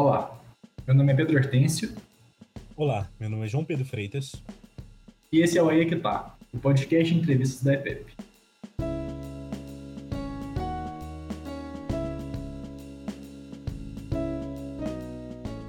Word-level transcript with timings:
Olá, 0.00 0.40
meu 0.86 0.94
nome 0.94 1.12
é 1.12 1.16
Pedro 1.16 1.36
Hortêncio. 1.36 1.90
Olá, 2.76 3.08
meu 3.18 3.28
nome 3.28 3.46
é 3.46 3.48
João 3.48 3.64
Pedro 3.64 3.84
Freitas. 3.84 4.30
E 5.32 5.40
esse 5.40 5.58
é 5.58 5.62
o 5.62 5.68
Aí 5.68 5.80
é 5.80 5.84
que 5.86 5.96
tá, 5.96 6.36
o 6.54 6.58
podcast 6.58 7.12
de 7.12 7.18
entrevistas 7.18 7.64
da 7.64 7.74
EPEP. 7.74 8.12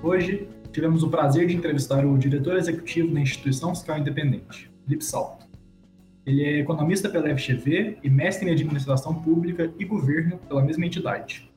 Hoje 0.04 0.48
tivemos 0.71 1.02
o 1.02 1.09
prazer 1.09 1.48
de 1.48 1.55
entrevistar 1.55 2.05
o 2.05 2.16
diretor 2.16 2.55
executivo 2.55 3.11
da 3.11 3.21
Instituição 3.21 3.73
Fiscal 3.73 3.98
Independente, 3.98 4.70
Felipe 4.86 5.05
Salto. 5.05 5.48
Ele 6.23 6.43
é 6.43 6.59
economista 6.59 7.09
pela 7.09 7.36
FGV 7.36 7.98
e 8.04 8.09
mestre 8.11 8.48
em 8.48 8.52
administração 8.52 9.23
pública 9.23 9.73
e 9.80 9.86
governo 9.86 10.38
pela 10.38 10.61
mesma 10.61 10.86
entidade. 10.86 11.49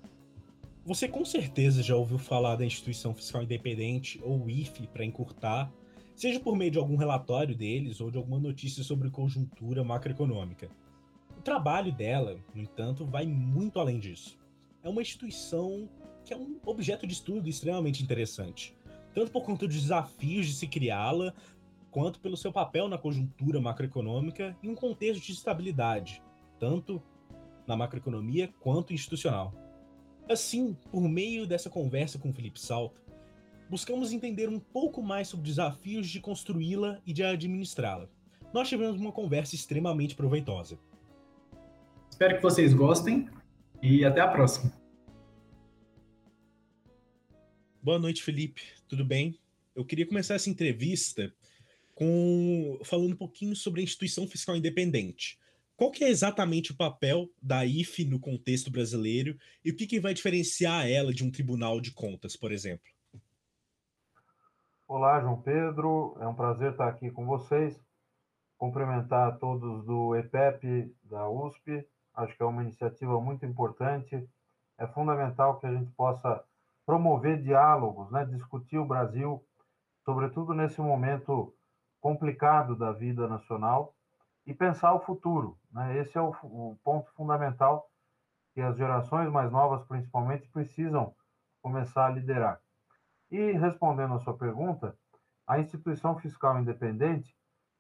Você 0.85 1.07
com 1.07 1.25
certeza 1.25 1.81
já 1.81 1.95
ouviu 1.95 2.19
falar 2.19 2.57
da 2.57 2.65
Instituição 2.65 3.15
Fiscal 3.15 3.45
Independente, 3.45 4.21
ou 4.25 4.51
IFE, 4.51 4.89
para 4.89 5.05
encurtar, 5.05 5.73
seja 6.17 6.41
por 6.41 6.57
meio 6.57 6.73
de 6.73 6.79
algum 6.79 6.97
relatório 6.97 7.55
deles 7.55 8.01
ou 8.01 8.11
de 8.11 8.19
alguma 8.19 8.41
notícia 8.41 8.83
sobre 8.83 9.09
conjuntura 9.09 9.85
macroeconômica. 9.85 10.69
O 11.39 11.41
trabalho 11.41 11.93
dela, 11.93 12.37
no 12.53 12.61
entanto, 12.61 13.07
vai 13.07 13.25
muito 13.25 13.79
além 13.79 14.01
disso. 14.01 14.37
É 14.83 14.89
uma 14.89 15.03
instituição 15.03 15.89
que 16.25 16.35
é 16.35 16.37
um 16.37 16.59
objeto 16.67 17.07
de 17.07 17.13
estudo 17.13 17.49
extremamente 17.49 18.03
interessante, 18.03 18.77
tanto 19.15 19.31
por 19.31 19.45
conta 19.45 19.69
dos 19.69 19.81
desafios 19.81 20.47
de 20.47 20.55
se 20.55 20.67
criá-la, 20.67 21.33
quanto 21.93 22.19
pelo 22.19 22.37
seu 22.37 22.53
papel 22.53 22.89
na 22.89 22.99
conjuntura 22.99 23.61
macroeconômica 23.61 24.57
em 24.61 24.69
um 24.69 24.75
contexto 24.75 25.25
de 25.25 25.33
estabilidade, 25.33 26.21
tanto 26.59 27.01
na 27.69 27.77
macroeconomia 27.77 28.53
quanto 28.61 28.93
institucional. 28.93 29.62
Assim, 30.29 30.77
por 30.91 31.09
meio 31.09 31.47
dessa 31.47 31.69
conversa 31.69 32.19
com 32.19 32.33
Felipe 32.33 32.61
Salto, 32.61 33.03
buscamos 33.69 34.13
entender 34.13 34.49
um 34.49 34.59
pouco 34.59 35.03
mais 35.03 35.29
sobre 35.29 35.47
desafios 35.47 36.09
de 36.09 36.21
construí-la 36.21 37.01
e 37.07 37.13
de 37.13 37.23
administrá-la. 37.23 38.09
Nós 38.53 38.69
tivemos 38.69 39.01
uma 39.01 39.13
conversa 39.13 39.55
extremamente 39.55 40.15
proveitosa. 40.15 40.79
Espero 42.11 42.37
que 42.37 42.43
vocês 42.43 42.75
gostem 42.75 43.29
e 43.83 44.05
até 44.05 44.21
a 44.21 44.29
próxima. 44.29 44.73
Boa 47.83 47.99
noite, 47.99 48.23
Felipe. 48.23 48.63
Tudo 48.87 49.05
bem? 49.05 49.39
Eu 49.75 49.85
queria 49.85 50.07
começar 50.07 50.35
essa 50.35 50.51
entrevista 50.51 51.35
com 51.95 52.79
falando 52.85 53.13
um 53.13 53.17
pouquinho 53.17 53.57
sobre 53.57 53.81
a 53.81 53.85
instituição 53.85 54.27
fiscal 54.29 54.55
independente. 54.55 55.39
Qual 55.83 55.91
que 55.91 56.05
é 56.05 56.09
exatamente 56.11 56.71
o 56.71 56.77
papel 56.77 57.29
da 57.43 57.67
IFE 57.67 58.05
no 58.05 58.21
contexto 58.21 58.71
brasileiro 58.71 59.37
e 59.65 59.73
o 59.73 59.77
que, 59.77 59.85
que 59.85 59.99
vai 59.99 60.15
diferenciar 60.15 60.89
ela 60.89 61.13
de 61.13 61.25
um 61.25 61.31
tribunal 61.33 61.81
de 61.81 61.93
contas, 61.93 62.37
por 62.37 62.53
exemplo? 62.53 62.87
Olá, 64.87 65.21
João 65.21 65.43
Pedro. 65.43 66.17
É 66.21 66.29
um 66.29 66.37
prazer 66.37 66.71
estar 66.71 66.87
aqui 66.87 67.11
com 67.11 67.27
vocês. 67.27 67.77
Cumprimentar 68.57 69.27
a 69.27 69.33
todos 69.33 69.85
do 69.85 70.15
EPEP 70.15 70.95
da 71.03 71.29
USP. 71.29 71.85
Acho 72.15 72.37
que 72.37 72.43
é 72.45 72.47
uma 72.47 72.63
iniciativa 72.63 73.21
muito 73.21 73.45
importante. 73.45 74.25
É 74.79 74.87
fundamental 74.87 75.59
que 75.59 75.67
a 75.67 75.75
gente 75.75 75.91
possa 75.97 76.45
promover 76.87 77.43
diálogos, 77.43 78.09
né? 78.13 78.25
discutir 78.27 78.79
o 78.79 78.87
Brasil, 78.87 79.45
sobretudo 80.05 80.55
nesse 80.55 80.81
momento 80.81 81.53
complicado 82.01 82.77
da 82.77 82.93
vida 82.93 83.27
nacional 83.27 83.97
e 84.47 84.55
pensar 84.55 84.95
o 84.95 85.01
futuro. 85.01 85.59
Né? 85.71 85.99
Esse 85.99 86.19
é 86.19 86.21
o, 86.21 86.31
o, 86.43 86.79
ponto 86.83 87.11
fundamental 87.13 87.89
que 88.55 88.61
as 88.61 88.77
gerações 88.77 89.31
mais 89.31 89.51
novas, 89.51 89.85
principalmente, 89.87 90.49
precisam 90.49 91.15
começar 91.63 92.07
a 92.07 92.11
liderar. 92.11 92.61
E 93.31 93.53
respondendo 93.53 94.15
à 94.15 94.19
sua 94.19 94.37
pergunta, 94.37 94.97
a 95.47 95.59
instituição 95.59 96.19
fiscal 96.19 96.59
independente, 96.59 97.35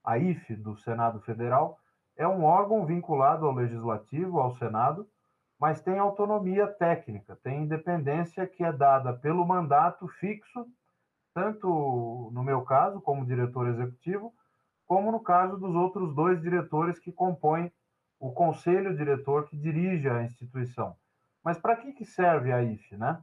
a 0.05 0.18
IFE 0.18 0.56
do 0.56 0.77
Senado 0.77 1.20
Federal, 1.20 1.78
é 2.17 2.27
um 2.27 2.45
órgão 2.45 2.86
vinculado 2.86 3.46
ao 3.46 3.52
legislativo, 3.52 4.40
ao 4.40 4.55
Senado, 4.56 5.08
mas 5.58 5.80
tem 5.80 5.98
autonomia 5.98 6.67
técnica, 6.67 7.36
tem 7.42 7.62
independência 7.62 8.46
que 8.46 8.64
é 8.64 8.72
dada 8.72 9.12
pelo 9.12 9.46
mandato 9.46 10.08
fixo 10.08 10.67
tanto 11.34 12.30
no 12.33 12.42
meu 12.42 12.62
caso, 12.62 13.01
como 13.01 13.27
diretor 13.27 13.68
executivo, 13.68 14.34
como 14.92 15.11
no 15.11 15.20
caso 15.20 15.57
dos 15.57 15.75
outros 15.75 16.14
dois 16.14 16.39
diretores 16.42 16.98
que 16.98 17.11
compõem 17.11 17.73
o 18.20 18.30
conselho 18.30 18.95
diretor 18.95 19.47
que 19.47 19.57
dirige 19.57 20.07
a 20.07 20.23
instituição. 20.23 20.95
Mas 21.42 21.58
para 21.58 21.77
que, 21.77 21.95
que 21.95 22.05
serve 22.05 22.53
a 22.53 22.63
IFE, 22.63 22.98
né? 22.98 23.19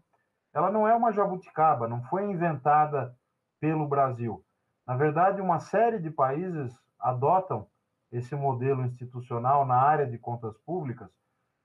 Ela 0.52 0.72
não 0.72 0.88
é 0.88 0.96
uma 0.96 1.12
jabuticaba, 1.12 1.88
não 1.88 2.02
foi 2.06 2.24
inventada 2.24 3.16
pelo 3.60 3.88
Brasil. 3.88 4.44
Na 4.84 4.96
verdade, 4.96 5.42
uma 5.42 5.60
série 5.60 6.00
de 6.00 6.10
países 6.10 6.76
adotam 7.00 7.68
esse 8.12 8.36
modelo 8.36 8.84
institucional 8.84 9.64
na 9.64 9.76
área 9.76 10.08
de 10.08 10.18
contas 10.18 10.58
públicas 10.66 11.12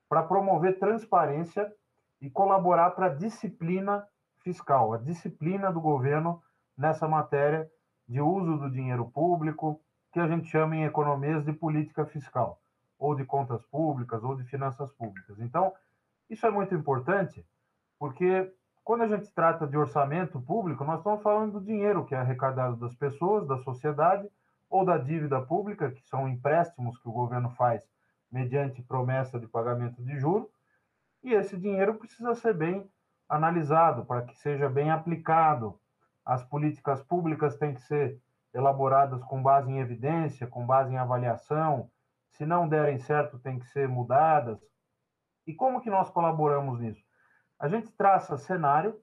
para 0.07 0.21
promover 0.21 0.77
transparência 0.77 1.73
e 2.21 2.29
colaborar 2.29 2.91
para 2.91 3.07
a 3.07 3.15
disciplina 3.15 4.07
fiscal, 4.43 4.93
a 4.93 4.99
disciplina 4.99 5.73
do 5.73 5.81
governo 5.81 6.43
nessa 6.77 7.07
matéria 7.07 7.67
de 8.07 8.21
uso 8.21 8.55
do 8.59 8.69
dinheiro 8.69 9.05
público, 9.05 9.81
que 10.15 10.19
a 10.21 10.27
gente 10.29 10.47
chama 10.47 10.77
em 10.77 10.85
economias 10.85 11.43
de 11.43 11.51
política 11.51 12.05
fiscal, 12.05 12.57
ou 12.97 13.13
de 13.15 13.25
contas 13.25 13.61
públicas, 13.65 14.23
ou 14.23 14.33
de 14.33 14.45
finanças 14.45 14.89
públicas. 14.93 15.37
Então, 15.41 15.73
isso 16.29 16.45
é 16.45 16.49
muito 16.49 16.73
importante, 16.73 17.45
porque 17.99 18.49
quando 18.81 19.01
a 19.01 19.09
gente 19.09 19.29
trata 19.33 19.67
de 19.67 19.77
orçamento 19.77 20.39
público, 20.39 20.85
nós 20.85 20.99
estamos 20.99 21.21
falando 21.21 21.59
do 21.59 21.65
dinheiro 21.65 22.05
que 22.05 22.15
é 22.15 22.17
arrecadado 22.17 22.77
das 22.77 22.95
pessoas, 22.95 23.45
da 23.45 23.57
sociedade, 23.57 24.25
ou 24.69 24.85
da 24.85 24.97
dívida 24.97 25.41
pública, 25.41 25.91
que 25.91 26.07
são 26.07 26.29
empréstimos 26.29 26.97
que 26.99 27.09
o 27.09 27.11
governo 27.11 27.49
faz 27.49 27.85
mediante 28.31 28.81
promessa 28.81 29.37
de 29.37 29.47
pagamento 29.47 30.01
de 30.01 30.17
juros, 30.17 30.47
e 31.25 31.33
esse 31.33 31.57
dinheiro 31.57 31.95
precisa 31.95 32.33
ser 32.35 32.53
bem 32.53 32.89
analisado, 33.27 34.05
para 34.05 34.21
que 34.21 34.37
seja 34.37 34.69
bem 34.69 34.91
aplicado. 34.91 35.77
As 36.25 36.41
políticas 36.41 37.03
públicas 37.03 37.57
têm 37.57 37.73
que 37.73 37.81
ser 37.81 38.17
elaboradas 38.55 39.21
com 39.25 39.43
base 39.43 39.69
em 39.69 39.79
evidência, 39.79 40.47
com 40.47 40.65
base 40.65 40.93
em 40.93 40.97
avaliação. 40.97 41.91
Se 42.31 42.45
não 42.45 42.67
derem 42.67 42.97
certo, 42.97 43.37
têm 43.37 43.59
que 43.59 43.67
ser 43.67 43.87
mudadas. 43.87 44.59
E 45.45 45.53
como 45.53 45.81
que 45.81 45.89
nós 45.89 46.09
colaboramos 46.09 46.79
nisso? 46.79 47.03
A 47.59 47.67
gente 47.67 47.91
traça 47.91 48.37
cenário, 48.37 48.99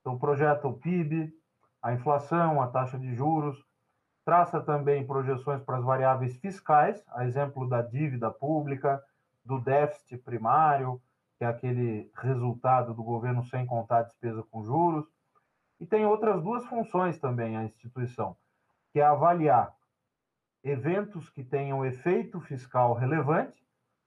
então 0.00 0.18
projeta 0.18 0.68
o 0.68 0.74
PIB, 0.74 1.32
a 1.80 1.92
inflação, 1.92 2.60
a 2.60 2.66
taxa 2.66 2.98
de 2.98 3.14
juros, 3.14 3.64
traça 4.24 4.60
também 4.60 5.06
projeções 5.06 5.62
para 5.62 5.78
as 5.78 5.84
variáveis 5.84 6.36
fiscais, 6.38 7.02
a 7.08 7.24
exemplo 7.24 7.68
da 7.68 7.80
dívida 7.80 8.30
pública, 8.30 9.02
do 9.44 9.60
déficit 9.60 10.18
primário, 10.18 11.00
que 11.38 11.44
é 11.44 11.46
aquele 11.46 12.10
resultado 12.16 12.92
do 12.92 13.04
governo 13.04 13.44
sem 13.44 13.64
contar 13.64 14.02
despesa 14.02 14.42
com 14.50 14.64
juros. 14.64 15.06
E 15.78 15.86
tem 15.86 16.04
outras 16.06 16.42
duas 16.42 16.64
funções 16.66 17.18
também 17.20 17.56
a 17.56 17.64
instituição, 17.64 18.36
que 18.96 19.00
é 19.00 19.04
avaliar 19.04 19.74
eventos 20.64 21.28
que 21.28 21.44
tenham 21.44 21.84
efeito 21.84 22.40
fiscal 22.40 22.94
relevante, 22.94 23.62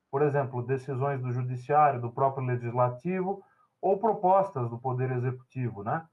por 0.09 0.23
exemplo, 0.23 0.65
decisões 0.65 1.21
do 1.21 1.31
judiciário, 1.31 2.01
do 2.01 2.11
próprio 2.11 2.43
legislativo 2.47 3.43
ou 3.79 3.99
propostas 3.99 4.67
do 4.67 4.79
poder 4.79 5.11
executivo, 5.11 5.83
né? 5.83 6.07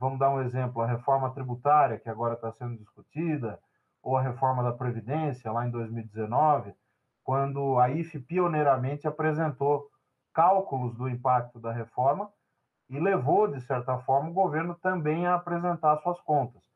Vamos 0.00 0.18
dar 0.18 0.30
um 0.30 0.40
exemplo, 0.40 0.80
a 0.80 0.86
reforma 0.86 1.28
tributária 1.34 2.00
que 2.00 2.08
agora 2.08 2.32
está 2.32 2.50
sendo 2.52 2.78
discutida, 2.78 3.60
ou 4.02 4.16
a 4.16 4.22
reforma 4.22 4.62
da 4.62 4.72
previdência 4.72 5.52
lá 5.52 5.66
em 5.66 5.70
2019, 5.70 6.74
quando 7.22 7.78
a 7.78 7.90
IFE 7.90 8.18
pioneiramente 8.18 9.06
apresentou 9.06 9.90
cálculos 10.32 10.96
do 10.96 11.06
impacto 11.06 11.60
da 11.60 11.70
reforma 11.70 12.32
e 12.88 12.98
levou, 12.98 13.46
de 13.46 13.60
certa 13.60 13.98
forma, 13.98 14.30
o 14.30 14.32
governo 14.32 14.74
também 14.74 15.26
a 15.26 15.34
apresentar 15.34 15.98
suas 15.98 16.18
contas. 16.22 16.71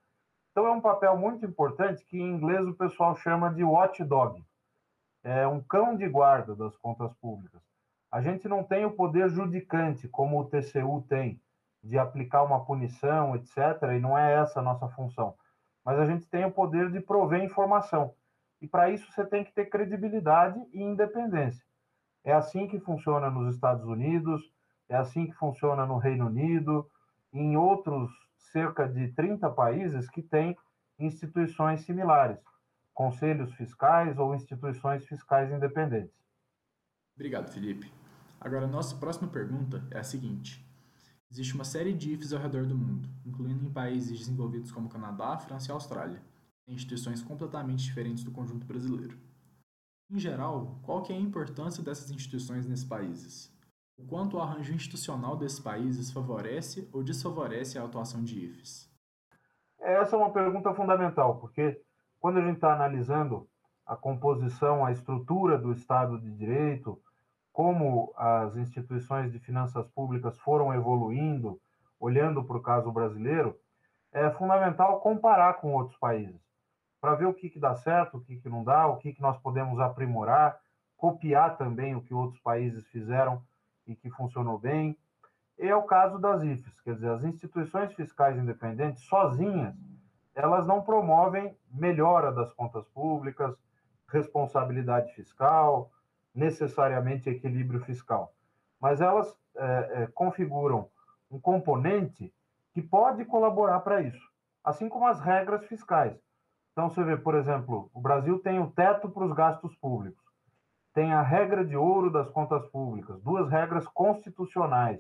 Então, 0.56 0.68
é 0.68 0.70
um 0.70 0.80
papel 0.80 1.14
muito 1.18 1.44
importante 1.44 2.02
que 2.06 2.18
em 2.18 2.30
inglês 2.30 2.66
o 2.66 2.72
pessoal 2.72 3.14
chama 3.14 3.52
de 3.52 3.62
watchdog 3.62 4.42
é 5.22 5.46
um 5.46 5.60
cão 5.60 5.94
de 5.94 6.08
guarda 6.08 6.56
das 6.56 6.74
contas 6.78 7.12
públicas. 7.20 7.60
A 8.10 8.22
gente 8.22 8.48
não 8.48 8.64
tem 8.64 8.86
o 8.86 8.90
poder 8.90 9.28
judicante, 9.28 10.08
como 10.08 10.40
o 10.40 10.46
TCU 10.46 11.04
tem, 11.06 11.38
de 11.84 11.98
aplicar 11.98 12.42
uma 12.42 12.64
punição, 12.64 13.36
etc., 13.36 13.82
e 13.94 14.00
não 14.00 14.16
é 14.16 14.32
essa 14.32 14.60
a 14.60 14.62
nossa 14.62 14.88
função. 14.88 15.34
Mas 15.84 15.98
a 15.98 16.06
gente 16.06 16.26
tem 16.26 16.46
o 16.46 16.50
poder 16.50 16.90
de 16.90 17.00
prover 17.00 17.44
informação. 17.44 18.14
E 18.58 18.66
para 18.66 18.88
isso 18.88 19.12
você 19.12 19.26
tem 19.26 19.44
que 19.44 19.52
ter 19.52 19.66
credibilidade 19.66 20.58
e 20.72 20.82
independência. 20.82 21.66
É 22.24 22.32
assim 22.32 22.66
que 22.66 22.80
funciona 22.80 23.28
nos 23.28 23.54
Estados 23.54 23.84
Unidos, 23.84 24.40
é 24.88 24.96
assim 24.96 25.26
que 25.26 25.34
funciona 25.34 25.84
no 25.84 25.98
Reino 25.98 26.28
Unido, 26.28 26.88
em 27.30 27.58
outros 27.58 28.10
cerca 28.36 28.86
de 28.88 29.08
30 29.08 29.50
países 29.50 30.08
que 30.10 30.22
têm 30.22 30.56
instituições 30.98 31.82
similares, 31.82 32.40
conselhos 32.94 33.52
fiscais 33.54 34.18
ou 34.18 34.34
instituições 34.34 35.06
fiscais 35.06 35.52
independentes. 35.52 36.14
Obrigado, 37.14 37.52
Felipe. 37.52 37.92
Agora, 38.40 38.66
nossa 38.66 38.96
próxima 38.96 39.28
pergunta 39.28 39.86
é 39.90 39.98
a 39.98 40.04
seguinte: 40.04 40.66
Existe 41.30 41.54
uma 41.54 41.64
série 41.64 41.92
de 41.92 42.12
IFs 42.12 42.32
ao 42.32 42.40
redor 42.40 42.64
do 42.66 42.76
mundo, 42.76 43.08
incluindo 43.24 43.64
em 43.64 43.72
países 43.72 44.18
desenvolvidos 44.18 44.70
como 44.70 44.88
Canadá, 44.88 45.36
França 45.38 45.70
e 45.70 45.72
Austrália, 45.72 46.22
em 46.66 46.74
instituições 46.74 47.22
completamente 47.22 47.84
diferentes 47.84 48.22
do 48.22 48.30
conjunto 48.30 48.64
brasileiro. 48.64 49.18
Em 50.08 50.18
geral, 50.18 50.78
qual 50.82 51.02
que 51.02 51.12
é 51.12 51.16
a 51.16 51.20
importância 51.20 51.82
dessas 51.82 52.10
instituições 52.10 52.64
nesses 52.64 52.84
países? 52.84 53.52
O 53.98 54.04
quanto 54.06 54.36
o 54.36 54.40
arranjo 54.40 54.74
institucional 54.74 55.36
desses 55.36 55.58
países 55.58 56.12
favorece 56.12 56.88
ou 56.92 57.02
desfavorece 57.02 57.78
a 57.78 57.84
atuação 57.84 58.22
de 58.22 58.44
IFES? 58.44 58.90
Essa 59.80 60.16
é 60.16 60.18
uma 60.18 60.32
pergunta 60.32 60.74
fundamental, 60.74 61.38
porque 61.38 61.80
quando 62.20 62.38
a 62.38 62.42
gente 62.42 62.56
está 62.56 62.74
analisando 62.74 63.48
a 63.86 63.96
composição, 63.96 64.84
a 64.84 64.92
estrutura 64.92 65.56
do 65.56 65.72
Estado 65.72 66.20
de 66.20 66.30
Direito, 66.30 67.00
como 67.52 68.12
as 68.16 68.54
instituições 68.56 69.32
de 69.32 69.38
finanças 69.38 69.88
públicas 69.88 70.36
foram 70.40 70.74
evoluindo, 70.74 71.58
olhando 71.98 72.44
para 72.44 72.58
o 72.58 72.62
caso 72.62 72.92
brasileiro, 72.92 73.58
é 74.12 74.30
fundamental 74.30 75.00
comparar 75.00 75.54
com 75.54 75.72
outros 75.72 75.98
países, 75.98 76.40
para 77.00 77.14
ver 77.14 77.26
o 77.26 77.32
que, 77.32 77.48
que 77.48 77.58
dá 77.58 77.74
certo, 77.74 78.18
o 78.18 78.20
que, 78.20 78.36
que 78.36 78.48
não 78.48 78.62
dá, 78.62 78.86
o 78.86 78.98
que, 78.98 79.14
que 79.14 79.22
nós 79.22 79.38
podemos 79.38 79.80
aprimorar, 79.80 80.58
copiar 80.98 81.56
também 81.56 81.94
o 81.94 82.02
que 82.02 82.12
outros 82.12 82.40
países 82.40 82.86
fizeram 82.88 83.42
e 83.86 83.94
que 83.94 84.10
funcionou 84.10 84.58
bem. 84.58 84.96
E 85.58 85.66
é 85.66 85.74
o 85.74 85.84
caso 85.84 86.18
das 86.18 86.42
IFES, 86.42 86.80
quer 86.80 86.94
dizer, 86.94 87.10
as 87.10 87.24
instituições 87.24 87.92
fiscais 87.94 88.36
independentes, 88.36 89.04
sozinhas, 89.04 89.74
elas 90.34 90.66
não 90.66 90.82
promovem 90.82 91.56
melhora 91.70 92.30
das 92.30 92.52
contas 92.52 92.86
públicas, 92.88 93.56
responsabilidade 94.08 95.12
fiscal, 95.14 95.90
necessariamente 96.34 97.30
equilíbrio 97.30 97.80
fiscal, 97.80 98.34
mas 98.78 99.00
elas 99.00 99.34
é, 99.56 100.02
é, 100.02 100.06
configuram 100.08 100.90
um 101.30 101.40
componente 101.40 102.32
que 102.72 102.82
pode 102.82 103.24
colaborar 103.24 103.80
para 103.80 104.02
isso, 104.02 104.30
assim 104.62 104.88
como 104.88 105.06
as 105.06 105.18
regras 105.18 105.64
fiscais. 105.64 106.14
Então, 106.72 106.90
você 106.90 107.02
vê, 107.02 107.16
por 107.16 107.34
exemplo, 107.34 107.90
o 107.94 108.00
Brasil 108.00 108.38
tem 108.38 108.60
o 108.60 108.70
teto 108.70 109.08
para 109.08 109.24
os 109.24 109.32
gastos 109.32 109.74
públicos, 109.76 110.22
tem 110.96 111.12
a 111.12 111.20
regra 111.20 111.62
de 111.62 111.76
ouro 111.76 112.10
das 112.10 112.26
contas 112.30 112.64
públicas, 112.68 113.20
duas 113.20 113.50
regras 113.50 113.86
constitucionais. 113.86 114.98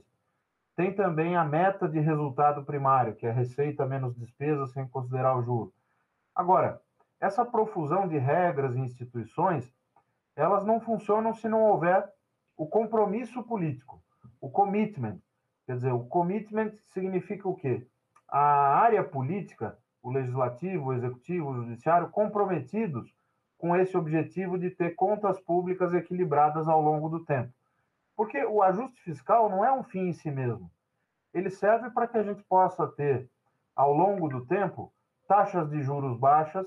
Tem 0.76 0.94
também 0.94 1.36
a 1.36 1.42
meta 1.42 1.88
de 1.88 1.98
resultado 1.98 2.62
primário, 2.66 3.16
que 3.16 3.26
é 3.26 3.32
receita 3.32 3.86
menos 3.86 4.14
despesa 4.14 4.66
sem 4.66 4.86
considerar 4.86 5.34
o 5.38 5.42
juro. 5.42 5.72
Agora, 6.34 6.82
essa 7.18 7.46
profusão 7.46 8.06
de 8.06 8.18
regras 8.18 8.76
e 8.76 8.80
instituições, 8.80 9.72
elas 10.36 10.66
não 10.66 10.82
funcionam 10.82 11.32
se 11.32 11.48
não 11.48 11.62
houver 11.62 12.06
o 12.58 12.66
compromisso 12.66 13.42
político, 13.42 13.98
o 14.38 14.50
commitment. 14.50 15.18
Quer 15.64 15.76
dizer, 15.76 15.92
o 15.94 16.04
commitment 16.04 16.72
significa 16.92 17.48
o 17.48 17.56
quê? 17.56 17.86
A 18.28 18.76
área 18.80 19.02
política, 19.02 19.78
o 20.02 20.10
legislativo, 20.10 20.90
o 20.90 20.92
executivo, 20.92 21.48
o 21.48 21.54
judiciário, 21.54 22.10
comprometidos 22.10 23.15
com 23.58 23.74
esse 23.76 23.96
objetivo 23.96 24.58
de 24.58 24.70
ter 24.70 24.94
contas 24.94 25.40
públicas 25.40 25.92
equilibradas 25.94 26.68
ao 26.68 26.80
longo 26.80 27.08
do 27.08 27.24
tempo. 27.24 27.52
Porque 28.14 28.44
o 28.44 28.62
ajuste 28.62 29.00
fiscal 29.02 29.48
não 29.48 29.64
é 29.64 29.72
um 29.72 29.82
fim 29.82 30.08
em 30.08 30.12
si 30.12 30.30
mesmo. 30.30 30.70
Ele 31.32 31.50
serve 31.50 31.90
para 31.90 32.06
que 32.06 32.16
a 32.16 32.22
gente 32.22 32.42
possa 32.44 32.86
ter, 32.86 33.28
ao 33.74 33.92
longo 33.92 34.28
do 34.28 34.46
tempo, 34.46 34.92
taxas 35.28 35.68
de 35.70 35.82
juros 35.82 36.18
baixas, 36.18 36.66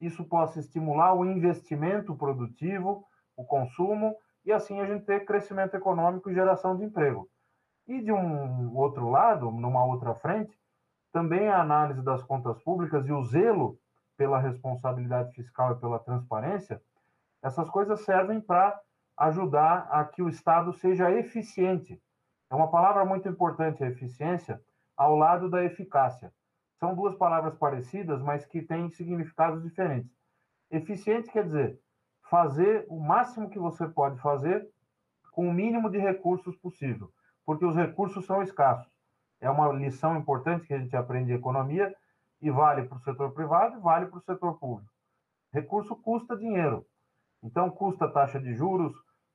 isso 0.00 0.24
possa 0.24 0.60
estimular 0.60 1.14
o 1.14 1.24
investimento 1.24 2.14
produtivo, 2.16 3.04
o 3.36 3.44
consumo, 3.44 4.16
e 4.44 4.52
assim 4.52 4.80
a 4.80 4.86
gente 4.86 5.04
ter 5.04 5.24
crescimento 5.24 5.76
econômico 5.76 6.30
e 6.30 6.34
geração 6.34 6.76
de 6.76 6.84
emprego. 6.84 7.28
E 7.86 8.00
de 8.00 8.12
um 8.12 8.76
outro 8.76 9.08
lado, 9.08 9.50
numa 9.50 9.84
outra 9.84 10.14
frente, 10.14 10.56
também 11.12 11.48
a 11.48 11.60
análise 11.60 12.02
das 12.02 12.22
contas 12.22 12.60
públicas 12.62 13.06
e 13.06 13.12
o 13.12 13.22
zelo 13.24 13.78
pela 14.18 14.40
responsabilidade 14.40 15.32
fiscal 15.32 15.72
e 15.72 15.80
pela 15.80 16.00
transparência, 16.00 16.82
essas 17.40 17.70
coisas 17.70 18.00
servem 18.04 18.40
para 18.40 18.78
ajudar 19.16 19.88
a 19.90 20.04
que 20.04 20.20
o 20.20 20.28
Estado 20.28 20.72
seja 20.72 21.10
eficiente. 21.12 22.02
É 22.50 22.54
uma 22.54 22.68
palavra 22.68 23.04
muito 23.04 23.28
importante, 23.28 23.82
a 23.82 23.88
eficiência, 23.88 24.60
ao 24.96 25.14
lado 25.16 25.48
da 25.48 25.64
eficácia. 25.64 26.32
São 26.80 26.94
duas 26.94 27.14
palavras 27.14 27.54
parecidas, 27.56 28.20
mas 28.20 28.44
que 28.44 28.60
têm 28.60 28.90
significados 28.90 29.62
diferentes. 29.62 30.10
Eficiente 30.70 31.30
quer 31.30 31.44
dizer 31.44 31.80
fazer 32.28 32.84
o 32.88 33.00
máximo 33.00 33.48
que 33.48 33.58
você 33.58 33.88
pode 33.88 34.20
fazer 34.20 34.68
com 35.32 35.48
o 35.48 35.52
mínimo 35.52 35.88
de 35.88 35.98
recursos 35.98 36.56
possível, 36.56 37.10
porque 37.46 37.64
os 37.64 37.76
recursos 37.76 38.26
são 38.26 38.42
escassos. 38.42 38.92
É 39.40 39.48
uma 39.48 39.72
lição 39.72 40.16
importante 40.16 40.66
que 40.66 40.74
a 40.74 40.78
gente 40.78 40.96
aprende 40.96 41.32
em 41.32 41.36
economia 41.36 41.94
e 42.40 42.50
vale 42.50 42.84
para 42.84 42.98
o 42.98 43.00
setor 43.00 43.32
privado 43.32 43.76
e 43.76 43.80
vale 43.80 44.06
para 44.06 44.18
o 44.18 44.22
setor 44.22 44.58
público. 44.58 44.90
Recurso 45.52 45.96
custa 45.96 46.36
dinheiro. 46.36 46.86
Então, 47.42 47.70
custa 47.70 48.08
taxa 48.08 48.38
de 48.40 48.54
juros, 48.54 48.94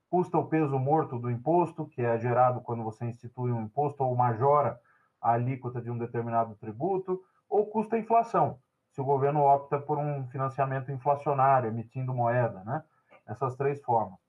custa 0.09 0.37
o 0.37 0.47
peso 0.47 0.77
morto 0.77 1.17
do 1.17 1.31
imposto, 1.31 1.87
que 1.87 2.01
é 2.01 2.17
gerado 2.19 2.61
quando 2.61 2.83
você 2.83 3.05
institui 3.05 3.51
um 3.51 3.63
imposto 3.63 4.03
ou 4.03 4.15
majora 4.15 4.79
a 5.21 5.31
alíquota 5.31 5.81
de 5.81 5.89
um 5.89 5.97
determinado 5.97 6.55
tributo, 6.55 7.23
ou 7.49 7.65
custa 7.67 7.97
inflação, 7.97 8.59
se 8.91 9.01
o 9.01 9.05
governo 9.05 9.41
opta 9.41 9.79
por 9.79 9.97
um 9.97 10.27
financiamento 10.27 10.91
inflacionário, 10.91 11.69
emitindo 11.69 12.13
moeda, 12.13 12.63
né? 12.63 12.83
Essas 13.25 13.55
três 13.55 13.81
formas. 13.81 14.19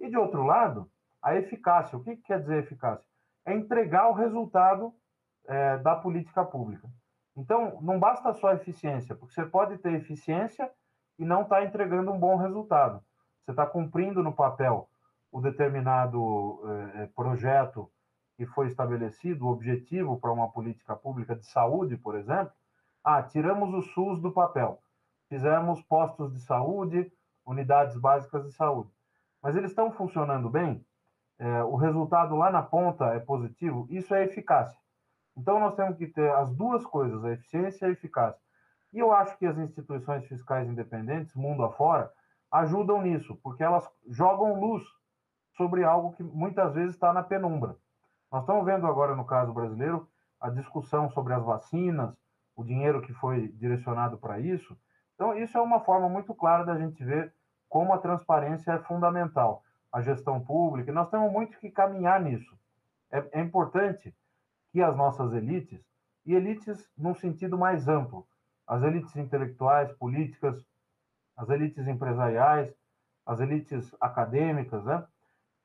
E, 0.00 0.08
de 0.08 0.16
outro 0.16 0.42
lado, 0.42 0.90
a 1.22 1.36
eficácia. 1.36 1.96
O 1.96 2.02
que, 2.02 2.16
que 2.16 2.22
quer 2.22 2.40
dizer 2.40 2.58
eficácia? 2.58 3.06
É 3.44 3.54
entregar 3.54 4.08
o 4.08 4.14
resultado 4.14 4.92
é, 5.46 5.76
da 5.78 5.94
política 5.94 6.44
pública. 6.44 6.88
Então, 7.36 7.80
não 7.80 7.98
basta 7.98 8.32
só 8.34 8.52
eficiência, 8.52 9.14
porque 9.14 9.34
você 9.34 9.44
pode 9.46 9.78
ter 9.78 9.94
eficiência 9.94 10.70
e 11.18 11.24
não 11.24 11.42
estar 11.42 11.56
tá 11.56 11.64
entregando 11.64 12.12
um 12.12 12.18
bom 12.18 12.36
resultado. 12.36 13.02
Você 13.44 13.52
está 13.52 13.66
cumprindo 13.66 14.22
no 14.22 14.32
papel 14.32 14.88
o 15.30 15.40
determinado 15.40 16.60
eh, 16.94 17.08
projeto 17.16 17.90
que 18.36 18.44
foi 18.46 18.66
estabelecido, 18.66 19.46
o 19.46 19.50
objetivo 19.50 20.18
para 20.18 20.32
uma 20.32 20.50
política 20.50 20.94
pública 20.94 21.34
de 21.34 21.46
saúde, 21.46 21.96
por 21.96 22.16
exemplo. 22.16 22.52
Ah, 23.02 23.22
tiramos 23.22 23.72
o 23.74 23.82
SUS 23.82 24.20
do 24.20 24.30
papel, 24.30 24.80
fizemos 25.28 25.82
postos 25.82 26.32
de 26.32 26.40
saúde, 26.40 27.10
unidades 27.46 27.96
básicas 27.96 28.44
de 28.44 28.52
saúde. 28.52 28.90
Mas 29.42 29.56
eles 29.56 29.70
estão 29.70 29.90
funcionando 29.90 30.50
bem? 30.50 30.84
Eh, 31.38 31.64
o 31.64 31.76
resultado 31.76 32.36
lá 32.36 32.50
na 32.50 32.62
ponta 32.62 33.06
é 33.14 33.18
positivo? 33.18 33.86
Isso 33.90 34.14
é 34.14 34.24
eficácia. 34.24 34.78
Então, 35.36 35.58
nós 35.58 35.74
temos 35.74 35.96
que 35.96 36.06
ter 36.06 36.30
as 36.32 36.54
duas 36.54 36.84
coisas, 36.84 37.24
a 37.24 37.32
eficiência 37.32 37.86
e 37.86 37.88
a 37.88 37.92
eficácia. 37.92 38.40
E 38.92 38.98
eu 38.98 39.12
acho 39.12 39.36
que 39.38 39.46
as 39.46 39.56
instituições 39.56 40.26
fiscais 40.26 40.68
independentes, 40.68 41.34
mundo 41.34 41.64
afora, 41.64 42.12
ajudam 42.50 43.00
nisso, 43.00 43.34
porque 43.42 43.62
elas 43.62 43.88
jogam 44.08 44.60
luz 44.60 44.82
sobre 45.56 45.84
algo 45.84 46.12
que 46.12 46.22
muitas 46.22 46.74
vezes 46.74 46.94
está 46.94 47.12
na 47.12 47.22
penumbra. 47.22 47.76
Nós 48.30 48.42
estamos 48.42 48.64
vendo 48.64 48.86
agora, 48.86 49.16
no 49.16 49.24
caso 49.24 49.52
brasileiro, 49.52 50.06
a 50.40 50.50
discussão 50.50 51.10
sobre 51.10 51.32
as 51.32 51.44
vacinas, 51.44 52.14
o 52.54 52.64
dinheiro 52.64 53.00
que 53.00 53.12
foi 53.14 53.48
direcionado 53.48 54.18
para 54.18 54.38
isso. 54.38 54.76
Então, 55.14 55.36
isso 55.36 55.56
é 55.56 55.60
uma 55.60 55.80
forma 55.80 56.08
muito 56.08 56.34
clara 56.34 56.64
da 56.64 56.76
gente 56.76 57.02
ver 57.02 57.32
como 57.68 57.94
a 57.94 57.98
transparência 57.98 58.72
é 58.72 58.78
fundamental, 58.78 59.62
a 59.90 60.02
gestão 60.02 60.40
pública, 60.40 60.90
e 60.90 60.94
nós 60.94 61.08
temos 61.08 61.32
muito 61.32 61.58
que 61.58 61.70
caminhar 61.70 62.20
nisso. 62.20 62.58
É, 63.10 63.40
é 63.40 63.40
importante 63.40 64.14
que 64.72 64.80
as 64.80 64.96
nossas 64.96 65.32
elites, 65.34 65.80
e 66.24 66.34
elites 66.34 66.88
num 66.96 67.14
sentido 67.14 67.58
mais 67.58 67.88
amplo, 67.88 68.26
as 68.66 68.82
elites 68.82 69.14
intelectuais, 69.16 69.92
políticas, 69.92 70.64
as 71.36 71.50
elites 71.50 71.86
empresariais, 71.86 72.74
as 73.26 73.40
elites 73.40 73.94
acadêmicas, 74.00 74.82
né? 74.84 75.04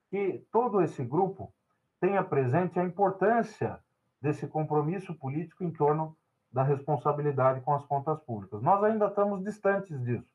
que 0.10 0.46
todo 0.52 0.82
esse 0.82 1.04
grupo 1.04 1.54
tenha 2.00 2.24
presente 2.24 2.80
a 2.80 2.84
importância 2.84 3.80
desse 4.22 4.48
compromisso 4.48 5.14
político 5.16 5.64
em 5.64 5.72
torno 5.72 6.16
da 6.52 6.64
responsabilidade 6.64 7.62
com 7.62 7.74
as 7.74 7.86
contas 7.86 8.20
públicas. 8.22 8.62
Nós 8.62 8.84
ainda 8.84 9.08
estamos 9.08 9.44
distantes 9.44 10.02
disso, 10.04 10.34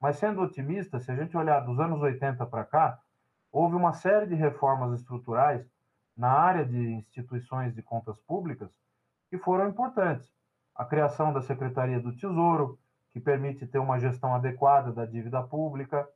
mas 0.00 0.16
sendo 0.16 0.40
otimista, 0.40 0.98
se 0.98 1.10
a 1.10 1.16
gente 1.16 1.36
olhar 1.36 1.60
dos 1.60 1.78
anos 1.78 2.00
80 2.00 2.44
para 2.46 2.64
cá, 2.64 3.00
houve 3.52 3.74
uma 3.76 3.92
série 3.92 4.26
de 4.26 4.34
reformas 4.34 4.98
estruturais 5.00 5.64
na 6.18 6.32
área 6.32 6.66
de 6.66 6.94
instituições 6.94 7.72
de 7.72 7.80
contas 7.80 8.20
públicas 8.22 8.68
que 9.30 9.38
foram 9.38 9.68
importantes. 9.68 10.28
A 10.74 10.84
criação 10.84 11.32
da 11.32 11.40
Secretaria 11.40 12.00
do 12.00 12.12
Tesouro, 12.12 12.76
que 13.10 13.20
permite 13.20 13.68
ter 13.68 13.78
uma 13.78 14.00
gestão 14.00 14.34
adequada 14.34 14.92
da 14.92 15.06
dívida 15.06 15.40
pública, 15.44 16.08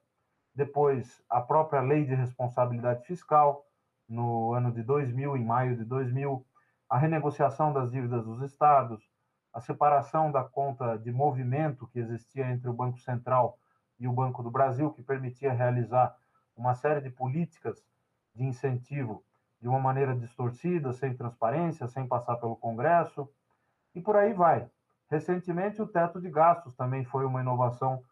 depois 0.53 1.23
a 1.31 1.41
própria 1.41 1.81
Lei 1.81 2.05
de 2.05 2.17
Responsabilidade 2.17 3.07
Fiscal, 3.07 3.65
no 4.09 4.53
ano 4.53 4.73
de 4.73 4.83
2000, 4.83 5.37
em 5.37 5.45
maio 5.45 5.77
de 5.77 5.85
2000, 5.85 6.45
a 6.91 6.99
renegociação 6.99 7.73
das 7.73 7.93
dívidas 7.93 8.25
dos 8.25 8.43
estados, 8.43 9.01
a 9.53 9.61
separação 9.61 10.33
da 10.33 10.43
conta 10.43 10.99
de 10.99 11.13
movimento 11.13 11.87
que 11.87 12.01
existia 12.01 12.51
entre 12.51 12.69
o 12.69 12.75
Banco 12.75 12.99
Central 12.99 13.57
e 14.01 14.09
o 14.09 14.13
Banco 14.13 14.43
do 14.43 14.51
Brasil, 14.51 14.91
que 14.93 15.03
permitia 15.03 15.53
realizar 15.53 16.15
uma 16.57 16.75
série 16.75 17.01
de 17.01 17.11
políticas 17.11 17.83
de 18.35 18.45
incentivo 18.45 19.25
de 19.63 19.69
uma 19.69 19.79
maneira 19.79 20.13
distorcida, 20.15 20.93
sem 20.93 21.15
transparência, 21.15 21.87
sem 21.87 22.05
passar 22.05 22.37
pelo 22.37 22.57
Congresso, 22.57 23.29
e 23.95 24.01
por 24.01 24.17
aí 24.17 24.33
vai. 24.33 24.69
Recentemente, 25.09 25.81
o 25.81 25.87
teto 25.87 26.21
de 26.21 26.29
gastos 26.29 26.75
também 26.75 27.05
foi 27.05 27.25
uma 27.25 27.41
inovação 27.41 28.03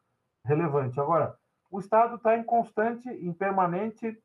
relevante. 0.44 1.00
Agora, 1.00 1.34
o 1.68 1.80
Estado 1.80 2.14
está 2.14 2.36
em 2.36 2.44
constante, 2.44 3.08
em 3.08 3.32
permanente 3.32 4.16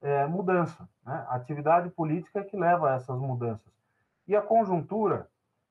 é, 0.00 0.26
mudança. 0.26 0.88
Né? 1.06 1.24
Atividade 1.28 1.88
política 1.90 2.40
é 2.40 2.44
que 2.44 2.56
leva 2.56 2.90
a 2.90 2.94
essas 2.94 3.18
mudanças. 3.18 3.72
E 4.26 4.34
a 4.34 4.42
conjuntura 4.42 5.28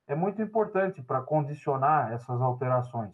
é 0.08 0.16
muito 0.16 0.42
importante 0.42 1.02
para 1.02 1.22
condicionar 1.22 2.14
essas 2.14 2.42
alterações. 2.42 3.12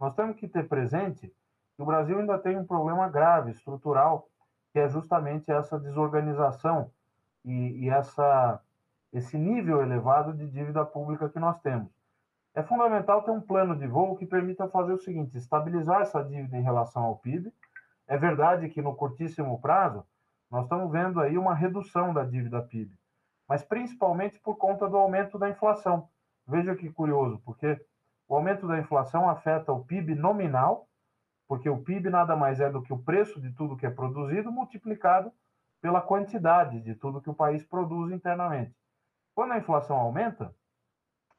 Nós 0.00 0.14
temos 0.14 0.36
que 0.36 0.48
ter 0.48 0.68
presente 0.68 1.32
que 1.76 1.82
o 1.82 1.86
Brasil 1.86 2.18
ainda 2.18 2.38
tem 2.38 2.56
um 2.58 2.66
problema 2.66 3.08
grave, 3.08 3.52
estrutural, 3.52 4.28
que 4.72 4.80
é 4.80 4.88
justamente 4.88 5.50
essa 5.50 5.78
desorganização 5.78 6.90
e, 7.46 7.84
e 7.84 7.88
essa, 7.88 8.60
esse 9.12 9.38
nível 9.38 9.80
elevado 9.80 10.34
de 10.34 10.46
dívida 10.48 10.84
pública 10.84 11.28
que 11.28 11.38
nós 11.38 11.58
temos. 11.60 11.88
É 12.52 12.62
fundamental 12.62 13.22
ter 13.22 13.30
um 13.30 13.40
plano 13.40 13.76
de 13.76 13.86
voo 13.86 14.16
que 14.16 14.26
permita 14.26 14.68
fazer 14.68 14.92
o 14.92 14.98
seguinte: 14.98 15.38
estabilizar 15.38 16.00
essa 16.00 16.22
dívida 16.24 16.56
em 16.56 16.62
relação 16.62 17.04
ao 17.04 17.16
PIB. 17.16 17.52
É 18.08 18.16
verdade 18.16 18.68
que 18.68 18.82
no 18.82 18.94
curtíssimo 18.94 19.60
prazo 19.60 20.04
nós 20.50 20.64
estamos 20.64 20.90
vendo 20.90 21.20
aí 21.20 21.38
uma 21.38 21.54
redução 21.54 22.12
da 22.12 22.24
dívida 22.24 22.62
PIB, 22.62 22.92
mas 23.48 23.62
principalmente 23.62 24.38
por 24.40 24.56
conta 24.56 24.88
do 24.88 24.96
aumento 24.96 25.38
da 25.38 25.48
inflação. 25.48 26.08
Veja 26.46 26.74
que 26.76 26.90
curioso, 26.90 27.40
porque 27.44 27.80
o 28.28 28.36
aumento 28.36 28.66
da 28.66 28.78
inflação 28.78 29.28
afeta 29.28 29.72
o 29.72 29.84
PIB 29.84 30.14
nominal, 30.14 30.88
porque 31.48 31.68
o 31.68 31.82
PIB 31.82 32.10
nada 32.10 32.36
mais 32.36 32.60
é 32.60 32.70
do 32.70 32.80
que 32.80 32.92
o 32.92 32.98
preço 32.98 33.40
de 33.40 33.52
tudo 33.52 33.76
que 33.76 33.86
é 33.86 33.90
produzido 33.90 34.50
multiplicado 34.50 35.32
pela 35.80 36.00
quantidade 36.00 36.80
de 36.80 36.94
tudo 36.94 37.20
que 37.20 37.30
o 37.30 37.34
país 37.34 37.64
produz 37.64 38.12
internamente. 38.12 38.74
Quando 39.34 39.52
a 39.52 39.58
inflação 39.58 39.96
aumenta, 39.96 40.54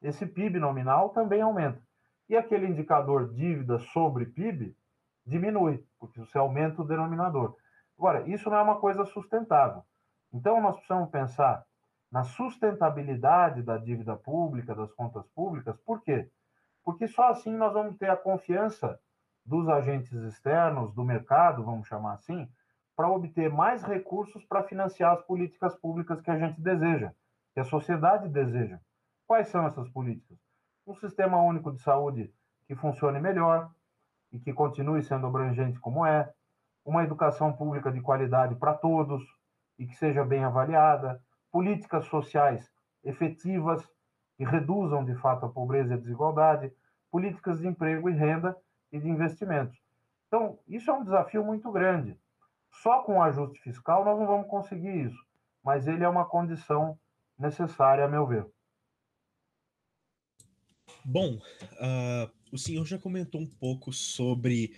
esse 0.02 0.26
PIB 0.26 0.60
nominal 0.60 1.10
também 1.10 1.42
aumenta. 1.42 1.82
E 2.30 2.36
aquele 2.36 2.68
indicador 2.68 3.34
dívida 3.34 3.80
sobre 3.80 4.26
PIB 4.26 4.76
diminui, 5.26 5.84
porque 6.00 6.20
você 6.20 6.38
aumenta 6.38 6.82
o 6.82 6.86
denominador. 6.86 7.56
Agora, 7.98 8.28
isso 8.30 8.50
não 8.50 8.58
é 8.58 8.62
uma 8.62 8.80
coisa 8.80 9.06
sustentável. 9.06 9.84
Então, 10.32 10.62
nós 10.62 10.76
precisamos 10.76 11.10
pensar 11.10 11.66
na 12.12 12.24
sustentabilidade 12.24 13.64
da 13.64 13.78
dívida 13.78 14.16
pública, 14.16 14.76
das 14.76 14.92
contas 14.94 15.26
públicas. 15.30 15.76
Por 15.86 16.02
quê? 16.02 16.30
Porque 16.84 17.08
só 17.08 17.30
assim 17.32 17.56
nós 17.56 17.74
vamos 17.74 17.98
ter 17.98 18.10
a 18.10 18.16
confiança 18.16 19.00
dos 19.46 19.68
agentes 19.68 20.12
externos, 20.12 20.94
do 20.94 21.04
mercado, 21.04 21.64
vamos 21.64 21.88
chamar 21.88 22.14
assim, 22.14 22.50
para 22.98 23.12
obter 23.12 23.48
mais 23.52 23.84
recursos 23.84 24.44
para 24.46 24.64
financiar 24.64 25.14
as 25.14 25.22
políticas 25.22 25.76
públicas 25.76 26.20
que 26.20 26.32
a 26.32 26.40
gente 26.40 26.60
deseja, 26.60 27.14
que 27.54 27.60
a 27.60 27.64
sociedade 27.64 28.28
deseja. 28.28 28.80
Quais 29.28 29.50
são 29.50 29.68
essas 29.68 29.88
políticas? 29.90 30.36
Um 30.86 30.96
sistema 30.96 31.40
único 31.40 31.72
de 31.72 31.80
saúde 31.80 32.34
que 32.66 32.76
funcione 32.76 33.20
melhor 33.20 33.70
e 34.32 34.40
que 34.40 34.52
continue 34.52 35.04
sendo 35.04 35.28
abrangente 35.28 35.80
como 35.80 36.08
é, 36.08 36.34
uma 36.84 37.04
educação 37.04 37.54
pública 37.54 37.92
de 37.92 38.02
qualidade 38.02 38.56
para 38.56 38.74
todos 38.74 39.24
e 39.78 39.86
que 39.86 39.96
seja 39.96 40.26
bem 40.26 40.44
avaliada, 40.44 41.22
políticas 41.52 42.06
sociais 42.06 42.68
efetivas 43.04 43.88
que 44.38 44.44
reduzam 44.44 45.06
de 45.06 45.14
fato 45.16 45.46
a 45.46 45.50
pobreza 45.50 45.94
e 45.94 45.98
a 45.98 46.00
desigualdade, 46.00 46.74
políticas 47.12 47.60
de 47.60 47.68
emprego 47.68 48.10
e 48.10 48.14
renda 48.14 48.58
e 48.92 49.00
de 49.00 49.08
investimentos. 49.08 49.80
Então, 50.28 50.58
isso 50.68 50.90
é 50.90 50.94
um 50.94 51.04
desafio 51.04 51.44
muito 51.44 51.72
grande. 51.72 52.18
Só 52.72 53.04
com 53.04 53.18
o 53.18 53.22
ajuste 53.22 53.60
fiscal 53.60 54.06
nós 54.06 54.20
não 54.20 54.28
vamos 54.28 54.48
conseguir 54.48 55.06
isso, 55.06 55.26
mas 55.64 55.88
ele 55.88 56.04
é 56.04 56.10
uma 56.10 56.26
condição 56.26 57.00
necessária, 57.38 58.06
a 58.06 58.08
meu 58.08 58.26
ver. 58.26 58.46
Bom, 61.04 61.36
uh, 61.38 62.32
o 62.52 62.58
senhor 62.58 62.86
já 62.86 62.98
comentou 62.98 63.40
um 63.40 63.48
pouco 63.48 63.94
sobre 63.94 64.76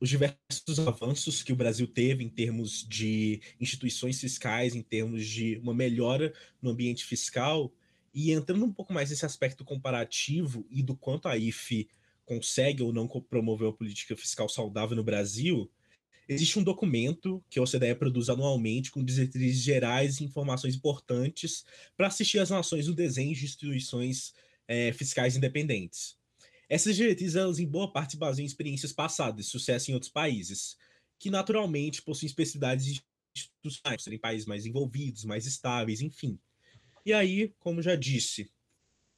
os 0.00 0.08
diversos 0.08 0.78
avanços 0.78 1.42
que 1.42 1.52
o 1.52 1.56
Brasil 1.56 1.86
teve 1.86 2.24
em 2.24 2.28
termos 2.28 2.86
de 2.88 3.40
instituições 3.60 4.18
fiscais, 4.20 4.74
em 4.74 4.82
termos 4.82 5.26
de 5.26 5.58
uma 5.58 5.74
melhora 5.74 6.32
no 6.60 6.70
ambiente 6.70 7.04
fiscal, 7.04 7.72
e 8.12 8.32
entrando 8.32 8.64
um 8.64 8.72
pouco 8.72 8.92
mais 8.92 9.10
nesse 9.10 9.26
aspecto 9.26 9.64
comparativo 9.64 10.66
e 10.70 10.82
do 10.82 10.96
quanto 10.96 11.28
a 11.28 11.36
IFE 11.36 11.88
consegue 12.24 12.82
ou 12.82 12.92
não 12.92 13.06
promover 13.08 13.68
uma 13.68 13.76
política 13.76 14.16
fiscal 14.16 14.48
saudável 14.48 14.96
no 14.96 15.04
Brasil, 15.04 15.70
existe 16.30 16.60
um 16.60 16.62
documento 16.62 17.44
que 17.50 17.58
a 17.58 17.62
OCDE 17.62 17.96
produz 17.96 18.28
anualmente 18.28 18.92
com 18.92 19.04
diretrizes 19.04 19.60
gerais 19.60 20.20
e 20.20 20.24
informações 20.24 20.76
importantes 20.76 21.64
para 21.96 22.06
assistir 22.06 22.38
as 22.38 22.50
nações 22.50 22.86
no 22.86 22.94
desenho 22.94 23.34
de 23.34 23.44
instituições 23.44 24.32
é, 24.68 24.92
fiscais 24.92 25.36
independentes. 25.36 26.16
Essas 26.68 26.94
diretrizes, 26.94 27.34
elas 27.34 27.58
em 27.58 27.66
boa 27.66 27.92
parte 27.92 28.16
baseiam 28.16 28.44
em 28.44 28.46
experiências 28.46 28.92
passadas, 28.92 29.46
sucesso 29.46 29.90
em 29.90 29.94
outros 29.94 30.12
países, 30.12 30.76
que 31.18 31.30
naturalmente 31.30 32.00
possuem 32.00 32.28
especificidades 32.28 33.02
institucionais, 33.34 34.04
serem 34.04 34.18
países 34.18 34.46
mais 34.46 34.64
envolvidos, 34.64 35.24
mais 35.24 35.46
estáveis, 35.46 36.00
enfim. 36.00 36.38
E 37.04 37.12
aí, 37.12 37.52
como 37.58 37.82
já 37.82 37.96
disse, 37.96 38.48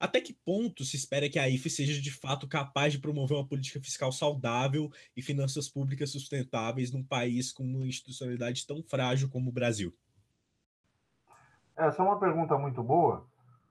até 0.03 0.21
que 0.21 0.33
ponto 0.33 0.85
se 0.85 0.97
espera 0.97 1.31
que 1.31 1.39
a 1.39 1.49
IFE 1.49 1.71
seja 1.71 2.03
de 2.03 2.11
fato 2.11 2.49
capaz 2.49 2.93
de 2.93 2.99
promover 2.99 3.37
uma 3.37 3.47
política 3.47 3.79
fiscal 3.79 4.11
saudável 4.11 4.91
e 5.17 5.23
finanças 5.23 5.69
públicas 5.69 6.11
sustentáveis 6.11 6.93
num 6.93 7.05
país 7.05 7.53
com 7.53 7.63
uma 7.63 7.87
institucionalidade 7.87 8.67
tão 8.67 8.83
frágil 8.83 9.31
como 9.31 9.49
o 9.49 9.53
Brasil? 9.53 9.95
Essa 11.77 12.03
é 12.03 12.05
uma 12.05 12.19
pergunta 12.19 12.59
muito 12.59 12.83
boa, 12.83 13.25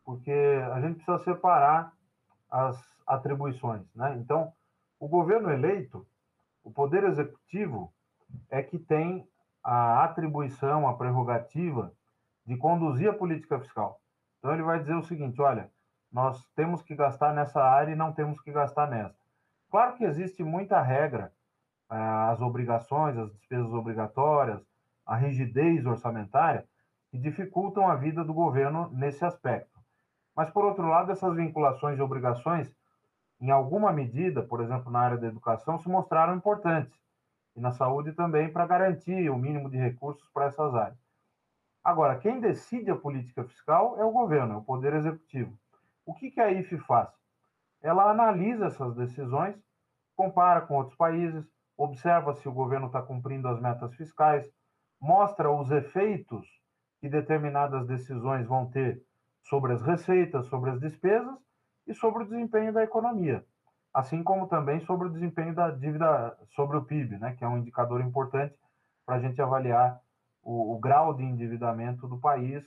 porque 0.06 0.32
a 0.32 0.80
gente 0.80 1.04
precisa 1.04 1.22
separar 1.26 1.94
as 2.50 2.82
atribuições. 3.06 3.84
Né? 3.94 4.18
Então, 4.18 4.54
o 4.98 5.10
governo 5.10 5.52
eleito, 5.52 6.08
o 6.64 6.72
poder 6.72 7.04
executivo, 7.04 7.94
é 8.50 8.64
que 8.64 8.80
tem 8.80 9.28
a 9.62 10.06
atribuição, 10.06 10.88
a 10.88 10.94
prerrogativa 10.94 11.94
de 12.46 12.56
conduzir 12.56 13.10
a 13.10 13.14
política 13.14 13.60
fiscal. 13.60 14.00
Então, 14.40 14.54
ele 14.54 14.64
vai 14.64 14.80
dizer 14.80 14.96
o 14.96 15.04
seguinte: 15.04 15.42
olha, 15.42 15.70
nós 16.12 16.46
temos 16.56 16.82
que 16.82 16.96
gastar 16.96 17.34
nessa 17.34 17.64
área 17.64 17.94
e 17.94 17.96
não 17.96 18.12
temos 18.12 18.40
que 18.42 18.52
gastar 18.52 18.90
nessa. 18.90 19.20
Claro 19.70 19.96
que 19.96 20.04
existe 20.04 20.44
muita 20.44 20.82
regra, 20.82 21.32
eh, 21.90 21.96
as 21.96 22.42
obrigações, 22.42 23.18
as 23.18 23.32
despesas 23.32 23.72
obrigatórias, 23.74 24.62
a 25.06 25.16
rigidez 25.16 25.86
orçamentária, 25.86 26.68
que 27.10 27.18
dificultam 27.18 27.90
a 27.90 27.96
vida 27.96 28.24
do 28.24 28.34
governo 28.34 28.90
nesse 28.94 29.24
aspecto. 29.24 29.80
Mas, 30.36 30.50
por 30.50 30.66
outro 30.66 30.88
lado, 30.88 31.12
essas 31.12 31.36
vinculações 31.36 31.98
e 31.98 32.02
obrigações 32.02 32.74
em 33.40 33.50
alguma 33.50 33.92
medida, 33.92 34.44
por 34.44 34.62
exemplo, 34.62 34.92
na 34.92 35.00
área 35.00 35.18
da 35.18 35.28
educação, 35.28 35.78
se 35.80 35.90
mostraram 35.90 36.36
importantes. 36.36 36.98
E 37.56 37.60
na 37.60 37.72
saúde 37.72 38.14
também, 38.14 38.52
para 38.52 38.68
garantir 38.68 39.30
o 39.30 39.38
mínimo 39.38 39.70
de 39.70 39.78
recursos 39.78 40.30
para 40.30 40.46
essas 40.46 40.74
áreas. 40.76 41.00
Agora, 41.84 42.20
quem 42.20 42.40
decide 42.40 42.92
a 42.92 42.96
política 42.96 43.44
fiscal 43.44 44.00
é 44.00 44.06
o 44.06 44.12
governo, 44.12 44.54
é 44.54 44.58
o 44.58 44.64
Poder 44.64 44.94
Executivo. 44.94 45.58
O 46.06 46.14
que, 46.14 46.32
que 46.32 46.42
a 46.42 46.52
IFE 46.52 46.78
faz? 46.80 47.10
Ela 47.82 48.12
analisa 48.12 48.68
essas 48.68 48.96
decisões, 48.96 49.56
compara 50.16 50.62
com 50.62 50.76
outros 50.76 50.96
países, 50.96 51.46
observa 51.78 52.34
se 52.36 52.48
o 52.48 52.54
governo 52.54 52.88
está 52.88 53.02
cumprindo 53.02 53.48
as 53.48 53.60
metas 53.60 53.94
fiscais, 53.96 54.48
mostra 55.00 55.52
os 55.52 55.72
efeitos 55.72 56.48
que 57.00 57.10
determinadas 57.10 57.88
decisões 57.88 58.46
vão 58.48 58.70
ter 58.70 59.02
sobre 59.44 59.74
as 59.74 59.82
receitas, 59.82 60.46
sobre 60.48 60.70
as 60.70 60.80
despesas 60.80 61.36
e 61.88 61.94
sobre 61.94 62.24
o 62.24 62.28
desempenho 62.28 62.72
da 62.72 62.84
economia, 62.84 63.44
assim 63.92 64.24
como 64.24 64.48
também 64.48 64.80
sobre 64.82 65.08
o 65.08 65.12
desempenho 65.12 65.56
da 65.56 65.72
dívida 65.72 66.38
sobre 66.56 66.78
o 66.78 66.86
PIB, 66.86 67.18
né, 67.18 67.36
que 67.36 67.44
é 67.44 67.48
um 67.48 67.58
indicador 67.58 68.02
importante 68.02 68.56
para 69.06 69.16
a 69.16 69.20
gente 69.20 69.42
avaliar 69.42 70.00
o, 70.44 70.76
o, 70.76 70.80
grau 70.80 71.14
de 71.14 71.24
endividamento 71.24 72.08
do 72.08 72.20
país, 72.20 72.64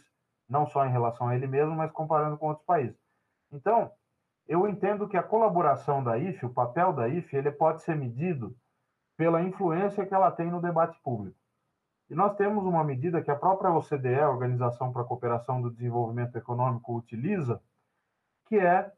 não 0.49 0.67
só 0.67 0.85
em 0.85 0.91
relação 0.91 1.29
a 1.29 1.37
ele 1.37 1.47
mesmo, 1.47 1.75
mas 1.75 1.93
comparando 1.93 2.37
com 2.37 2.49
outros 2.49 2.67
países. 2.67 3.03
Então, 3.54 3.90
eu 4.46 4.68
entendo 4.68 5.08
que 5.08 5.16
a 5.16 5.23
colaboração 5.23 6.02
da 6.02 6.18
IFE, 6.18 6.46
o 6.46 6.52
papel 6.52 6.92
da 6.92 7.08
IFE, 7.08 7.37
ele 7.37 7.52
pode 7.52 7.82
ser 7.82 7.96
medido 7.96 8.54
pela 9.16 9.42
influência 9.42 10.04
que 10.04 10.12
ela 10.12 10.30
tem 10.30 10.50
no 10.50 10.61
debate 10.61 10.99
público. 11.02 11.38
E 12.11 12.14
nós 12.14 12.34
temos 12.37 12.64
uma 12.64 12.84
medida 12.84 13.23
que 13.23 13.30
a 13.30 13.37
própria 13.37 13.70
OCDE, 13.70 14.20
a 14.20 14.28
Organização 14.28 14.92
para 14.92 15.02
a 15.02 15.06
Cooperação 15.06 15.62
do 15.62 15.70
Desenvolvimento 15.70 16.37
Econômico, 16.37 16.96
utiliza, 16.96 17.62
que 18.46 18.58
é 18.58 18.92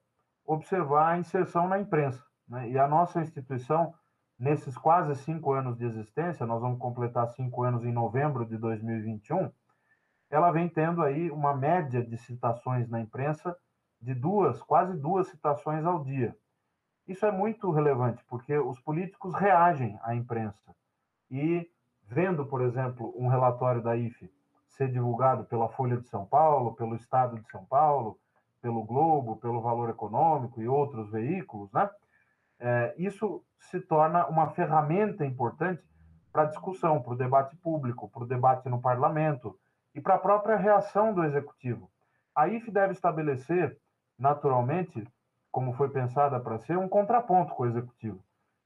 observar 0.44 1.12
a 1.12 1.18
inserção 1.18 1.68
na 1.68 1.78
imprensa. 1.78 2.24
Né? 2.48 2.70
E 2.70 2.78
a 2.78 2.88
nossa 2.88 3.20
instituição, 3.20 3.94
nesses 4.38 4.76
quase 4.76 5.14
cinco 5.22 5.52
anos 5.52 5.76
de 5.76 5.84
existência, 5.84 6.46
nós 6.46 6.60
vamos 6.60 6.80
completar 6.80 7.28
cinco 7.28 7.62
anos 7.62 7.84
em 7.84 7.92
novembro 7.92 8.44
de 8.44 8.56
2021, 8.56 9.50
ela 10.28 10.50
vem 10.50 10.68
tendo 10.68 11.02
aí 11.02 11.30
uma 11.30 11.54
média 11.54 12.04
de 12.04 12.16
citações 12.16 12.88
na 12.88 13.00
imprensa 13.00 13.56
de 14.00 14.14
duas, 14.14 14.62
quase 14.62 14.96
duas 14.96 15.28
citações 15.28 15.84
ao 15.84 16.02
dia. 16.02 16.36
Isso 17.06 17.24
é 17.24 17.30
muito 17.30 17.70
relevante, 17.70 18.24
porque 18.28 18.56
os 18.58 18.80
políticos 18.80 19.34
reagem 19.34 19.98
à 20.02 20.14
imprensa. 20.14 20.74
E 21.30 21.70
vendo, 22.08 22.46
por 22.46 22.62
exemplo, 22.62 23.14
um 23.16 23.28
relatório 23.28 23.82
da 23.82 23.96
IFE 23.96 24.30
ser 24.68 24.90
divulgado 24.90 25.44
pela 25.44 25.68
Folha 25.68 25.96
de 25.96 26.06
São 26.08 26.26
Paulo, 26.26 26.74
pelo 26.74 26.94
Estado 26.96 27.38
de 27.38 27.48
São 27.50 27.64
Paulo, 27.64 28.18
pelo 28.60 28.84
Globo, 28.84 29.36
pelo 29.36 29.60
Valor 29.60 29.88
Econômico 29.88 30.60
e 30.60 30.68
outros 30.68 31.10
veículos, 31.10 31.72
né? 31.72 31.88
É, 32.58 32.94
isso 32.98 33.44
se 33.58 33.80
torna 33.80 34.26
uma 34.26 34.50
ferramenta 34.50 35.24
importante 35.24 35.82
para 36.32 36.42
a 36.42 36.46
discussão, 36.46 37.00
para 37.00 37.12
o 37.12 37.16
debate 37.16 37.56
público, 37.56 38.08
para 38.08 38.24
o 38.24 38.26
debate 38.26 38.68
no 38.68 38.80
parlamento 38.80 39.58
e 39.94 40.00
para 40.00 40.14
a 40.14 40.18
própria 40.18 40.56
reação 40.56 41.14
do 41.14 41.24
executivo. 41.24 41.90
A 42.34 42.48
IF 42.48 42.70
deve 42.70 42.92
estabelecer, 42.92 43.78
naturalmente, 44.18 45.06
como 45.50 45.72
foi 45.72 45.88
pensada 45.88 46.38
para 46.40 46.58
ser, 46.58 46.76
um 46.76 46.88
contraponto 46.88 47.54
com 47.54 47.62
o 47.62 47.66
executivo. 47.66 48.22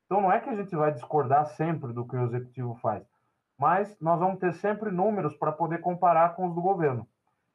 Então, 0.06 0.20
não 0.20 0.32
é 0.32 0.40
que 0.40 0.50
a 0.50 0.56
gente 0.56 0.74
vai 0.74 0.92
discordar 0.92 1.46
sempre 1.46 1.92
do 1.92 2.06
que 2.06 2.16
o 2.16 2.24
executivo 2.24 2.74
faz, 2.76 3.06
mas 3.58 3.96
nós 4.00 4.18
vamos 4.18 4.40
ter 4.40 4.52
sempre 4.54 4.90
números 4.90 5.36
para 5.36 5.52
poder 5.52 5.80
comparar 5.80 6.34
com 6.34 6.48
os 6.48 6.54
do 6.54 6.60
governo. 6.60 7.06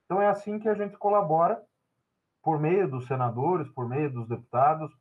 Então, 0.05 0.21
é 0.21 0.27
assim 0.27 0.59
que 0.59 0.69
a 0.69 0.75
gente 0.75 0.97
colabora, 0.97 1.61
por 2.41 2.59
meio 2.59 2.87
dos 2.87 3.07
senadores, 3.07 3.67
por 3.69 3.89
meio 3.89 4.11
dos 4.11 4.27
deputados, 4.27 4.91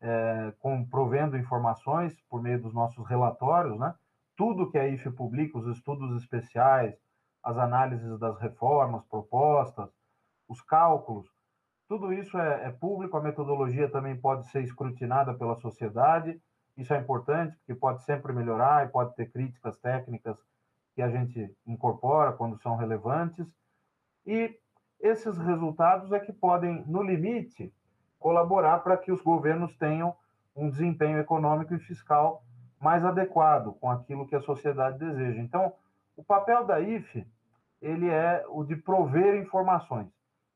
é, 0.00 0.52
com, 0.58 0.84
provendo 0.84 1.36
informações, 1.36 2.20
por 2.28 2.42
meio 2.42 2.60
dos 2.60 2.74
nossos 2.74 3.06
relatórios, 3.06 3.78
né? 3.78 3.94
Tudo 4.36 4.70
que 4.70 4.78
a 4.78 4.88
IFE 4.88 5.10
publica, 5.10 5.58
os 5.58 5.76
estudos 5.76 6.22
especiais, 6.22 6.94
as 7.42 7.56
análises 7.56 8.18
das 8.18 8.38
reformas 8.38 9.04
propostas, 9.04 9.88
os 10.48 10.60
cálculos, 10.62 11.26
tudo 11.88 12.12
isso 12.12 12.38
é, 12.38 12.66
é 12.66 12.70
público, 12.70 13.16
a 13.16 13.22
metodologia 13.22 13.88
também 13.88 14.16
pode 14.16 14.46
ser 14.48 14.62
escrutinada 14.62 15.34
pela 15.34 15.56
sociedade 15.56 16.40
isso 16.76 16.92
é 16.92 16.98
importante, 16.98 17.56
porque 17.56 17.74
pode 17.74 18.02
sempre 18.02 18.32
melhorar 18.32 18.84
e 18.84 18.90
pode 18.90 19.14
ter 19.14 19.30
críticas 19.30 19.78
técnicas 19.78 20.36
que 20.94 21.00
a 21.00 21.08
gente 21.08 21.54
incorpora 21.66 22.32
quando 22.32 22.58
são 22.58 22.76
relevantes. 22.76 23.46
E 24.26 24.54
esses 25.00 25.38
resultados 25.38 26.12
é 26.12 26.20
que 26.20 26.32
podem, 26.32 26.84
no 26.86 27.02
limite, 27.02 27.72
colaborar 28.18 28.80
para 28.80 28.96
que 28.96 29.10
os 29.10 29.22
governos 29.22 29.74
tenham 29.76 30.14
um 30.54 30.68
desempenho 30.68 31.18
econômico 31.18 31.74
e 31.74 31.78
fiscal 31.78 32.42
mais 32.78 33.04
adequado 33.04 33.72
com 33.80 33.90
aquilo 33.90 34.26
que 34.26 34.36
a 34.36 34.40
sociedade 34.40 34.98
deseja. 34.98 35.40
Então, 35.40 35.72
o 36.14 36.22
papel 36.22 36.64
da 36.64 36.78
IFE 36.80 37.26
ele 37.80 38.08
é 38.08 38.44
o 38.48 38.64
de 38.64 38.76
prover 38.76 39.34
informações. 39.36 40.08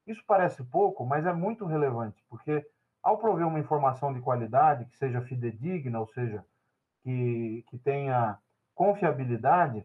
Isso 0.06 0.22
parece 0.26 0.64
pouco, 0.64 1.04
mas 1.04 1.26
é 1.26 1.32
muito 1.32 1.64
relevante, 1.64 2.24
porque 2.28 2.66
ao 3.02 3.18
prover 3.18 3.46
uma 3.46 3.58
informação 3.58 4.12
de 4.12 4.20
qualidade, 4.20 4.84
que 4.86 4.96
seja 4.96 5.22
fidedigna, 5.22 6.00
ou 6.00 6.06
seja, 6.06 6.44
que, 7.02 7.64
que 7.68 7.78
tenha 7.78 8.38
confiabilidade, 8.74 9.84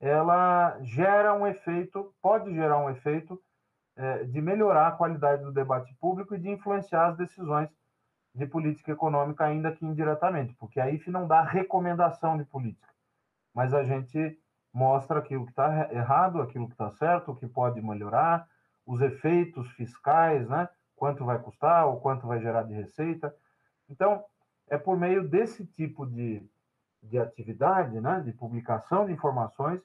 ela 0.00 0.78
gera 0.82 1.34
um 1.34 1.46
efeito, 1.46 2.14
pode 2.22 2.52
gerar 2.54 2.78
um 2.78 2.90
efeito 2.90 3.40
é, 3.96 4.24
de 4.24 4.40
melhorar 4.40 4.88
a 4.88 4.92
qualidade 4.92 5.42
do 5.42 5.52
debate 5.52 5.94
público 6.00 6.34
e 6.34 6.38
de 6.38 6.48
influenciar 6.48 7.08
as 7.08 7.16
decisões 7.16 7.68
de 8.34 8.46
política 8.46 8.92
econômica, 8.92 9.44
ainda 9.44 9.72
que 9.72 9.84
indiretamente, 9.84 10.54
porque 10.54 10.80
a 10.80 10.90
IFE 10.90 11.10
não 11.10 11.26
dá 11.26 11.42
recomendação 11.42 12.36
de 12.36 12.44
política, 12.44 12.88
mas 13.52 13.74
a 13.74 13.82
gente 13.82 14.38
mostra 14.72 15.18
aquilo 15.18 15.44
que 15.44 15.50
está 15.50 15.92
errado, 15.92 16.40
aquilo 16.40 16.66
que 16.66 16.74
está 16.74 16.90
certo, 16.92 17.32
o 17.32 17.36
que 17.36 17.46
pode 17.46 17.82
melhorar, 17.82 18.46
os 18.90 19.00
efeitos 19.00 19.70
fiscais, 19.72 20.48
né? 20.48 20.68
quanto 20.96 21.24
vai 21.24 21.38
custar 21.38 21.86
ou 21.86 22.00
quanto 22.00 22.26
vai 22.26 22.40
gerar 22.40 22.64
de 22.64 22.74
receita. 22.74 23.32
Então, 23.88 24.24
é 24.68 24.76
por 24.76 24.98
meio 24.98 25.26
desse 25.26 25.64
tipo 25.64 26.04
de, 26.04 26.44
de 27.00 27.16
atividade, 27.16 28.00
né, 28.00 28.20
de 28.20 28.32
publicação 28.32 29.06
de 29.06 29.12
informações, 29.12 29.80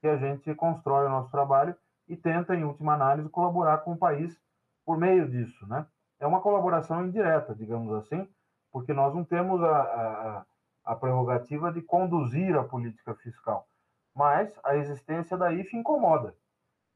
que 0.00 0.08
a 0.08 0.16
gente 0.16 0.54
constrói 0.54 1.06
o 1.06 1.10
nosso 1.10 1.30
trabalho 1.30 1.76
e 2.08 2.16
tenta, 2.16 2.56
em 2.56 2.64
última 2.64 2.94
análise, 2.94 3.28
colaborar 3.28 3.78
com 3.78 3.92
o 3.92 3.98
país 3.98 4.40
por 4.84 4.96
meio 4.96 5.28
disso. 5.28 5.66
Né? 5.68 5.86
É 6.18 6.26
uma 6.26 6.40
colaboração 6.40 7.06
indireta, 7.06 7.54
digamos 7.54 7.92
assim, 7.92 8.26
porque 8.72 8.94
nós 8.94 9.14
não 9.14 9.24
temos 9.24 9.62
a, 9.62 9.78
a, 9.78 10.44
a 10.84 10.96
prerrogativa 10.96 11.70
de 11.70 11.82
conduzir 11.82 12.56
a 12.56 12.64
política 12.64 13.14
fiscal, 13.14 13.68
mas 14.14 14.58
a 14.64 14.74
existência 14.76 15.36
da 15.36 15.52
IFE 15.52 15.76
incomoda. 15.76 16.34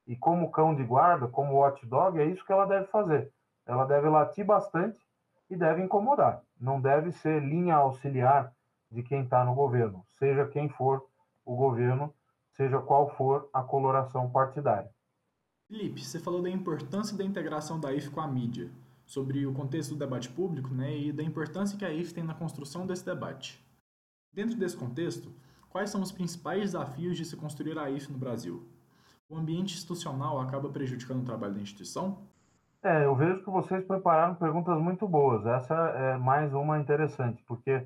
E 0.06 0.16
como 0.16 0.50
cão 0.50 0.74
de 0.74 0.82
guarda, 0.82 1.28
como 1.28 1.58
watchdog, 1.58 2.18
é 2.18 2.24
isso 2.24 2.44
que 2.44 2.52
ela 2.52 2.66
deve 2.66 2.86
fazer 2.86 3.32
ela 3.66 3.84
deve 3.84 4.08
latir 4.08 4.44
bastante 4.44 5.00
e 5.48 5.56
deve 5.56 5.82
incomodar. 5.82 6.42
Não 6.60 6.80
deve 6.80 7.12
ser 7.12 7.42
linha 7.42 7.76
auxiliar 7.76 8.52
de 8.90 9.02
quem 9.02 9.22
está 9.22 9.44
no 9.44 9.54
governo, 9.54 10.04
seja 10.18 10.46
quem 10.46 10.68
for 10.68 11.04
o 11.44 11.56
governo, 11.56 12.14
seja 12.50 12.78
qual 12.80 13.14
for 13.16 13.48
a 13.52 13.62
coloração 13.62 14.30
partidária. 14.30 14.90
Felipe, 15.68 16.04
você 16.04 16.18
falou 16.18 16.42
da 16.42 16.50
importância 16.50 17.16
da 17.16 17.24
integração 17.24 17.80
da 17.80 17.92
IF 17.92 18.10
com 18.10 18.20
a 18.20 18.28
mídia, 18.28 18.70
sobre 19.06 19.46
o 19.46 19.54
contexto 19.54 19.90
do 19.90 19.98
debate 19.98 20.28
público 20.28 20.68
né, 20.74 20.94
e 20.96 21.12
da 21.12 21.22
importância 21.22 21.78
que 21.78 21.84
a 21.84 21.90
IF 21.90 22.12
tem 22.12 22.22
na 22.22 22.34
construção 22.34 22.86
desse 22.86 23.04
debate. 23.04 23.62
Dentro 24.32 24.56
desse 24.56 24.76
contexto, 24.76 25.32
quais 25.70 25.90
são 25.90 26.02
os 26.02 26.12
principais 26.12 26.60
desafios 26.60 27.16
de 27.16 27.24
se 27.24 27.36
construir 27.36 27.78
a 27.78 27.90
IF 27.90 28.12
no 28.12 28.18
Brasil? 28.18 28.66
O 29.32 29.38
ambiente 29.38 29.72
institucional 29.72 30.38
acaba 30.38 30.68
prejudicando 30.68 31.22
o 31.22 31.24
trabalho 31.24 31.54
da 31.54 31.60
instituição? 31.62 32.18
É, 32.82 33.06
eu 33.06 33.16
vejo 33.16 33.42
que 33.42 33.48
vocês 33.48 33.82
prepararam 33.82 34.34
perguntas 34.34 34.78
muito 34.78 35.08
boas. 35.08 35.46
Essa 35.46 35.74
é 35.74 36.18
mais 36.18 36.52
uma 36.52 36.78
interessante, 36.78 37.42
porque 37.44 37.82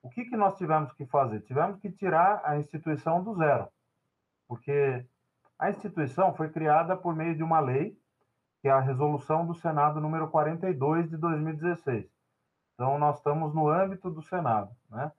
o 0.00 0.08
que, 0.08 0.26
que 0.26 0.36
nós 0.36 0.56
tivemos 0.56 0.92
que 0.92 1.04
fazer? 1.04 1.40
Tivemos 1.40 1.80
que 1.80 1.90
tirar 1.90 2.42
a 2.44 2.56
instituição 2.58 3.24
do 3.24 3.34
zero, 3.34 3.66
porque 4.46 5.04
a 5.58 5.68
instituição 5.68 6.32
foi 6.32 6.48
criada 6.48 6.96
por 6.96 7.12
meio 7.12 7.34
de 7.34 7.42
uma 7.42 7.58
lei, 7.58 7.98
que 8.62 8.68
é 8.68 8.70
a 8.70 8.78
resolução 8.78 9.44
do 9.44 9.56
Senado 9.56 10.00
número 10.00 10.28
42 10.28 11.10
de 11.10 11.16
2016. 11.16 12.06
Então, 12.74 12.96
nós 13.00 13.16
estamos 13.16 13.52
no 13.52 13.68
âmbito 13.68 14.08
do 14.10 14.22
Senado, 14.22 14.70
né? 14.88 15.10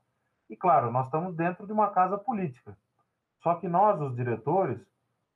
E, 0.49 0.55
claro, 0.55 0.89
nós 0.89 1.07
estamos 1.07 1.35
dentro 1.35 1.67
de 1.67 1.73
uma 1.73 1.89
casa 1.89 2.17
política. 2.17 2.77
Só 3.39 3.55
que 3.55 3.67
nós, 3.67 3.99
os 3.99 4.15
diretores, 4.15 4.79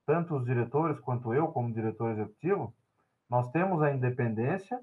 tanto 0.06 0.36
os 0.36 0.44
diretores 0.44 0.98
quanto 1.00 1.32
eu, 1.32 1.48
como 1.48 1.72
diretor 1.72 2.10
executivo, 2.10 2.74
nós 3.28 3.50
temos 3.50 3.82
a 3.82 3.92
independência, 3.92 4.80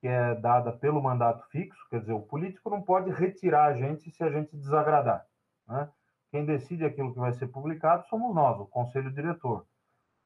que 0.00 0.08
é 0.08 0.34
dada 0.34 0.72
pelo 0.72 1.02
mandato 1.02 1.46
fixo, 1.48 1.80
quer 1.88 2.00
dizer, 2.00 2.12
o 2.12 2.22
político 2.22 2.68
não 2.68 2.82
pode 2.82 3.10
retirar 3.10 3.66
a 3.66 3.74
gente 3.74 4.10
se 4.10 4.22
a 4.22 4.30
gente 4.30 4.56
desagradar. 4.56 5.24
Né? 5.66 5.88
Quem 6.30 6.44
decide 6.44 6.84
aquilo 6.84 7.12
que 7.12 7.18
vai 7.18 7.32
ser 7.32 7.46
publicado 7.48 8.04
somos 8.08 8.34
nós, 8.34 8.58
o 8.58 8.66
conselho 8.66 9.12
diretor. 9.12 9.64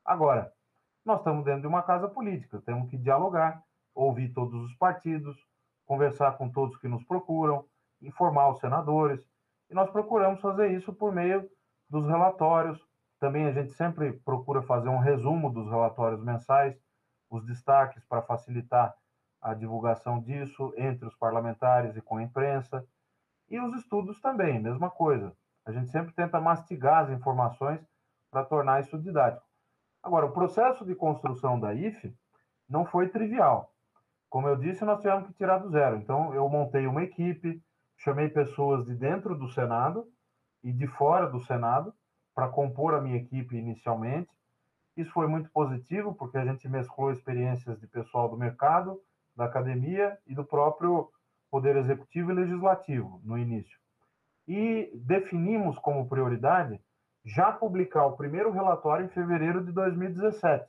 Agora, 0.04 0.52
nós 1.04 1.18
estamos 1.18 1.44
dentro 1.44 1.60
de 1.62 1.66
uma 1.66 1.82
casa 1.82 2.08
política, 2.08 2.62
temos 2.64 2.88
que 2.90 2.96
dialogar, 2.96 3.62
ouvir 3.94 4.32
todos 4.32 4.54
os 4.64 4.74
partidos, 4.76 5.36
conversar 5.84 6.36
com 6.36 6.48
todos 6.48 6.76
que 6.78 6.88
nos 6.88 7.04
procuram, 7.04 7.64
informar 8.00 8.50
os 8.50 8.60
senadores, 8.60 9.20
e 9.70 9.74
nós 9.74 9.90
procuramos 9.90 10.40
fazer 10.40 10.72
isso 10.72 10.92
por 10.92 11.12
meio 11.12 11.48
dos 11.88 12.06
relatórios. 12.06 12.78
Também 13.18 13.46
a 13.46 13.52
gente 13.52 13.72
sempre 13.72 14.12
procura 14.12 14.62
fazer 14.62 14.88
um 14.88 14.98
resumo 14.98 15.52
dos 15.52 15.68
relatórios 15.68 16.22
mensais, 16.22 16.76
os 17.28 17.44
destaques 17.44 18.04
para 18.04 18.22
facilitar 18.22 18.94
a 19.40 19.54
divulgação 19.54 20.20
disso 20.20 20.72
entre 20.76 21.06
os 21.06 21.14
parlamentares 21.16 21.96
e 21.96 22.00
com 22.00 22.16
a 22.16 22.22
imprensa. 22.22 22.86
E 23.48 23.58
os 23.60 23.74
estudos 23.74 24.20
também, 24.20 24.60
mesma 24.60 24.90
coisa. 24.90 25.32
A 25.66 25.72
gente 25.72 25.90
sempre 25.90 26.14
tenta 26.14 26.40
mastigar 26.40 27.04
as 27.04 27.10
informações 27.10 27.80
para 28.30 28.44
tornar 28.44 28.80
isso 28.80 28.98
didático. 28.98 29.46
Agora, 30.02 30.26
o 30.26 30.32
processo 30.32 30.84
de 30.84 30.94
construção 30.94 31.58
da 31.58 31.74
IFE 31.74 32.16
não 32.68 32.84
foi 32.84 33.08
trivial. 33.08 33.72
Como 34.30 34.46
eu 34.46 34.56
disse, 34.56 34.84
nós 34.84 35.00
tivemos 35.00 35.26
que 35.26 35.34
tirar 35.34 35.58
do 35.58 35.70
zero. 35.70 35.96
Então, 35.96 36.34
eu 36.34 36.48
montei 36.48 36.86
uma 36.86 37.02
equipe, 37.02 37.62
chamei 37.96 38.28
pessoas 38.28 38.84
de 38.84 38.94
dentro 38.94 39.36
do 39.36 39.48
Senado 39.48 40.06
e 40.62 40.72
de 40.72 40.86
fora 40.86 41.28
do 41.28 41.40
Senado 41.40 41.94
para 42.38 42.46
compor 42.46 42.94
a 42.94 43.00
minha 43.00 43.16
equipe 43.16 43.56
inicialmente. 43.56 44.30
Isso 44.96 45.10
foi 45.10 45.26
muito 45.26 45.50
positivo, 45.50 46.14
porque 46.14 46.38
a 46.38 46.44
gente 46.44 46.68
mesclou 46.68 47.10
experiências 47.10 47.80
de 47.80 47.86
pessoal 47.88 48.28
do 48.28 48.36
mercado, 48.36 49.02
da 49.34 49.46
academia 49.46 50.16
e 50.24 50.36
do 50.36 50.44
próprio 50.44 51.10
Poder 51.50 51.74
Executivo 51.74 52.30
e 52.30 52.34
Legislativo 52.34 53.20
no 53.24 53.36
início. 53.36 53.76
E 54.46 54.88
definimos 54.94 55.80
como 55.80 56.08
prioridade 56.08 56.80
já 57.24 57.50
publicar 57.50 58.06
o 58.06 58.16
primeiro 58.16 58.52
relatório 58.52 59.06
em 59.06 59.08
fevereiro 59.08 59.64
de 59.64 59.72
2017. 59.72 60.64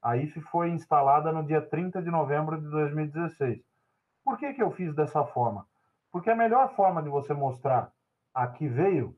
A 0.00 0.16
IFE 0.16 0.40
foi 0.40 0.70
instalada 0.70 1.30
no 1.30 1.44
dia 1.44 1.60
30 1.60 2.00
de 2.00 2.10
novembro 2.10 2.58
de 2.58 2.70
2016. 2.70 3.62
Por 4.24 4.38
que, 4.38 4.54
que 4.54 4.62
eu 4.62 4.70
fiz 4.70 4.94
dessa 4.94 5.26
forma? 5.26 5.66
Porque 6.10 6.30
a 6.30 6.34
melhor 6.34 6.74
forma 6.74 7.02
de 7.02 7.10
você 7.10 7.34
mostrar 7.34 7.92
a 8.32 8.46
que 8.46 8.66
veio 8.66 9.14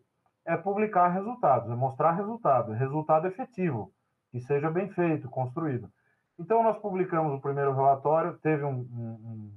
é 0.48 0.56
publicar 0.56 1.08
resultados, 1.08 1.70
é 1.70 1.74
mostrar 1.74 2.12
resultado, 2.12 2.72
resultado 2.72 3.26
efetivo 3.26 3.92
que 4.30 4.40
seja 4.40 4.70
bem 4.70 4.88
feito, 4.88 5.28
construído. 5.28 5.90
Então, 6.38 6.62
nós 6.62 6.78
publicamos 6.78 7.32
o 7.34 7.40
primeiro 7.40 7.74
relatório, 7.74 8.38
teve 8.38 8.64
um, 8.64 8.80
um, 8.80 9.52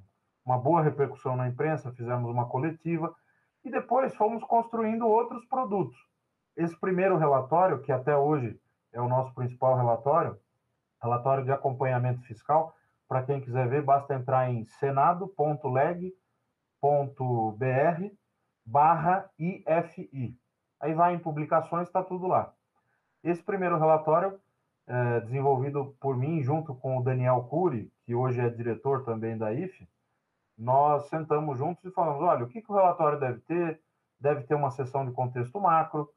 uma 0.46 0.58
boa 0.58 0.82
repercussão 0.82 1.36
na 1.36 1.48
imprensa, 1.48 1.92
fizemos 1.94 2.30
uma 2.30 2.48
coletiva, 2.48 3.14
e 3.64 3.70
depois 3.70 4.16
fomos 4.16 4.44
construindo 4.44 5.08
outros 5.08 5.46
produtos. 5.46 5.98
Esse 6.58 6.78
primeiro 6.80 7.18
relatório, 7.18 7.82
que 7.82 7.92
até 7.92 8.18
hoje 8.18 8.60
é 8.92 9.00
o 9.00 9.08
nosso 9.08 9.34
principal 9.34 9.78
relatório, 9.78 10.38
relatório 11.02 11.46
de 11.46 11.52
acompanhamento 11.52 12.22
fiscal. 12.24 12.76
Para 13.08 13.24
quem 13.24 13.40
quiser 13.42 13.68
ver, 13.68 13.84
basta 13.84 14.14
entrar 14.14 14.50
em 14.50 14.66
senado.leg.br 14.66 16.12
barra 18.66 19.30
IFI. 19.38 20.41
Aí 20.82 20.94
vai 20.96 21.14
em 21.14 21.20
publicações, 21.20 21.88
está 21.88 22.04
tudo 22.04 22.28
lá. 22.28 22.52
Esse 23.24 23.44
primeiro 23.44 23.78
relatório, 23.78 24.40
é, 24.88 25.20
desenvolvido 25.22 25.96
por 26.00 26.18
mim, 26.18 26.42
junto 26.42 26.74
com 26.74 26.98
o 26.98 27.04
Daniel 27.04 27.44
Cury, 27.44 27.92
que 28.04 28.16
hoje 28.16 28.42
é 28.42 28.50
diretor 28.50 29.06
também 29.06 29.38
da 29.38 29.54
IFE, 29.54 29.88
nós 30.58 31.08
sentamos 31.08 31.58
juntos 31.58 31.86
e 31.86 31.92
falamos: 31.92 32.22
olha, 32.24 32.44
o 32.44 32.48
que, 32.48 32.62
que 32.62 32.72
o 32.72 32.76
relatório 32.76 33.20
deve 33.20 33.40
ter? 33.42 33.80
Deve 34.20 34.42
ter 34.44 34.56
uma 34.56 34.72
seção 34.72 35.06
de 35.06 35.12
contexto 35.12 35.60
macro, 35.60 36.10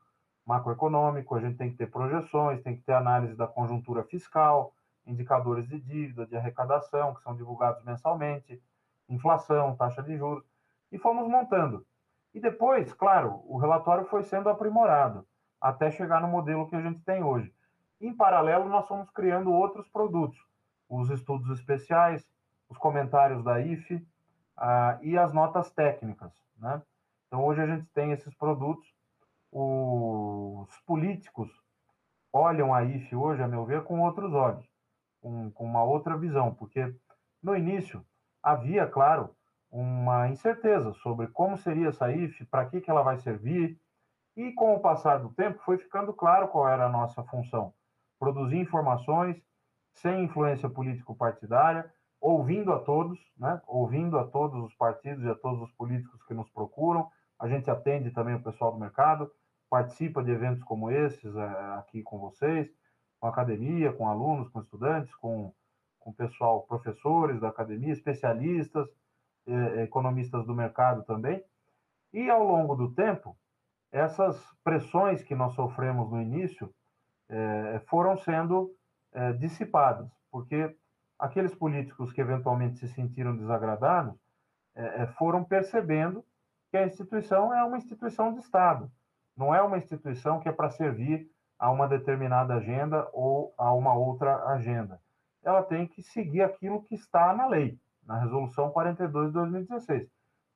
macroeconômico, 0.46 1.35
a 1.35 1.40
gente 1.40 1.57
tem 1.57 1.70
que 1.70 1.77
ter 1.77 1.90
projeções, 1.90 2.62
tem 2.62 2.77
que 2.77 2.83
ter 2.83 2.92
análise 2.92 3.35
da 3.35 3.46
conjuntura 3.46 4.03
fiscal, 4.05 4.74
indicadores 5.07 5.68
de 5.68 5.79
dívida, 5.79 6.27
de 6.27 6.37
arrecadação, 6.37 7.14
que 7.14 7.22
são 7.22 7.37
divulgados 7.37 7.83
mensalmente, 7.85 8.62
inflação, 9.09 9.77
taxa 9.77 10.03
de 10.03 10.16
juros, 10.16 10.44
e 10.90 10.98
fomos 10.98 11.29
montando. 11.29 11.87
E 12.34 12.40
depois, 12.40 12.92
claro, 12.92 13.42
o 13.46 13.56
relatório 13.56 14.04
foi 14.06 14.24
sendo 14.24 14.48
aprimorado 14.48 15.24
até 15.60 15.90
chegar 15.90 16.20
no 16.20 16.26
modelo 16.26 16.68
que 16.68 16.74
a 16.74 16.82
gente 16.82 17.00
tem 17.00 17.22
hoje. 17.22 17.54
Em 18.00 18.12
paralelo, 18.12 18.68
nós 18.68 18.86
fomos 18.88 19.08
criando 19.10 19.52
outros 19.52 19.88
produtos, 19.88 20.38
os 20.88 21.08
estudos 21.10 21.48
especiais, 21.58 22.28
os 22.68 22.76
comentários 22.76 23.42
da 23.44 23.60
IFE 23.60 24.04
ah, 24.56 24.98
e 25.00 25.16
as 25.16 25.32
notas 25.32 25.70
técnicas. 25.70 26.32
Né? 26.58 26.82
Então, 27.28 27.44
hoje 27.44 27.62
a 27.62 27.66
gente 27.66 27.86
tem 27.94 28.10
esses 28.10 28.34
produtos. 28.34 28.92
Os 29.52 30.76
políticos 30.80 31.48
olham 32.32 32.74
a 32.74 32.82
IFE 32.82 33.14
hoje, 33.14 33.42
a 33.42 33.48
meu 33.48 33.64
ver, 33.64 33.84
com 33.84 34.00
outros 34.00 34.34
olhos, 34.34 34.68
com, 35.22 35.52
com 35.52 35.64
uma 35.64 35.84
outra 35.84 36.16
visão, 36.18 36.52
porque 36.52 36.92
no 37.40 37.56
início 37.56 38.04
havia, 38.42 38.86
claro, 38.86 39.34
uma 39.74 40.28
incerteza 40.28 40.92
sobre 41.02 41.26
como 41.26 41.58
seria 41.58 41.88
essa 41.88 42.08
IFE, 42.08 42.44
para 42.44 42.64
que, 42.66 42.80
que 42.80 42.88
ela 42.88 43.02
vai 43.02 43.18
servir, 43.18 43.76
e 44.37 44.52
com 44.52 44.72
o 44.72 44.80
passar 44.80 45.18
do 45.18 45.30
tempo 45.30 45.60
foi 45.64 45.78
ficando 45.78 46.12
claro 46.12 46.46
qual 46.46 46.68
era 46.68 46.87
a 46.87 46.88
nossa 46.88 47.24
função: 47.24 47.74
produzir 48.16 48.58
informações 48.58 49.37
sem 49.92 50.24
influência 50.24 50.68
político-partidária, 50.68 51.92
ouvindo 52.20 52.72
a 52.72 52.78
todos, 52.78 53.18
né? 53.37 53.60
ouvindo 53.66 54.16
a 54.16 54.24
todos 54.24 54.62
os 54.62 54.72
partidos 54.74 55.24
e 55.24 55.28
a 55.28 55.34
todos 55.34 55.60
os 55.62 55.72
políticos 55.72 56.22
que 56.22 56.34
nos 56.34 56.48
procuram. 56.50 57.10
A 57.40 57.48
gente 57.48 57.68
atende 57.68 58.12
também 58.12 58.37
o 58.37 58.42
pessoal 58.42 58.70
do 58.70 58.78
mercado, 58.78 59.28
participa 59.68 60.22
de 60.22 60.30
eventos 60.30 60.62
como 60.62 60.88
esses 60.88 61.34
é, 61.34 61.48
aqui 61.78 62.00
com 62.00 62.18
vocês, 62.18 62.70
com 63.18 63.26
academia, 63.26 63.92
com 63.92 64.08
alunos, 64.08 64.48
com 64.50 64.60
estudantes, 64.60 65.12
com, 65.16 65.52
com 65.98 66.12
pessoal, 66.12 66.62
professores 66.62 67.40
da 67.40 67.48
academia, 67.48 67.92
especialistas, 67.92 68.88
eh, 69.46 69.83
economistas 69.83 70.46
do 70.46 70.54
mercado 70.54 71.02
também. 71.04 71.42
E 72.12 72.30
ao 72.30 72.44
longo 72.44 72.74
do 72.74 72.92
tempo, 72.92 73.37
essas 73.92 74.40
pressões 74.62 75.22
que 75.22 75.35
nós 75.35 75.54
sofremos 75.54 76.11
no 76.11 76.20
início 76.20 76.72
eh, 77.28 77.80
foram 77.87 78.16
sendo 78.16 78.74
dissipadas, 79.38 80.11
porque 80.28 80.76
aqueles 81.18 81.54
políticos 81.54 82.12
que 82.12 82.20
eventualmente 82.20 82.78
se 82.78 82.88
sentiram 82.88 83.37
desagradados 83.37 84.14
é, 84.74 85.02
é, 85.02 85.07
foram 85.07 85.44
percebendo 85.44 86.24
que 86.70 86.76
a 86.76 86.87
instituição 86.87 87.54
é 87.54 87.62
uma 87.62 87.76
instituição 87.76 88.33
de 88.33 88.40
Estado, 88.40 88.90
não 89.37 89.54
é 89.54 89.62
uma 89.62 89.78
instituição 89.78 90.40
que 90.40 90.48
é 90.48 90.52
para 90.52 90.70
servir 90.70 91.30
a 91.59 91.70
uma 91.70 91.87
determinada 91.87 92.54
agenda 92.54 93.09
ou 93.12 93.54
a 93.57 93.72
uma 93.72 93.94
outra 93.94 94.44
agenda. 94.48 95.00
Ela 95.42 95.62
tem 95.62 95.87
que 95.87 96.02
seguir 96.02 96.42
aquilo 96.42 96.83
que 96.83 96.94
está 96.94 97.33
na 97.33 97.46
lei, 97.46 97.78
na 98.06 98.18
Resolução 98.18 98.70
42 98.70 99.28
de 99.28 99.32
2016, 99.34 100.08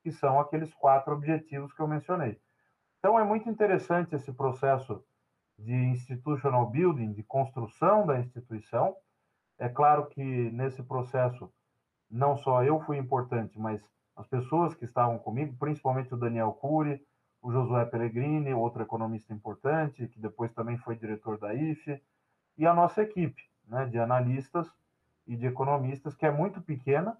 que 0.02 0.12
são 0.12 0.38
aqueles 0.40 0.72
quatro 0.74 1.12
objetivos 1.12 1.72
que 1.72 1.80
eu 1.80 1.88
mencionei. 1.88 2.40
Então, 2.98 3.18
é 3.18 3.24
muito 3.24 3.48
interessante 3.48 4.14
esse 4.14 4.32
processo 4.32 5.02
de 5.58 5.74
institutional 5.74 6.68
building, 6.70 7.12
de 7.12 7.22
construção 7.22 8.06
da 8.06 8.18
instituição, 8.18 8.96
é 9.58 9.68
claro 9.68 10.06
que 10.06 10.22
nesse 10.22 10.82
processo, 10.82 11.52
não 12.08 12.36
só 12.36 12.62
eu 12.62 12.80
fui 12.80 12.96
importante, 12.96 13.58
mas 13.58 13.82
as 14.14 14.26
pessoas 14.26 14.74
que 14.74 14.84
estavam 14.84 15.18
comigo, 15.18 15.56
principalmente 15.58 16.14
o 16.14 16.16
Daniel 16.16 16.52
Cury, 16.52 17.04
o 17.42 17.52
Josué 17.52 17.84
Pellegrini, 17.86 18.54
outro 18.54 18.82
economista 18.82 19.32
importante, 19.34 20.06
que 20.08 20.20
depois 20.20 20.52
também 20.52 20.76
foi 20.78 20.96
diretor 20.96 21.38
da 21.38 21.54
IFE, 21.54 22.00
e 22.56 22.66
a 22.66 22.74
nossa 22.74 23.02
equipe 23.02 23.42
né, 23.66 23.86
de 23.86 23.98
analistas 23.98 24.68
e 25.26 25.36
de 25.36 25.46
economistas, 25.46 26.14
que 26.14 26.26
é 26.26 26.30
muito 26.30 26.60
pequena, 26.60 27.16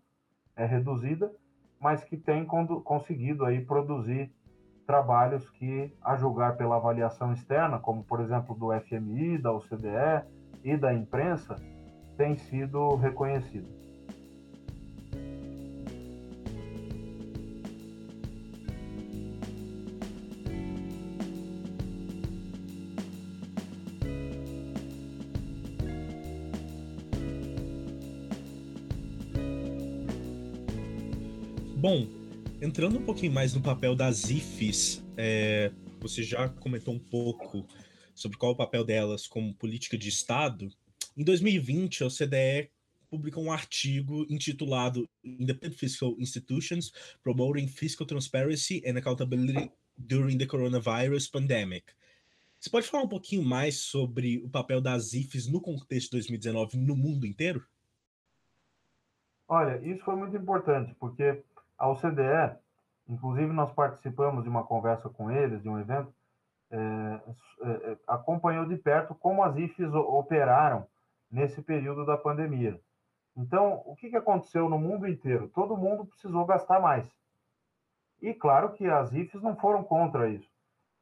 é 0.58 0.66
reduzida, 0.66 1.32
mas 1.80 2.02
que 2.02 2.16
tem 2.16 2.44
conseguido 2.44 3.44
aí 3.44 3.64
produzir 3.64 4.30
trabalhos 4.84 5.48
que, 5.50 5.94
a 6.02 6.16
julgar 6.16 6.56
pela 6.56 6.76
avaliação 6.76 7.32
externa, 7.32 7.78
como 7.78 8.02
por 8.02 8.20
exemplo 8.20 8.54
do 8.54 8.68
FMI, 8.80 9.38
da 9.38 9.52
OCDE 9.52 10.26
e 10.64 10.76
da 10.76 10.92
imprensa, 10.92 11.54
tem 12.16 12.36
sido 12.36 12.96
reconhecido. 12.96 13.77
Entrando 32.78 33.00
um 33.00 33.04
pouquinho 33.04 33.32
mais 33.32 33.52
no 33.52 33.60
papel 33.60 33.96
das 33.96 34.30
IFES, 34.30 35.04
é, 35.16 35.72
você 35.98 36.22
já 36.22 36.48
comentou 36.48 36.94
um 36.94 36.98
pouco 37.00 37.66
sobre 38.14 38.38
qual 38.38 38.52
é 38.52 38.54
o 38.54 38.56
papel 38.56 38.84
delas 38.84 39.26
como 39.26 39.52
política 39.52 39.98
de 39.98 40.08
Estado. 40.08 40.68
Em 41.16 41.24
2020, 41.24 42.04
a 42.04 42.06
OCDE 42.06 42.70
publicou 43.10 43.42
um 43.42 43.50
artigo 43.50 44.24
intitulado 44.30 45.08
Independent 45.24 45.76
Fiscal 45.76 46.14
Institutions 46.20 46.92
Promoting 47.20 47.66
Fiscal 47.66 48.06
Transparency 48.06 48.80
and 48.86 48.96
Accountability 48.96 49.72
During 49.96 50.38
the 50.38 50.46
Coronavirus 50.46 51.26
Pandemic. 51.26 51.84
Você 52.60 52.70
pode 52.70 52.86
falar 52.86 53.02
um 53.02 53.08
pouquinho 53.08 53.42
mais 53.42 53.78
sobre 53.78 54.38
o 54.38 54.48
papel 54.48 54.80
das 54.80 55.14
IFES 55.14 55.48
no 55.48 55.60
contexto 55.60 56.10
de 56.10 56.18
2019 56.18 56.76
no 56.76 56.94
mundo 56.94 57.26
inteiro? 57.26 57.66
Olha, 59.48 59.84
isso 59.84 60.04
foi 60.04 60.14
muito 60.14 60.36
importante, 60.36 60.94
porque 61.00 61.42
a 61.76 61.88
OCDE, 61.90 62.56
inclusive 63.08 63.52
nós 63.52 63.72
participamos 63.72 64.42
de 64.42 64.48
uma 64.48 64.64
conversa 64.64 65.08
com 65.08 65.30
eles, 65.30 65.62
de 65.62 65.68
um 65.68 65.78
evento, 65.78 66.12
é, 66.70 67.20
é, 67.62 67.96
acompanhou 68.06 68.66
de 68.66 68.76
perto 68.76 69.14
como 69.14 69.42
as 69.42 69.56
IFES 69.56 69.94
operaram 69.94 70.86
nesse 71.30 71.62
período 71.62 72.04
da 72.04 72.16
pandemia. 72.16 72.78
Então, 73.36 73.82
o 73.86 73.94
que, 73.94 74.10
que 74.10 74.16
aconteceu 74.16 74.68
no 74.68 74.78
mundo 74.78 75.06
inteiro? 75.06 75.48
Todo 75.54 75.76
mundo 75.76 76.04
precisou 76.04 76.44
gastar 76.44 76.80
mais. 76.80 77.06
E 78.20 78.34
claro 78.34 78.72
que 78.72 78.86
as 78.86 79.12
IFES 79.12 79.42
não 79.42 79.56
foram 79.56 79.82
contra 79.82 80.28
isso. 80.28 80.50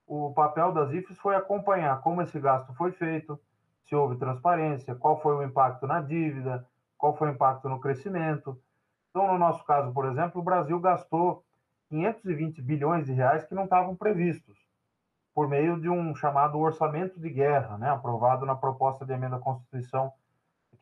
O 0.06 0.32
papel 0.34 0.72
das 0.72 0.92
IFES 0.92 1.18
foi 1.18 1.34
acompanhar 1.34 2.00
como 2.02 2.22
esse 2.22 2.38
gasto 2.38 2.72
foi 2.74 2.92
feito, 2.92 3.40
se 3.86 3.96
houve 3.96 4.16
transparência, 4.16 4.94
qual 4.94 5.20
foi 5.20 5.34
o 5.34 5.42
impacto 5.42 5.86
na 5.86 6.00
dívida, 6.00 6.68
qual 6.98 7.16
foi 7.16 7.28
o 7.28 7.32
impacto 7.32 7.68
no 7.68 7.80
crescimento. 7.80 8.60
Então, 9.10 9.26
no 9.26 9.38
nosso 9.38 9.64
caso, 9.64 9.92
por 9.92 10.04
exemplo, 10.06 10.40
o 10.40 10.44
Brasil 10.44 10.78
gastou 10.78 11.42
520 11.88 12.60
bilhões 12.62 13.06
de 13.06 13.12
reais 13.12 13.44
que 13.44 13.54
não 13.54 13.64
estavam 13.64 13.94
previstos, 13.94 14.58
por 15.34 15.48
meio 15.48 15.80
de 15.80 15.88
um 15.88 16.14
chamado 16.14 16.58
orçamento 16.58 17.20
de 17.20 17.30
guerra, 17.30 17.76
né, 17.78 17.90
aprovado 17.90 18.46
na 18.46 18.54
proposta 18.54 19.04
de 19.04 19.12
emenda 19.12 19.36
à 19.36 19.40
Constituição 19.40 20.12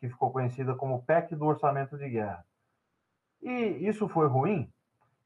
que 0.04 0.08
ficou 0.08 0.30
conhecida 0.30 0.74
como 0.74 1.02
PEC 1.02 1.34
do 1.34 1.46
Orçamento 1.46 1.96
de 1.96 2.08
Guerra. 2.10 2.44
E 3.42 3.88
isso 3.88 4.06
foi 4.06 4.26
ruim? 4.26 4.70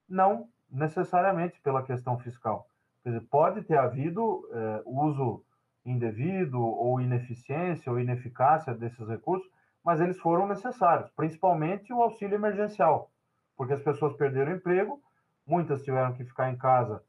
Não 0.08 0.48
necessariamente 0.70 1.60
pela 1.60 1.82
questão 1.82 2.18
fiscal. 2.18 2.68
Quer 3.02 3.10
dizer, 3.10 3.26
pode 3.28 3.62
ter 3.62 3.76
havido 3.76 4.48
é, 4.52 4.82
uso 4.86 5.42
indevido 5.84 6.60
ou 6.60 7.00
ineficiência 7.00 7.90
ou 7.90 7.98
ineficácia 7.98 8.74
desses 8.74 9.08
recursos, 9.08 9.50
mas 9.82 10.00
eles 10.00 10.18
foram 10.18 10.46
necessários, 10.46 11.10
principalmente 11.10 11.92
o 11.92 12.02
auxílio 12.02 12.34
emergencial, 12.34 13.10
porque 13.56 13.72
as 13.72 13.82
pessoas 13.82 14.14
perderam 14.14 14.52
emprego, 14.52 15.00
muitas 15.48 15.82
tiveram 15.82 16.12
que 16.12 16.24
ficar 16.24 16.50
em 16.50 16.56
casa 16.56 17.02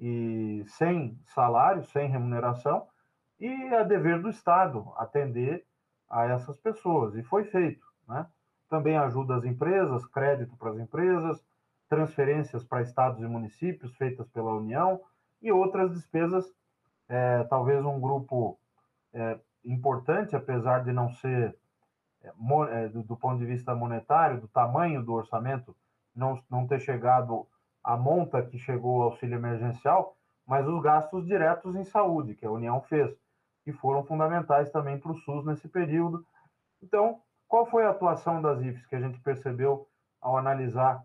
e 0.00 0.64
sem 0.66 1.18
salário, 1.26 1.84
sem 1.84 2.08
remuneração, 2.08 2.86
e 3.38 3.46
é 3.46 3.84
dever 3.84 4.20
do 4.20 4.28
Estado 4.28 4.92
atender 4.96 5.64
a 6.10 6.24
essas 6.26 6.58
pessoas, 6.58 7.14
e 7.14 7.22
foi 7.22 7.44
feito. 7.44 7.86
Né? 8.06 8.26
Também 8.68 8.96
ajuda 8.96 9.36
as 9.36 9.44
empresas, 9.44 10.04
crédito 10.06 10.56
para 10.56 10.70
as 10.70 10.78
empresas, 10.78 11.44
transferências 11.88 12.64
para 12.64 12.82
estados 12.82 13.22
e 13.22 13.26
municípios 13.26 13.96
feitas 13.96 14.28
pela 14.28 14.54
União 14.54 15.00
e 15.40 15.52
outras 15.52 15.92
despesas, 15.92 16.52
é, 17.08 17.44
talvez 17.44 17.84
um 17.84 18.00
grupo 18.00 18.58
é, 19.12 19.38
importante, 19.64 20.34
apesar 20.34 20.84
de 20.84 20.92
não 20.92 21.08
ser 21.10 21.56
é, 22.22 22.32
é, 22.70 22.88
do, 22.88 23.02
do, 23.02 23.16
ponto 23.16 23.38
de 23.38 23.46
vista 23.46 23.74
monetário, 23.74 24.40
do 24.40 24.48
tamanho 24.48 25.02
do 25.02 25.12
orçamento, 25.12 25.76
não, 26.14 26.42
não 26.50 26.66
ter 26.66 26.80
chegado 26.80 27.46
a 27.84 27.96
monta 27.96 28.42
que 28.42 28.58
chegou 28.58 29.02
ao 29.02 29.10
auxílio 29.10 29.36
emergencial, 29.36 30.16
mas 30.46 30.66
os 30.66 30.82
gastos 30.82 31.26
diretos 31.26 31.76
em 31.76 31.84
saúde, 31.84 32.34
que 32.34 32.46
a 32.46 32.50
União 32.50 32.80
fez, 32.80 33.14
que 33.62 33.72
foram 33.72 34.02
fundamentais 34.04 34.70
também 34.70 34.98
para 34.98 35.12
o 35.12 35.16
SUS 35.16 35.44
nesse 35.44 35.68
período. 35.68 36.24
Então, 36.82 37.20
qual 37.46 37.66
foi 37.66 37.84
a 37.84 37.90
atuação 37.90 38.40
das 38.40 38.60
IFES 38.60 38.86
que 38.86 38.96
a 38.96 39.00
gente 39.00 39.20
percebeu 39.20 39.86
ao 40.20 40.36
analisar 40.36 41.04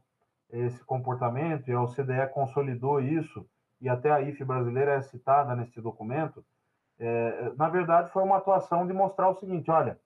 esse 0.49 0.83
comportamento 0.83 1.69
e 1.69 1.73
a 1.73 1.81
OCDE 1.81 2.27
consolidou 2.33 2.99
isso, 2.99 3.45
e 3.81 3.87
até 3.87 4.11
a 4.11 4.21
IFE 4.21 4.43
brasileira 4.43 4.93
é 4.93 5.01
citada 5.01 5.55
nesse 5.55 5.79
documento? 5.81 6.43
É, 6.97 7.53
na 7.55 7.69
verdade, 7.69 8.11
foi 8.11 8.23
uma 8.23 8.37
atuação 8.37 8.85
de 8.85 8.93
mostrar 8.93 9.29
o 9.29 9.35
seguinte: 9.35 9.71
olha, 9.71 9.99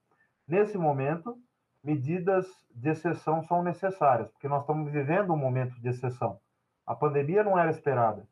nesse 0.48 0.78
momento, 0.78 1.36
medidas 1.84 2.46
de 2.74 2.90
exceção 2.90 3.42
são 3.44 3.64
necessárias, 3.64 4.30
porque 4.32 4.48
nós 4.48 4.62
estamos 4.62 4.92
vivendo 4.92 5.34
um 5.34 5.38
momento 5.38 5.80
de 5.80 5.90
exceção. 5.90 6.40
A 6.86 6.96
pandemia 6.96 7.44
não 7.44 7.58
era 7.58 7.70
esperada. 7.70 8.28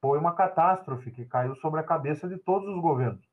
Foi 0.00 0.18
uma 0.18 0.34
catástrofe 0.34 1.10
que 1.10 1.24
caiu 1.24 1.54
sobre 1.56 1.80
a 1.80 1.84
cabeça 1.84 2.28
de 2.28 2.36
todos 2.38 2.68
os 2.68 2.80
governos 2.80 3.26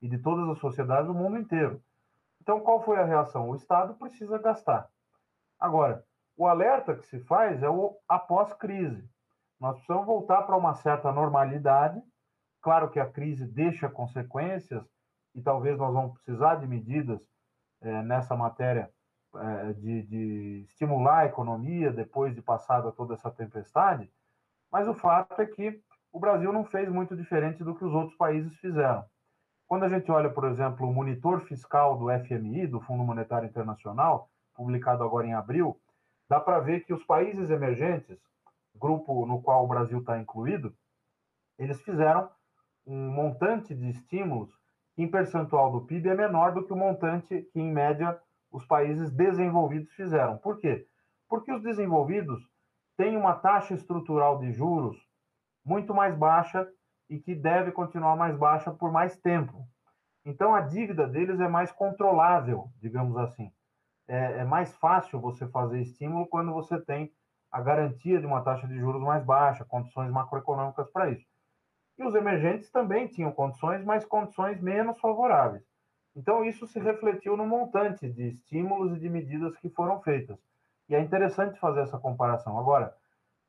e 0.00 0.08
de 0.08 0.18
todas 0.18 0.48
as 0.48 0.58
sociedades 0.58 1.06
do 1.06 1.14
mundo 1.14 1.38
inteiro. 1.38 1.82
Então, 2.40 2.60
qual 2.60 2.82
foi 2.82 2.98
a 2.98 3.04
reação? 3.04 3.50
O 3.50 3.54
Estado 3.54 3.94
precisa 3.94 4.38
gastar. 4.38 4.88
Agora, 5.58 6.04
o 6.36 6.46
alerta 6.46 6.96
que 6.96 7.06
se 7.06 7.20
faz 7.20 7.62
é 7.62 7.68
o 7.68 7.96
após-crise. 8.08 9.08
Nós 9.60 9.74
precisamos 9.74 10.06
voltar 10.06 10.42
para 10.42 10.56
uma 10.56 10.74
certa 10.74 11.12
normalidade. 11.12 12.00
Claro 12.62 12.90
que 12.90 12.98
a 12.98 13.10
crise 13.10 13.46
deixa 13.46 13.88
consequências 13.90 14.82
e 15.34 15.42
talvez 15.42 15.78
nós 15.78 15.92
vamos 15.92 16.14
precisar 16.14 16.56
de 16.56 16.66
medidas 16.66 17.20
é, 17.82 18.02
nessa 18.02 18.34
matéria 18.34 18.90
é, 19.34 19.72
de, 19.74 20.02
de 20.02 20.64
estimular 20.66 21.20
a 21.20 21.26
economia 21.26 21.92
depois 21.92 22.34
de 22.34 22.40
passada 22.40 22.90
toda 22.90 23.14
essa 23.14 23.30
tempestade. 23.30 24.10
Mas 24.70 24.86
o 24.86 24.94
fato 24.94 25.40
é 25.40 25.46
que 25.46 25.80
o 26.12 26.18
Brasil 26.18 26.52
não 26.52 26.64
fez 26.64 26.88
muito 26.88 27.16
diferente 27.16 27.64
do 27.64 27.74
que 27.74 27.84
os 27.84 27.92
outros 27.92 28.16
países 28.16 28.54
fizeram. 28.58 29.04
Quando 29.66 29.84
a 29.84 29.88
gente 29.88 30.10
olha, 30.10 30.28
por 30.28 30.44
exemplo, 30.44 30.88
o 30.88 30.92
monitor 30.92 31.40
fiscal 31.42 31.96
do 31.96 32.06
FMI, 32.10 32.66
do 32.66 32.80
Fundo 32.80 33.04
Monetário 33.04 33.48
Internacional, 33.48 34.28
publicado 34.54 35.04
agora 35.04 35.26
em 35.26 35.34
abril, 35.34 35.80
dá 36.28 36.40
para 36.40 36.58
ver 36.58 36.84
que 36.84 36.92
os 36.92 37.04
países 37.04 37.50
emergentes, 37.50 38.18
grupo 38.74 39.24
no 39.26 39.40
qual 39.40 39.64
o 39.64 39.68
Brasil 39.68 40.00
está 40.00 40.18
incluído, 40.18 40.74
eles 41.58 41.80
fizeram 41.82 42.28
um 42.86 43.10
montante 43.10 43.74
de 43.74 43.90
estímulos 43.90 44.50
que, 44.94 45.02
em 45.02 45.08
percentual 45.08 45.70
do 45.70 45.82
PIB, 45.82 46.08
é 46.08 46.14
menor 46.14 46.52
do 46.52 46.64
que 46.64 46.72
o 46.72 46.76
montante 46.76 47.42
que, 47.52 47.60
em 47.60 47.72
média, 47.72 48.20
os 48.50 48.64
países 48.64 49.10
desenvolvidos 49.10 49.92
fizeram. 49.92 50.36
Por 50.38 50.58
quê? 50.58 50.86
Porque 51.28 51.52
os 51.52 51.62
desenvolvidos 51.62 52.49
têm 53.00 53.16
uma 53.16 53.34
taxa 53.34 53.72
estrutural 53.72 54.38
de 54.40 54.52
juros 54.52 54.94
muito 55.64 55.94
mais 55.94 56.14
baixa 56.14 56.70
e 57.08 57.18
que 57.18 57.34
deve 57.34 57.72
continuar 57.72 58.14
mais 58.14 58.36
baixa 58.36 58.70
por 58.72 58.92
mais 58.92 59.16
tempo. 59.16 59.66
Então, 60.22 60.54
a 60.54 60.60
dívida 60.60 61.06
deles 61.06 61.40
é 61.40 61.48
mais 61.48 61.72
controlável, 61.72 62.68
digamos 62.76 63.16
assim. 63.16 63.50
É, 64.06 64.40
é, 64.40 64.44
mais 64.44 64.76
fácil 64.76 65.18
você 65.18 65.48
fazer 65.48 65.80
estímulo 65.80 66.26
quando 66.26 66.52
você 66.52 66.78
tem 66.78 67.10
a 67.50 67.62
garantia 67.62 68.20
de 68.20 68.26
uma 68.26 68.42
taxa 68.42 68.68
de 68.68 68.78
juros 68.78 69.00
mais 69.00 69.24
baixa, 69.24 69.64
condições 69.64 70.10
macroeconômicas 70.10 70.90
para 70.90 71.08
isso. 71.08 71.24
E 71.98 72.04
os 72.04 72.14
emergentes 72.14 72.70
também 72.70 73.06
tinham 73.06 73.32
condições, 73.32 73.82
mas 73.82 74.04
condições 74.04 74.60
menos 74.60 75.00
favoráveis. 75.00 75.64
Então, 76.14 76.44
isso 76.44 76.66
se 76.66 76.78
refletiu 76.78 77.34
no 77.34 77.46
montante 77.46 78.12
de 78.12 78.28
estímulos 78.28 78.94
e 78.94 79.00
de 79.00 79.08
medidas 79.08 79.56
que 79.56 79.70
foram 79.70 80.02
feitas. 80.02 80.38
E 80.90 80.94
é 80.96 81.00
interessante 81.00 81.58
fazer 81.60 81.82
essa 81.82 81.98
comparação. 81.98 82.58
Agora, 82.58 82.92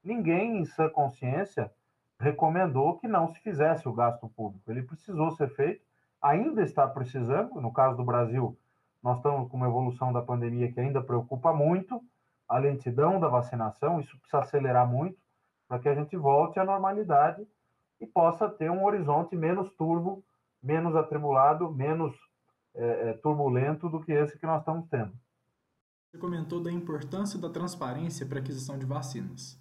ninguém 0.04 0.60
em 0.60 0.66
sua 0.66 0.92
consciência 0.92 1.72
recomendou 2.20 3.00
que 3.00 3.08
não 3.08 3.28
se 3.34 3.40
fizesse 3.40 3.90
o 3.90 3.94
gasto 3.94 4.30
público. 4.30 4.70
Ele 4.70 4.84
precisou 4.84 5.32
ser 5.32 5.50
feito, 5.56 5.84
ainda 6.22 6.62
está 6.62 6.88
precisando. 6.88 7.60
No 7.60 7.74
caso 7.74 7.98
do 7.98 8.04
Brasil, 8.04 8.56
nós 9.02 9.18
estamos 9.18 9.50
com 9.50 9.58
uma 9.58 9.68
evolução 9.68 10.14
da 10.14 10.22
pandemia 10.22 10.72
que 10.72 10.80
ainda 10.80 11.02
preocupa 11.02 11.52
muito, 11.52 12.00
a 12.48 12.60
lentidão 12.60 13.20
da 13.20 13.28
vacinação, 13.28 14.00
isso 14.00 14.16
precisa 14.20 14.44
acelerar 14.44 14.88
muito 14.88 15.18
para 15.68 15.80
que 15.80 15.90
a 15.90 15.96
gente 15.96 16.16
volte 16.16 16.60
à 16.60 16.64
normalidade 16.64 17.48
e 18.00 18.06
possa 18.06 18.48
ter 18.50 18.70
um 18.70 18.84
horizonte 18.84 19.36
menos 19.36 19.72
turbo, 19.74 20.24
menos 20.62 20.96
atribulado, 20.96 21.72
menos 21.72 22.14
é 22.76 23.14
turbulento 23.14 23.90
do 23.90 24.00
que 24.00 24.12
esse 24.12 24.38
que 24.38 24.46
nós 24.46 24.60
estamos 24.60 24.88
tendo. 24.90 25.12
Você 26.12 26.18
comentou 26.18 26.62
da 26.62 26.70
importância 26.70 27.40
da 27.40 27.50
transparência 27.50 28.26
para 28.26 28.38
a 28.38 28.42
aquisição 28.42 28.78
de 28.78 28.86
vacinas. 28.86 29.58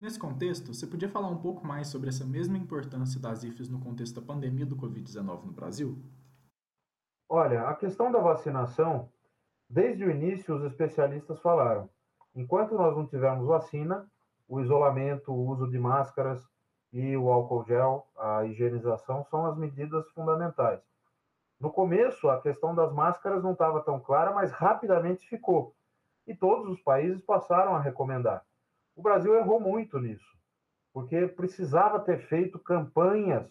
Nesse 0.00 0.16
contexto, 0.16 0.72
você 0.72 0.86
podia 0.86 1.08
falar 1.08 1.26
um 1.26 1.42
pouco 1.42 1.66
mais 1.66 1.88
sobre 1.88 2.08
essa 2.08 2.24
mesma 2.24 2.56
importância 2.56 3.20
das 3.20 3.42
IFES 3.42 3.68
no 3.68 3.80
contexto 3.80 4.20
da 4.20 4.24
pandemia 4.24 4.64
do 4.64 4.76
Covid-19 4.76 5.44
no 5.44 5.52
Brasil? 5.52 6.00
Olha, 7.28 7.62
a 7.62 7.74
questão 7.74 8.12
da 8.12 8.20
vacinação, 8.20 9.10
desde 9.68 10.04
o 10.04 10.10
início 10.12 10.54
os 10.54 10.62
especialistas 10.62 11.40
falaram, 11.40 11.90
enquanto 12.32 12.76
nós 12.76 12.96
não 12.96 13.04
tivermos 13.04 13.48
vacina, 13.48 14.08
o 14.46 14.60
isolamento, 14.60 15.32
o 15.32 15.48
uso 15.48 15.68
de 15.68 15.80
máscaras 15.80 16.48
e 16.92 17.16
o 17.16 17.28
álcool 17.28 17.64
gel, 17.64 18.06
a 18.16 18.44
higienização 18.44 19.24
são 19.24 19.46
as 19.46 19.58
medidas 19.58 20.08
fundamentais. 20.12 20.91
No 21.62 21.70
começo, 21.70 22.28
a 22.28 22.42
questão 22.42 22.74
das 22.74 22.92
máscaras 22.92 23.40
não 23.40 23.52
estava 23.52 23.80
tão 23.84 24.00
clara, 24.00 24.32
mas 24.32 24.50
rapidamente 24.50 25.28
ficou. 25.28 25.76
E 26.26 26.34
todos 26.34 26.68
os 26.68 26.80
países 26.82 27.22
passaram 27.22 27.76
a 27.76 27.80
recomendar. 27.80 28.44
O 28.96 29.00
Brasil 29.00 29.36
errou 29.36 29.60
muito 29.60 30.00
nisso, 30.00 30.26
porque 30.92 31.28
precisava 31.28 32.00
ter 32.00 32.18
feito 32.18 32.58
campanhas 32.58 33.48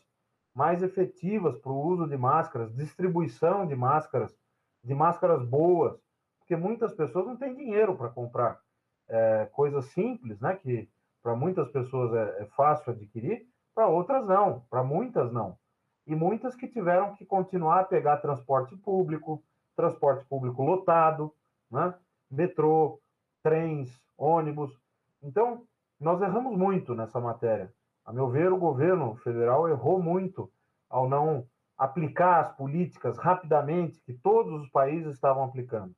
mais 0.54 0.84
efetivas 0.84 1.58
para 1.60 1.72
o 1.72 1.82
uso 1.82 2.06
de 2.06 2.18
máscaras, 2.18 2.76
distribuição 2.76 3.66
de 3.66 3.78
máscaras, 3.78 4.38
de 4.84 4.94
máscaras 4.94 5.42
boas, 5.48 5.98
porque 6.40 6.58
muitas 6.58 6.94
pessoas 6.94 7.26
não 7.26 7.38
têm 7.38 7.56
dinheiro 7.56 7.96
para 7.96 8.10
comprar 8.10 8.60
é, 9.08 9.46
coisas 9.54 9.86
simples, 9.86 10.38
né? 10.42 10.58
Que 10.58 10.90
para 11.24 11.34
muitas 11.34 11.70
pessoas 11.70 12.14
é, 12.14 12.44
é 12.44 12.46
fácil 12.58 12.92
adquirir, 12.92 13.48
para 13.74 13.88
outras 13.88 14.28
não, 14.28 14.66
para 14.70 14.84
muitas 14.84 15.32
não. 15.32 15.58
E 16.08 16.16
muitas 16.16 16.56
que 16.56 16.68
tiveram 16.68 17.14
que 17.16 17.26
continuar 17.26 17.82
a 17.82 17.86
pegar 17.86 18.18
transporte 18.18 18.76
público, 18.78 19.44
transporte 19.76 20.26
público 20.26 20.64
lotado, 20.64 21.34
né? 21.70 21.94
metrô, 22.30 23.00
trens, 23.44 23.90
ônibus, 24.18 24.82
então, 25.22 25.68
nós 26.00 26.22
erramos 26.22 26.58
muito 26.58 26.96
nessa 26.96 27.20
matéria. 27.20 27.72
A 28.04 28.12
meu 28.12 28.30
ver, 28.30 28.52
o 28.52 28.58
governo 28.58 29.16
federal 29.18 29.70
errou 29.70 30.02
muito 30.02 30.52
ao 30.90 31.08
não 31.08 31.48
aplicar 31.78 32.40
as 32.40 32.56
políticas 32.56 33.18
rapidamente 33.18 34.02
que 34.02 34.14
todos 34.14 34.62
os 34.62 34.70
países 34.70 35.14
estavam 35.14 35.44
aplicando. 35.44 35.96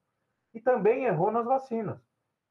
E 0.54 0.60
também 0.60 1.06
errou 1.06 1.32
nas 1.32 1.46
vacinas. 1.46 2.00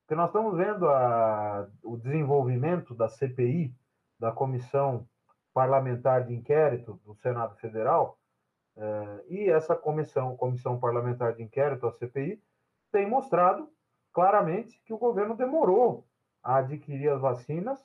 Porque 0.00 0.14
nós 0.14 0.28
estamos 0.28 0.56
vendo 0.56 0.88
a, 0.88 1.68
o 1.82 1.96
desenvolvimento 1.96 2.94
da 2.94 3.08
CPI, 3.08 3.74
da 4.18 4.32
Comissão 4.32 5.06
Parlamentar 5.52 6.24
de 6.24 6.34
Inquérito 6.34 7.00
do 7.04 7.14
Senado 7.14 7.56
Federal, 7.56 8.18
eh, 8.76 9.24
e 9.28 9.50
essa 9.50 9.76
comissão, 9.76 10.36
Comissão 10.36 10.78
Parlamentar 10.78 11.34
de 11.34 11.42
Inquérito, 11.42 11.86
a 11.86 11.92
CPI, 11.92 12.42
tem 12.90 13.08
mostrado 13.08 13.68
claramente 14.12 14.80
que 14.84 14.92
o 14.92 14.98
governo 14.98 15.36
demorou 15.36 16.06
a 16.42 16.56
adquirir 16.56 17.10
as 17.10 17.20
vacinas 17.20 17.78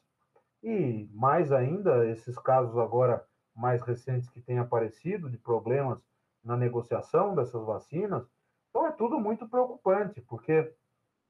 e, 0.64 1.10
mais 1.14 1.52
ainda, 1.52 2.08
esses 2.08 2.38
casos 2.40 2.78
agora 2.78 3.26
mais 3.56 3.82
recentes 3.82 4.30
que 4.30 4.42
têm 4.42 4.60
aparecido 4.60 5.30
de 5.30 5.38
problemas 5.38 6.00
na 6.44 6.56
negociação 6.56 7.36
dessas 7.36 7.64
vacinas. 7.66 8.26
Então, 8.70 8.86
é 8.86 8.92
tudo 8.92 9.20
muito 9.20 9.48
preocupante, 9.48 10.22
porque 10.22 10.74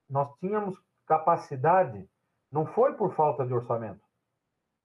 nós 0.09 0.33
tínhamos 0.39 0.77
capacidade, 1.05 2.07
não 2.51 2.65
foi 2.65 2.93
por 2.93 3.13
falta 3.13 3.45
de 3.45 3.53
orçamento. 3.53 4.06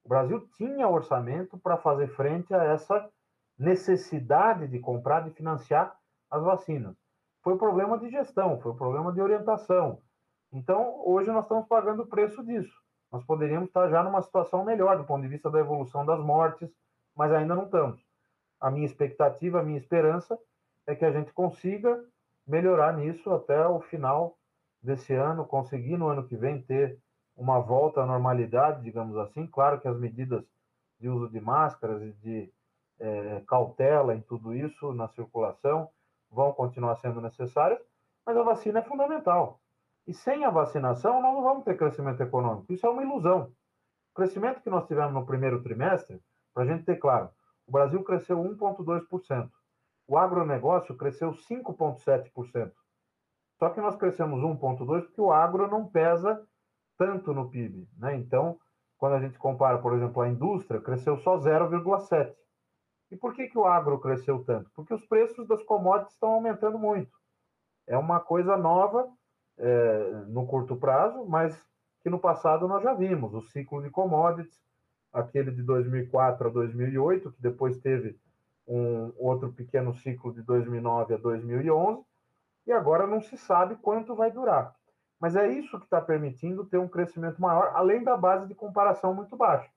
O 0.03 0.09
Brasil 0.09 0.47
tinha 0.57 0.87
orçamento 0.87 1.57
para 1.57 1.77
fazer 1.77 2.07
frente 2.09 2.53
a 2.53 2.63
essa 2.63 3.09
necessidade 3.57 4.67
de 4.67 4.79
comprar, 4.79 5.21
de 5.21 5.31
financiar 5.31 5.95
as 6.29 6.43
vacinas. 6.43 6.95
Foi 7.41 7.57
problema 7.57 7.97
de 7.97 8.09
gestão, 8.09 8.59
foi 8.59 8.73
problema 8.73 9.11
de 9.11 9.21
orientação, 9.21 10.01
então, 10.53 11.01
hoje 11.03 11.31
nós 11.31 11.45
estamos 11.45 11.67
pagando 11.67 12.03
o 12.03 12.07
preço 12.07 12.43
disso. 12.43 12.71
Nós 13.11 13.25
poderíamos 13.25 13.69
estar 13.69 13.89
já 13.89 14.03
numa 14.03 14.21
situação 14.21 14.63
melhor 14.63 14.97
do 14.97 15.03
ponto 15.03 15.23
de 15.23 15.27
vista 15.27 15.49
da 15.49 15.59
evolução 15.59 16.05
das 16.05 16.19
mortes, 16.19 16.69
mas 17.15 17.31
ainda 17.31 17.55
não 17.55 17.65
estamos. 17.65 17.99
A 18.61 18.69
minha 18.69 18.85
expectativa, 18.85 19.59
a 19.59 19.63
minha 19.63 19.79
esperança 19.79 20.37
é 20.85 20.95
que 20.95 21.03
a 21.03 21.11
gente 21.11 21.33
consiga 21.33 21.99
melhorar 22.45 22.95
nisso 22.95 23.33
até 23.33 23.65
o 23.67 23.81
final 23.81 24.37
desse 24.81 25.13
ano, 25.13 25.45
conseguir 25.45 25.97
no 25.97 26.07
ano 26.07 26.27
que 26.27 26.35
vem 26.35 26.61
ter 26.61 26.99
uma 27.35 27.59
volta 27.59 28.01
à 28.01 28.05
normalidade, 28.05 28.83
digamos 28.83 29.17
assim. 29.17 29.47
Claro 29.47 29.79
que 29.79 29.87
as 29.87 29.97
medidas 29.97 30.43
de 30.99 31.09
uso 31.09 31.29
de 31.29 31.41
máscaras 31.41 32.01
e 32.01 32.11
de 32.13 32.53
é, 32.99 33.41
cautela 33.47 34.15
em 34.15 34.21
tudo 34.21 34.53
isso 34.55 34.93
na 34.93 35.07
circulação, 35.09 35.89
vão 36.31 36.53
continuar 36.53 36.95
sendo 36.95 37.21
necessárias, 37.21 37.79
mas 38.25 38.37
a 38.37 38.43
vacina 38.43 38.79
é 38.79 38.83
fundamental. 38.83 39.59
E 40.07 40.13
sem 40.13 40.43
a 40.43 40.49
vacinação, 40.49 41.21
nós 41.21 41.33
não 41.33 41.43
vamos 41.43 41.63
ter 41.63 41.77
crescimento 41.77 42.21
econômico. 42.21 42.71
Isso 42.71 42.85
é 42.85 42.89
uma 42.89 43.03
ilusão. 43.03 43.51
O 44.11 44.15
crescimento 44.15 44.61
que 44.61 44.69
nós 44.69 44.87
tivemos 44.87 45.13
no 45.13 45.25
primeiro 45.25 45.61
trimestre, 45.61 46.21
para 46.53 46.63
a 46.63 46.65
gente 46.65 46.85
ter 46.85 46.97
claro, 46.97 47.29
o 47.67 47.71
Brasil 47.71 48.03
cresceu 48.03 48.37
1,2%. 48.37 49.49
O 50.07 50.17
agronegócio 50.17 50.95
cresceu 50.95 51.31
5,7%. 51.31 52.71
Só 53.59 53.69
que 53.69 53.79
nós 53.79 53.95
crescemos 53.95 54.41
1,2% 54.41 55.01
porque 55.03 55.21
o 55.21 55.31
agro 55.31 55.67
não 55.67 55.87
pesa 55.87 56.45
tanto 56.97 57.33
no 57.33 57.49
PIB. 57.49 57.87
Né? 57.97 58.15
Então, 58.15 58.57
quando 58.97 59.13
a 59.13 59.19
gente 59.19 59.37
compara, 59.37 59.77
por 59.79 59.93
exemplo, 59.93 60.21
a 60.21 60.29
indústria, 60.29 60.81
cresceu 60.81 61.17
só 61.17 61.37
0,7%. 61.37 62.33
E 63.11 63.15
por 63.15 63.33
que, 63.35 63.47
que 63.47 63.57
o 63.57 63.65
agro 63.65 63.99
cresceu 63.99 64.43
tanto? 64.43 64.71
Porque 64.73 64.93
os 64.93 65.05
preços 65.05 65.47
das 65.47 65.61
commodities 65.63 66.13
estão 66.13 66.31
aumentando 66.31 66.79
muito. 66.79 67.11
É 67.85 67.97
uma 67.97 68.19
coisa 68.19 68.57
nova 68.57 69.07
é, 69.57 70.23
no 70.27 70.47
curto 70.47 70.75
prazo, 70.75 71.23
mas 71.25 71.53
que 72.01 72.09
no 72.09 72.19
passado 72.19 72.67
nós 72.67 72.81
já 72.81 72.93
vimos. 72.93 73.33
O 73.33 73.41
ciclo 73.41 73.83
de 73.83 73.89
commodities, 73.89 74.59
aquele 75.11 75.51
de 75.51 75.61
2004 75.61 76.47
a 76.47 76.51
2008, 76.51 77.31
que 77.31 77.41
depois 77.41 77.77
teve 77.77 78.17
um 78.67 79.13
outro 79.17 79.51
pequeno 79.51 79.93
ciclo 79.93 80.33
de 80.33 80.41
2009 80.41 81.13
a 81.13 81.17
2011, 81.17 82.03
e 82.65 82.71
agora 82.71 83.05
não 83.05 83.21
se 83.21 83.37
sabe 83.37 83.75
quanto 83.75 84.15
vai 84.15 84.31
durar. 84.31 84.73
Mas 85.23 85.37
é 85.37 85.47
isso 85.47 85.79
que 85.79 85.85
está 85.85 86.01
permitindo 86.01 86.65
ter 86.65 86.77
um 86.77 86.87
crescimento 86.89 87.41
maior, 87.41 87.71
além 87.75 88.03
da 88.03 88.17
base 88.17 88.45
de 88.45 88.53
comparação 88.53 89.13
muito 89.13 89.37
baixa. 89.37 89.71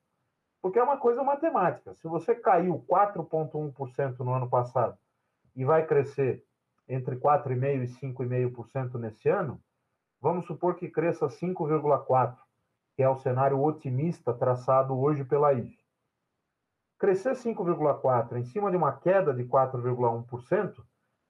Porque 0.61 0.77
é 0.77 0.83
uma 0.83 0.97
coisa 0.97 1.23
matemática. 1.23 1.95
Se 1.95 2.09
você 2.09 2.35
caiu 2.35 2.85
4,1% 2.91 4.19
no 4.19 4.33
ano 4.33 4.51
passado 4.51 4.99
e 5.55 5.65
vai 5.65 5.87
crescer 5.87 6.45
entre 6.89 7.15
4,5% 7.15 7.85
e 7.85 8.13
5,5% 8.13 8.99
nesse 8.99 9.29
ano, 9.29 9.63
vamos 10.21 10.47
supor 10.47 10.75
que 10.75 10.91
cresça 10.91 11.29
5,4%, 11.29 12.37
que 12.97 13.03
é 13.05 13.09
o 13.09 13.15
cenário 13.15 13.63
otimista 13.63 14.35
traçado 14.35 14.99
hoje 14.99 15.23
pela 15.23 15.53
IFE. 15.53 15.79
Crescer 16.99 17.37
5,4% 17.37 18.37
em 18.37 18.45
cima 18.47 18.69
de 18.69 18.77
uma 18.77 18.95
queda 18.95 19.33
de 19.33 19.45
4,1% 19.45 20.83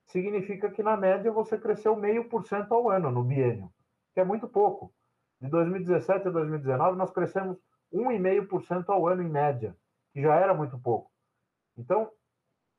significa 0.07 0.70
que, 0.70 0.83
na 0.83 0.96
média, 0.96 1.31
você 1.31 1.59
cresceu 1.59 1.94
0,5% 1.94 2.68
ao 2.70 2.88
ano 2.88 3.11
no 3.11 3.22
biênio, 3.22 3.70
que 4.16 4.20
é 4.20 4.24
muito 4.24 4.48
pouco. 4.48 4.94
De 5.38 5.50
2017 5.50 6.29
a 6.29 6.31
2019, 6.31 6.96
nós 6.96 7.11
crescemos 7.11 7.59
1,5% 7.92 8.88
ao 8.88 9.07
ano 9.07 9.22
em 9.22 9.29
média, 9.29 9.76
que 10.11 10.22
já 10.22 10.35
era 10.37 10.55
muito 10.55 10.79
pouco. 10.79 11.11
Então, 11.76 12.11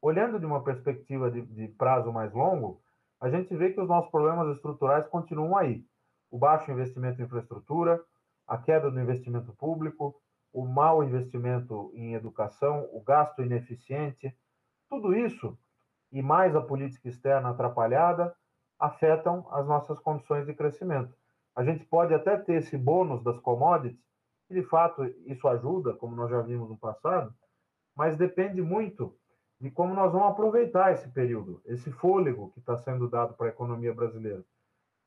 olhando 0.01 0.39
de 0.39 0.47
uma 0.47 0.63
perspectiva 0.63 1.29
de, 1.29 1.43
de 1.43 1.67
prazo 1.67 2.11
mais 2.11 2.33
longo, 2.33 2.81
a 3.21 3.29
gente 3.29 3.55
vê 3.55 3.71
que 3.71 3.79
os 3.79 3.87
nossos 3.87 4.09
problemas 4.09 4.55
estruturais 4.55 5.05
continuam 5.09 5.55
aí. 5.55 5.85
O 6.31 6.39
baixo 6.39 6.71
investimento 6.71 7.21
em 7.21 7.25
infraestrutura, 7.25 8.03
a 8.47 8.57
queda 8.57 8.89
do 8.89 8.99
investimento 8.99 9.53
público, 9.53 10.19
o 10.51 10.65
mau 10.65 11.03
investimento 11.03 11.91
em 11.93 12.15
educação, 12.15 12.89
o 12.91 12.99
gasto 13.03 13.43
ineficiente, 13.43 14.35
tudo 14.89 15.13
isso 15.13 15.55
e 16.11 16.19
mais 16.19 16.55
a 16.55 16.61
política 16.61 17.07
externa 17.07 17.51
atrapalhada 17.51 18.35
afetam 18.79 19.47
as 19.51 19.67
nossas 19.67 19.99
condições 19.99 20.47
de 20.47 20.55
crescimento. 20.55 21.15
A 21.57 21.63
gente 21.63 21.83
pode 21.85 22.13
até 22.13 22.37
ter 22.37 22.57
esse 22.57 22.77
bônus 22.77 23.23
das 23.23 23.39
commodities, 23.39 23.99
e 24.47 24.53
de 24.53 24.61
fato 24.61 25.03
isso 25.25 25.47
ajuda, 25.47 25.91
como 25.91 26.15
nós 26.15 26.29
já 26.29 26.39
vimos 26.39 26.69
no 26.69 26.77
passado, 26.77 27.33
mas 27.95 28.15
depende 28.15 28.61
muito 28.61 29.17
de 29.59 29.71
como 29.71 29.95
nós 29.95 30.11
vamos 30.11 30.27
aproveitar 30.27 30.93
esse 30.93 31.09
período, 31.09 31.59
esse 31.65 31.91
fôlego 31.91 32.51
que 32.51 32.59
está 32.59 32.77
sendo 32.77 33.09
dado 33.09 33.33
para 33.33 33.47
a 33.47 33.49
economia 33.49 33.91
brasileira. 33.91 34.45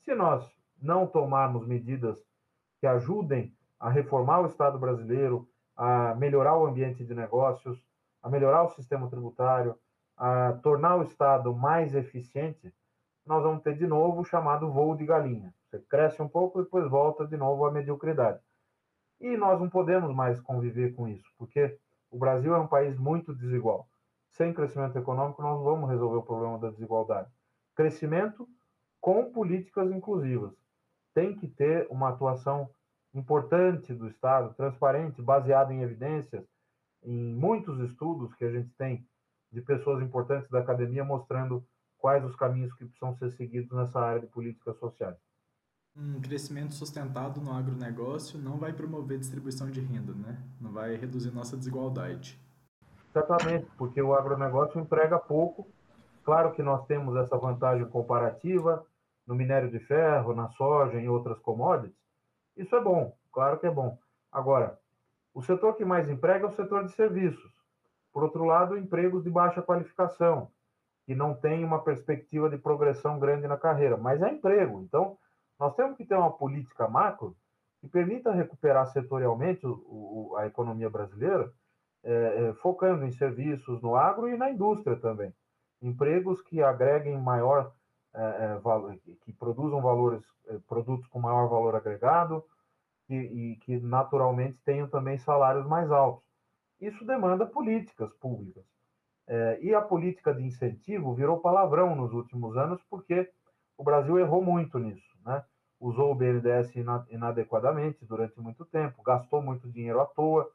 Se 0.00 0.12
nós 0.12 0.44
não 0.82 1.06
tomarmos 1.06 1.68
medidas 1.68 2.18
que 2.80 2.86
ajudem 2.88 3.54
a 3.78 3.88
reformar 3.88 4.40
o 4.40 4.46
Estado 4.46 4.76
brasileiro, 4.76 5.48
a 5.76 6.16
melhorar 6.16 6.56
o 6.56 6.66
ambiente 6.66 7.04
de 7.04 7.14
negócios, 7.14 7.80
a 8.20 8.28
melhorar 8.28 8.64
o 8.64 8.70
sistema 8.70 9.08
tributário, 9.08 9.78
a 10.16 10.54
tornar 10.64 10.96
o 10.96 11.04
Estado 11.04 11.54
mais 11.54 11.94
eficiente, 11.94 12.74
nós 13.24 13.44
vamos 13.44 13.62
ter 13.62 13.76
de 13.76 13.86
novo 13.86 14.22
o 14.22 14.24
chamado 14.24 14.68
voo 14.68 14.96
de 14.96 15.06
galinha. 15.06 15.54
Você 15.70 15.78
cresce 15.78 16.20
um 16.20 16.28
pouco 16.28 16.60
e 16.60 16.64
depois 16.64 16.90
volta 16.90 17.24
de 17.24 17.36
novo 17.36 17.64
à 17.64 17.70
mediocridade. 17.70 18.40
E 19.20 19.36
nós 19.36 19.60
não 19.60 19.70
podemos 19.70 20.12
mais 20.12 20.40
conviver 20.40 20.94
com 20.96 21.06
isso, 21.06 21.28
porque 21.38 21.78
o 22.10 22.18
Brasil 22.18 22.52
é 22.54 22.58
um 22.58 22.66
país 22.66 22.98
muito 22.98 23.32
desigual. 23.32 23.88
Sem 24.30 24.52
crescimento 24.52 24.98
econômico, 24.98 25.40
nós 25.42 25.62
vamos 25.62 25.88
resolver 25.88 26.16
o 26.16 26.22
problema 26.22 26.58
da 26.58 26.70
desigualdade. 26.70 27.30
Crescimento 27.76 28.48
com 29.00 29.30
políticas 29.30 29.92
inclusivas. 29.92 30.52
Tem 31.14 31.36
que 31.36 31.46
ter 31.46 31.86
uma 31.88 32.08
atuação 32.08 32.68
importante 33.14 33.94
do 33.94 34.08
Estado, 34.08 34.54
transparente, 34.54 35.22
baseada 35.22 35.72
em 35.72 35.82
evidências, 35.82 36.44
em 37.02 37.32
muitos 37.32 37.78
estudos 37.80 38.34
que 38.34 38.44
a 38.44 38.50
gente 38.50 38.70
tem 38.76 39.06
de 39.52 39.60
pessoas 39.60 40.02
importantes 40.02 40.50
da 40.50 40.58
academia 40.58 41.04
mostrando 41.04 41.64
quais 41.98 42.24
os 42.24 42.34
caminhos 42.34 42.72
que 42.74 42.84
precisam 42.84 43.14
ser 43.14 43.30
seguidos 43.32 43.70
nessa 43.70 44.00
área 44.00 44.20
de 44.20 44.26
políticas 44.26 44.76
sociais. 44.78 45.29
Um 45.96 46.20
crescimento 46.20 46.74
sustentado 46.74 47.40
no 47.40 47.52
agronegócio 47.52 48.38
não 48.38 48.56
vai 48.56 48.72
promover 48.72 49.18
distribuição 49.18 49.70
de 49.70 49.80
renda, 49.80 50.12
né? 50.14 50.38
Não 50.60 50.72
vai 50.72 50.94
reduzir 50.94 51.32
nossa 51.32 51.56
desigualdade. 51.56 52.40
Exatamente, 53.10 53.66
porque 53.76 54.00
o 54.00 54.14
agronegócio 54.14 54.80
emprega 54.80 55.18
pouco. 55.18 55.66
Claro 56.24 56.52
que 56.52 56.62
nós 56.62 56.86
temos 56.86 57.16
essa 57.16 57.36
vantagem 57.36 57.86
comparativa 57.88 58.86
no 59.26 59.34
minério 59.34 59.70
de 59.70 59.80
ferro, 59.80 60.34
na 60.34 60.48
soja, 60.50 61.00
em 61.00 61.08
outras 61.08 61.38
commodities. 61.40 61.96
Isso 62.56 62.74
é 62.76 62.80
bom, 62.80 63.16
claro 63.32 63.58
que 63.58 63.66
é 63.66 63.70
bom. 63.70 63.98
Agora, 64.30 64.78
o 65.34 65.42
setor 65.42 65.74
que 65.74 65.84
mais 65.84 66.08
emprega 66.08 66.46
é 66.46 66.48
o 66.48 66.54
setor 66.54 66.84
de 66.84 66.92
serviços. 66.92 67.52
Por 68.12 68.22
outro 68.22 68.44
lado, 68.44 68.76
empregos 68.76 69.24
de 69.24 69.30
baixa 69.30 69.62
qualificação, 69.62 70.50
que 71.04 71.14
não 71.14 71.34
tem 71.34 71.64
uma 71.64 71.82
perspectiva 71.82 72.48
de 72.48 72.58
progressão 72.58 73.18
grande 73.18 73.46
na 73.48 73.56
carreira, 73.56 73.96
mas 73.96 74.22
é 74.22 74.30
emprego. 74.30 74.82
Então, 74.82 75.18
nós 75.60 75.76
temos 75.76 75.94
que 75.98 76.06
ter 76.06 76.14
uma 76.14 76.32
política 76.32 76.88
macro 76.88 77.36
que 77.82 77.88
permita 77.88 78.32
recuperar 78.32 78.86
setorialmente 78.86 79.66
o, 79.66 80.30
o, 80.32 80.36
a 80.38 80.46
economia 80.46 80.88
brasileira, 80.88 81.52
é, 82.02 82.12
é, 82.12 82.54
focando 82.54 83.04
em 83.04 83.12
serviços, 83.12 83.82
no 83.82 83.94
agro 83.94 84.26
e 84.26 84.38
na 84.38 84.50
indústria 84.50 84.96
também. 84.96 85.34
Empregos 85.82 86.40
que 86.42 86.62
agreguem 86.62 87.20
maior, 87.20 87.74
é, 88.14 88.22
é 88.22 88.58
valor, 88.58 88.96
que 89.22 89.32
produzam 89.34 89.82
valores, 89.82 90.22
é, 90.48 90.58
produtos 90.66 91.06
com 91.08 91.20
maior 91.20 91.46
valor 91.46 91.76
agregado 91.76 92.42
e, 93.10 93.16
e 93.16 93.56
que 93.56 93.78
naturalmente 93.80 94.58
tenham 94.64 94.88
também 94.88 95.18
salários 95.18 95.66
mais 95.66 95.90
altos. 95.90 96.24
Isso 96.80 97.04
demanda 97.04 97.44
políticas 97.44 98.10
públicas. 98.14 98.64
É, 99.26 99.58
e 99.60 99.74
a 99.74 99.82
política 99.82 100.32
de 100.32 100.42
incentivo 100.42 101.14
virou 101.14 101.38
palavrão 101.38 101.94
nos 101.94 102.12
últimos 102.14 102.56
anos 102.56 102.82
porque 102.88 103.30
o 103.76 103.84
Brasil 103.84 104.18
errou 104.18 104.42
muito 104.42 104.78
nisso 104.78 105.09
né? 105.24 105.44
usou 105.80 106.12
o 106.12 106.14
BNDES 106.14 106.74
inadequadamente 107.08 108.04
durante 108.04 108.38
muito 108.38 108.64
tempo, 108.66 109.02
gastou 109.02 109.40
muito 109.40 109.70
dinheiro 109.70 110.00
à 110.00 110.06
toa, 110.06 110.50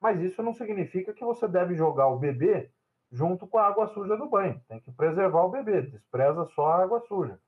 mas 0.00 0.20
isso 0.20 0.42
não 0.42 0.54
significa 0.54 1.12
que 1.12 1.24
você 1.24 1.46
deve 1.46 1.74
jogar 1.76 2.08
o 2.08 2.18
bebê 2.18 2.70
junto 3.10 3.46
com 3.46 3.58
a 3.58 3.66
água 3.66 3.86
suja 3.88 4.16
do 4.16 4.28
banho. 4.28 4.60
Tem 4.66 4.80
que 4.80 4.90
preservar 4.90 5.44
o 5.44 5.50
bebê, 5.50 5.82
despreza 5.82 6.46
só 6.46 6.66
a 6.68 6.82
água 6.82 7.00
suja. 7.06 7.38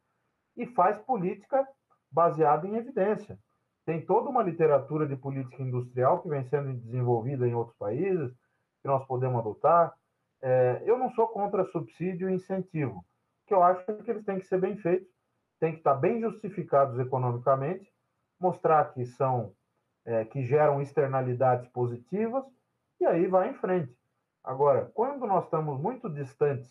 E 0.54 0.66
faz 0.66 0.98
política 0.98 1.66
baseada 2.12 2.68
em 2.68 2.76
evidência. 2.76 3.38
Tem 3.86 4.04
toda 4.04 4.28
uma 4.28 4.42
literatura 4.42 5.06
de 5.06 5.16
política 5.16 5.62
industrial 5.62 6.22
que 6.22 6.28
vem 6.28 6.44
sendo 6.44 6.74
desenvolvida 6.74 7.48
em 7.48 7.54
outros 7.54 7.76
países, 7.76 8.30
que 8.82 8.88
nós 8.88 9.04
podemos 9.06 9.40
adotar. 9.40 9.94
É, 10.42 10.82
eu 10.84 10.98
não 10.98 11.10
sou 11.10 11.26
contra 11.26 11.64
subsídio 11.64 12.28
e 12.28 12.34
incentivo. 12.34 13.04
Que 13.46 13.54
eu 13.54 13.62
acho 13.62 13.90
é 13.90 13.94
que 13.94 14.10
eles 14.10 14.24
têm 14.24 14.38
que 14.38 14.46
ser 14.46 14.60
bem 14.60 14.76
feitos 14.76 15.08
tem 15.60 15.72
que 15.72 15.78
estar 15.78 15.94
bem 15.94 16.20
justificados 16.20 16.98
economicamente, 16.98 17.92
mostrar 18.38 18.92
que 18.92 19.06
são 19.06 19.52
é, 20.04 20.24
que 20.24 20.44
geram 20.44 20.80
externalidades 20.80 21.66
positivas 21.68 22.44
e 23.00 23.06
aí 23.06 23.26
vai 23.26 23.50
em 23.50 23.54
frente. 23.54 23.96
Agora, 24.42 24.90
quando 24.94 25.26
nós 25.26 25.44
estamos 25.44 25.80
muito 25.80 26.08
distantes 26.10 26.70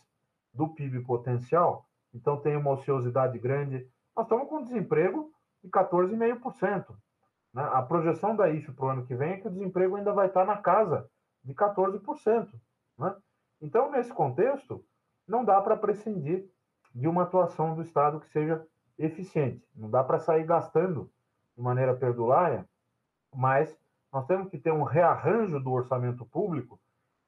do 0.54 0.70
PIB 0.70 1.02
potencial, 1.02 1.88
então 2.14 2.38
tem 2.38 2.56
uma 2.56 2.72
ociosidade 2.72 3.40
grande, 3.40 3.88
nós 4.16 4.26
estamos 4.26 4.48
com 4.48 4.64
desemprego 4.64 5.32
de 5.64 5.70
14,5%. 5.70 6.96
Né? 7.54 7.64
A 7.74 7.82
projeção 7.82 8.36
da 8.36 8.50
IFE 8.50 8.72
para 8.72 8.86
o 8.86 8.90
ano 8.90 9.06
que 9.06 9.16
vem 9.16 9.34
é 9.34 9.38
que 9.38 9.48
o 9.48 9.52
desemprego 9.52 9.96
ainda 9.96 10.14
vai 10.14 10.28
estar 10.28 10.46
na 10.46 10.58
casa 10.58 11.10
de 11.44 11.54
14%. 11.54 12.50
Né? 13.00 13.16
Então, 13.62 13.92
nesse 13.92 14.14
contexto, 14.14 14.86
não 15.28 15.44
dá 15.44 15.60
para 15.62 15.78
prescindir 15.78 16.48
de 16.94 17.08
uma 17.08 17.24
atuação 17.24 17.74
do 17.74 17.82
Estado 17.82 18.20
que 18.20 18.30
seja 18.30 18.66
eficiente. 18.98 19.66
Não 19.76 19.90
dá 19.90 20.04
para 20.04 20.20
sair 20.20 20.46
gastando 20.46 21.10
de 21.56 21.62
maneira 21.62 21.96
perdulária, 21.96 22.68
mas 23.34 23.76
nós 24.12 24.26
temos 24.26 24.50
que 24.50 24.58
ter 24.58 24.72
um 24.72 24.84
rearranjo 24.84 25.60
do 25.60 25.72
orçamento 25.72 26.26
público 26.26 26.80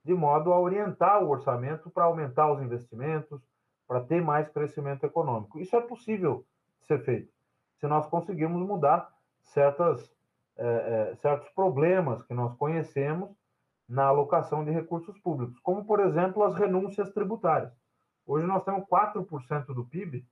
de 0.04 0.14
modo 0.14 0.54
a 0.54 0.60
orientar 0.60 1.24
o 1.24 1.30
orçamento 1.30 1.90
para 1.90 2.04
aumentar 2.04 2.52
os 2.52 2.62
investimentos, 2.62 3.42
para 3.88 4.02
ter 4.02 4.22
mais 4.22 4.48
crescimento 4.50 5.04
econômico. 5.04 5.60
Isso 5.60 5.76
é 5.76 5.82
possível 5.82 6.46
ser 6.82 7.04
feito 7.04 7.36
se 7.80 7.88
nós 7.88 8.08
conseguirmos 8.08 8.66
mudar 8.66 9.12
certas, 9.42 10.12
é, 10.58 11.12
é, 11.12 11.16
certos 11.18 11.50
problemas 11.50 12.24
que 12.24 12.34
nós 12.34 12.56
conhecemos 12.56 13.30
na 13.88 14.06
alocação 14.06 14.66
de 14.66 14.72
recursos 14.72 15.18
públicos, 15.20 15.60
como, 15.60 15.86
por 15.86 16.00
exemplo, 16.00 16.44
as 16.44 16.56
renúncias 16.56 17.12
tributárias. 17.12 17.72
Hoje 18.26 18.48
nós 18.48 18.64
temos 18.64 18.84
4% 18.88 19.66
do 19.68 19.86
PIB 19.86 20.26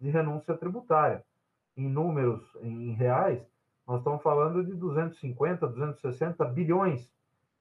de 0.00 0.10
renúncia 0.10 0.56
tributária. 0.56 1.24
Em 1.76 1.88
números, 1.88 2.42
em 2.60 2.92
reais, 2.92 3.42
nós 3.86 3.98
estamos 3.98 4.22
falando 4.22 4.64
de 4.64 4.74
250, 4.74 5.66
260 5.66 6.44
bilhões 6.46 7.12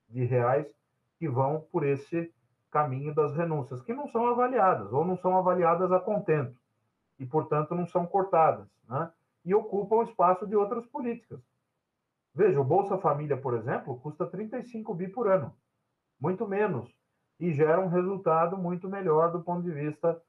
de 0.10 0.24
reais 0.24 0.68
que 1.18 1.28
vão 1.28 1.66
por 1.72 1.86
esse 1.86 2.34
caminho 2.72 3.14
das 3.14 3.36
renúncias, 3.36 3.82
que 3.82 3.94
não 3.94 4.08
são 4.08 4.28
avaliadas, 4.28 4.92
ou 4.92 5.06
não 5.06 5.18
são 5.18 5.38
avaliadas 5.38 5.92
a 5.92 6.00
contento, 6.00 6.58
e, 7.20 7.26
portanto, 7.26 7.76
não 7.76 7.86
são 7.86 8.06
cortadas, 8.06 8.68
né? 8.90 9.12
e 9.46 9.54
ocupam 9.54 10.04
espaço 10.04 10.48
de 10.48 10.56
outras 10.56 10.86
políticas. 10.88 11.40
Veja, 12.34 12.60
o 12.60 12.64
Bolsa 12.64 12.98
Família, 12.98 13.38
por 13.38 13.54
exemplo, 13.54 14.00
custa 14.00 14.26
35 14.26 14.94
bi 14.96 15.08
por 15.08 15.28
ano, 15.28 15.54
muito 16.20 16.48
menos, 16.48 16.92
e 17.40 17.54
gera 17.54 17.80
um 17.80 17.90
resultado 17.90 18.58
muito 18.58 18.90
melhor 18.90 19.32
do 19.32 19.42
ponto 19.42 19.62
de 19.62 19.72
vista 19.72 20.20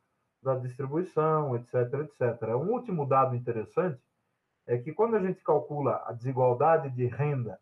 da 0.45 0.55
distribuição, 0.55 1.57
etc, 1.57 1.74
etc. 2.05 2.51
Um 2.51 2.70
último 2.70 3.07
dado 3.07 3.34
interessante 3.34 4.01
é 4.66 4.78
que 4.78 4.92
quando 4.92 5.16
a 5.16 5.20
gente 5.20 5.42
calcula 5.42 6.03
a 6.07 6.12
desigualdade 6.12 6.90
de 6.90 7.07
renda 7.07 7.59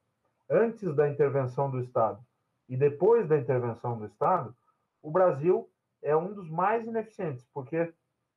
antes 0.51 0.95
da 0.95 1.09
intervenção 1.09 1.71
do 1.71 1.81
Estado 1.81 2.21
e 2.69 2.77
depois 2.77 3.29
da 3.29 3.39
intervenção 3.39 3.97
do 3.97 4.05
Estado, 4.05 4.55
o 5.01 5.11
Brasil 5.11 5.69
é 6.03 6.17
um 6.17 6.33
dos 6.33 6.51
mais 6.51 6.87
ineficientes, 6.87 7.47
porque 7.55 7.93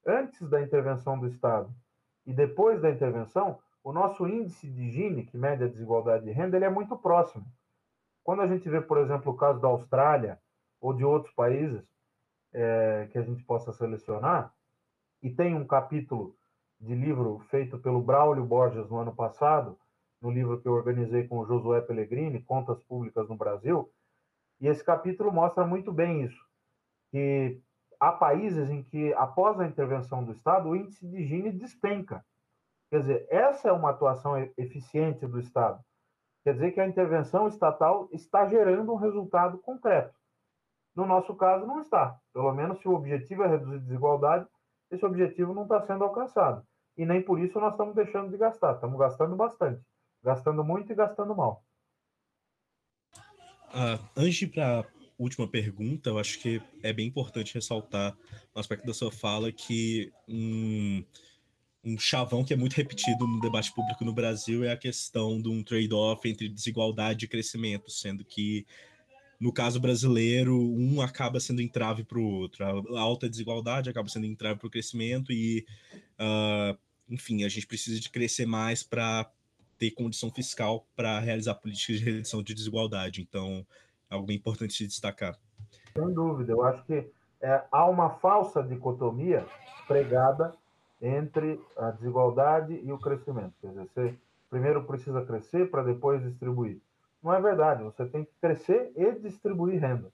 antes 0.05 0.47
da 0.47 0.61
intervenção 0.61 1.19
do 1.19 1.27
Estado 1.27 1.73
e 2.25 2.33
depois 2.33 2.81
da 2.81 2.89
intervenção, 2.89 3.59
o 3.83 3.91
nosso 3.91 4.27
índice 4.27 4.67
de 4.67 4.89
Gini, 4.89 5.25
que 5.25 5.37
mede 5.37 5.63
a 5.63 5.67
desigualdade 5.67 6.25
de 6.25 6.31
renda, 6.31 6.55
ele 6.55 6.65
é 6.65 6.69
muito 6.69 6.95
próximo. 6.97 7.45
Quando 8.23 8.41
a 8.41 8.47
gente 8.47 8.67
vê, 8.67 8.81
por 8.81 8.97
exemplo, 8.97 9.31
o 9.31 9.37
caso 9.37 9.59
da 9.59 9.67
Austrália 9.67 10.39
ou 10.81 10.93
de 10.93 11.05
outros 11.05 11.33
países 11.33 11.83
é, 12.55 13.09
que 13.11 13.17
a 13.17 13.21
gente 13.21 13.43
possa 13.43 13.73
selecionar, 13.73 14.53
e 15.21 15.29
tem 15.29 15.55
um 15.55 15.67
capítulo 15.67 16.35
de 16.79 16.95
livro 16.95 17.39
feito 17.49 17.77
pelo 17.77 18.01
Braulio 18.01 18.45
Borges 18.45 18.89
no 18.89 18.97
ano 18.97 19.13
passado, 19.13 19.77
no 20.21 20.31
livro 20.31 20.59
que 20.59 20.67
eu 20.67 20.73
organizei 20.73 21.27
com 21.27 21.39
o 21.39 21.45
Josué 21.45 21.81
Pellegrini, 21.81 22.41
Contas 22.41 22.81
Públicas 22.83 23.27
no 23.27 23.35
Brasil, 23.35 23.91
e 24.61 24.67
esse 24.67 24.83
capítulo 24.83 25.31
mostra 25.31 25.65
muito 25.65 25.91
bem 25.91 26.23
isso, 26.23 26.41
que 27.11 27.59
há 27.99 28.11
países 28.11 28.69
em 28.69 28.81
que, 28.83 29.13
após 29.15 29.59
a 29.59 29.67
intervenção 29.67 30.23
do 30.23 30.31
Estado, 30.31 30.69
o 30.69 30.75
índice 30.75 31.05
de 31.05 31.25
Gini 31.25 31.51
despenca. 31.51 32.25
Quer 32.89 32.99
dizer, 32.99 33.27
essa 33.29 33.67
é 33.67 33.71
uma 33.71 33.89
atuação 33.89 34.37
eficiente 34.57 35.27
do 35.27 35.39
Estado. 35.39 35.83
Quer 36.43 36.53
dizer 36.53 36.71
que 36.71 36.79
a 36.79 36.87
intervenção 36.87 37.47
estatal 37.47 38.07
está 38.11 38.47
gerando 38.47 38.93
um 38.93 38.97
resultado 38.97 39.57
concreto. 39.57 40.13
No 40.95 41.05
nosso 41.05 41.35
caso, 41.35 41.65
não 41.65 41.81
está. 41.81 42.17
Pelo 42.33 42.53
menos 42.53 42.79
se 42.79 42.87
o 42.87 42.93
objetivo 42.93 43.43
é 43.43 43.47
reduzir 43.47 43.79
desigualdade, 43.79 44.47
esse 44.89 45.05
objetivo 45.05 45.53
não 45.53 45.63
está 45.63 45.85
sendo 45.85 46.03
alcançado. 46.03 46.65
E 46.97 47.05
nem 47.05 47.21
por 47.21 47.39
isso 47.39 47.59
nós 47.59 47.73
estamos 47.73 47.95
deixando 47.95 48.29
de 48.29 48.37
gastar. 48.37 48.75
Estamos 48.75 48.97
gastando 48.97 49.35
bastante. 49.35 49.81
Gastando 50.23 50.63
muito 50.63 50.91
e 50.91 50.95
gastando 50.95 51.35
mal. 51.35 51.63
Uh, 53.67 53.99
antes 54.15 54.35
de 54.35 54.47
para 54.47 54.85
última 55.17 55.47
pergunta, 55.47 56.09
eu 56.09 56.17
acho 56.17 56.39
que 56.39 56.61
é 56.81 56.93
bem 56.93 57.07
importante 57.07 57.53
ressaltar 57.53 58.15
no 58.53 58.59
aspecto 58.59 58.85
da 58.85 58.93
sua 58.93 59.11
fala 59.11 59.51
que 59.51 60.11
um, 60.27 61.03
um 61.83 61.97
chavão 61.97 62.43
que 62.43 62.53
é 62.53 62.57
muito 62.57 62.73
repetido 62.73 63.27
no 63.27 63.39
debate 63.39 63.73
público 63.73 64.03
no 64.05 64.13
Brasil 64.13 64.63
é 64.63 64.71
a 64.71 64.77
questão 64.77 65.41
de 65.41 65.49
um 65.49 65.63
trade-off 65.63 66.27
entre 66.27 66.49
desigualdade 66.49 67.25
e 67.25 67.27
crescimento, 67.27 67.91
sendo 67.91 68.23
que 68.23 68.65
no 69.45 69.53
caso 69.53 69.79
brasileiro, 69.79 70.57
um 70.57 70.99
acaba 71.01 71.39
sendo 71.39 71.61
entrave 71.61 72.03
para 72.03 72.17
o 72.17 72.23
outro. 72.23 72.65
A 72.65 72.99
alta 72.99 73.29
desigualdade 73.29 73.87
acaba 73.87 74.09
sendo 74.09 74.25
entrave 74.25 74.57
para 74.57 74.65
o 74.65 74.71
crescimento 74.71 75.31
e, 75.31 75.63
uh, 76.19 76.75
enfim, 77.07 77.43
a 77.43 77.47
gente 77.47 77.67
precisa 77.67 77.99
de 77.99 78.09
crescer 78.09 78.47
mais 78.47 78.81
para 78.81 79.29
ter 79.77 79.91
condição 79.91 80.31
fiscal 80.31 80.87
para 80.95 81.19
realizar 81.19 81.53
políticas 81.53 81.99
de 81.99 82.05
redução 82.05 82.41
de 82.41 82.55
desigualdade. 82.55 83.21
Então, 83.21 83.63
algo 84.09 84.31
importante 84.31 84.79
de 84.79 84.87
destacar. 84.87 85.37
Sem 85.95 86.11
dúvida, 86.11 86.51
eu 86.51 86.63
acho 86.63 86.83
que 86.85 87.07
é, 87.39 87.63
há 87.71 87.85
uma 87.85 88.09
falsa 88.15 88.63
dicotomia 88.63 89.45
pregada 89.87 90.55
entre 90.99 91.61
a 91.77 91.91
desigualdade 91.91 92.81
e 92.83 92.91
o 92.91 92.97
crescimento. 92.97 93.53
Quer 93.61 93.67
dizer, 93.67 93.89
você 93.93 94.15
primeiro 94.49 94.83
precisa 94.85 95.23
crescer 95.23 95.69
para 95.69 95.83
depois 95.83 96.23
distribuir. 96.23 96.79
Não 97.25 97.33
é 97.33 97.41
verdade, 97.41 97.81
você 97.81 98.05
tem 98.05 98.23
que 98.23 98.31
crescer 98.39 98.91
e 98.95 99.11
distribuir 99.13 99.81
renda. 99.81 100.11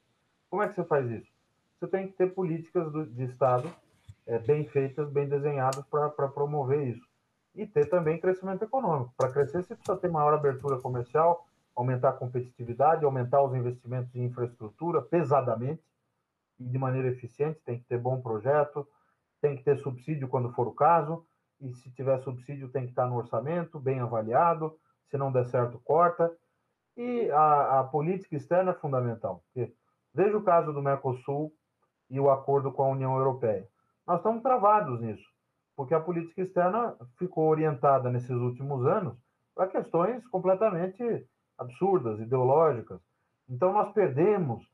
Como 0.49 0.63
é 0.63 0.69
que 0.69 0.75
você 0.75 0.85
faz 0.85 1.11
isso? 1.11 1.29
Você 1.77 1.85
tem 1.85 2.07
que 2.07 2.13
ter 2.13 2.33
políticas 2.33 2.89
do, 2.89 3.05
de 3.05 3.25
Estado 3.25 3.69
é, 4.25 4.39
bem 4.39 4.65
feitas, 4.65 5.09
bem 5.09 5.27
desenhadas 5.27 5.83
para 5.87 6.29
promover 6.29 6.87
isso. 6.87 7.05
E 7.53 7.67
ter 7.67 7.89
também 7.89 8.17
crescimento 8.17 8.63
econômico. 8.63 9.13
Para 9.17 9.29
crescer, 9.29 9.61
você 9.61 9.75
precisa 9.75 9.97
ter 9.97 10.09
maior 10.09 10.33
abertura 10.33 10.79
comercial, 10.79 11.45
aumentar 11.75 12.11
a 12.11 12.13
competitividade, 12.13 13.03
aumentar 13.03 13.43
os 13.43 13.53
investimentos 13.53 14.15
em 14.15 14.23
infraestrutura 14.23 15.01
pesadamente 15.01 15.83
e 16.57 16.63
de 16.63 16.77
maneira 16.77 17.09
eficiente. 17.09 17.59
Tem 17.65 17.77
que 17.77 17.83
ter 17.83 17.97
bom 17.97 18.21
projeto, 18.21 18.87
tem 19.41 19.57
que 19.57 19.65
ter 19.65 19.77
subsídio 19.79 20.29
quando 20.29 20.53
for 20.53 20.65
o 20.65 20.73
caso, 20.73 21.25
e 21.59 21.73
se 21.73 21.91
tiver 21.91 22.17
subsídio 22.19 22.69
tem 22.69 22.85
que 22.85 22.91
estar 22.91 23.05
no 23.05 23.17
orçamento, 23.17 23.81
bem 23.81 23.99
avaliado. 23.99 24.79
Se 25.09 25.17
não 25.17 25.29
der 25.29 25.45
certo, 25.47 25.77
corta. 25.83 26.31
E 26.97 27.29
a, 27.31 27.79
a 27.79 27.83
política 27.83 28.35
externa 28.35 28.71
é 28.71 28.75
fundamental. 28.75 29.43
Porque 29.45 29.73
veja 30.13 30.37
o 30.37 30.43
caso 30.43 30.73
do 30.73 30.81
Mercosul 30.81 31.53
e 32.09 32.19
o 32.19 32.29
acordo 32.29 32.71
com 32.71 32.83
a 32.83 32.89
União 32.89 33.15
Europeia. 33.15 33.67
Nós 34.05 34.17
estamos 34.17 34.43
travados 34.43 34.99
nisso, 34.99 35.25
porque 35.75 35.93
a 35.93 35.99
política 35.99 36.41
externa 36.41 36.95
ficou 37.17 37.47
orientada 37.47 38.09
nesses 38.09 38.29
últimos 38.29 38.85
anos 38.85 39.17
para 39.55 39.67
questões 39.67 40.27
completamente 40.27 41.25
absurdas, 41.57 42.19
ideológicas. 42.19 42.99
Então, 43.47 43.71
nós 43.71 43.93
perdemos 43.93 44.65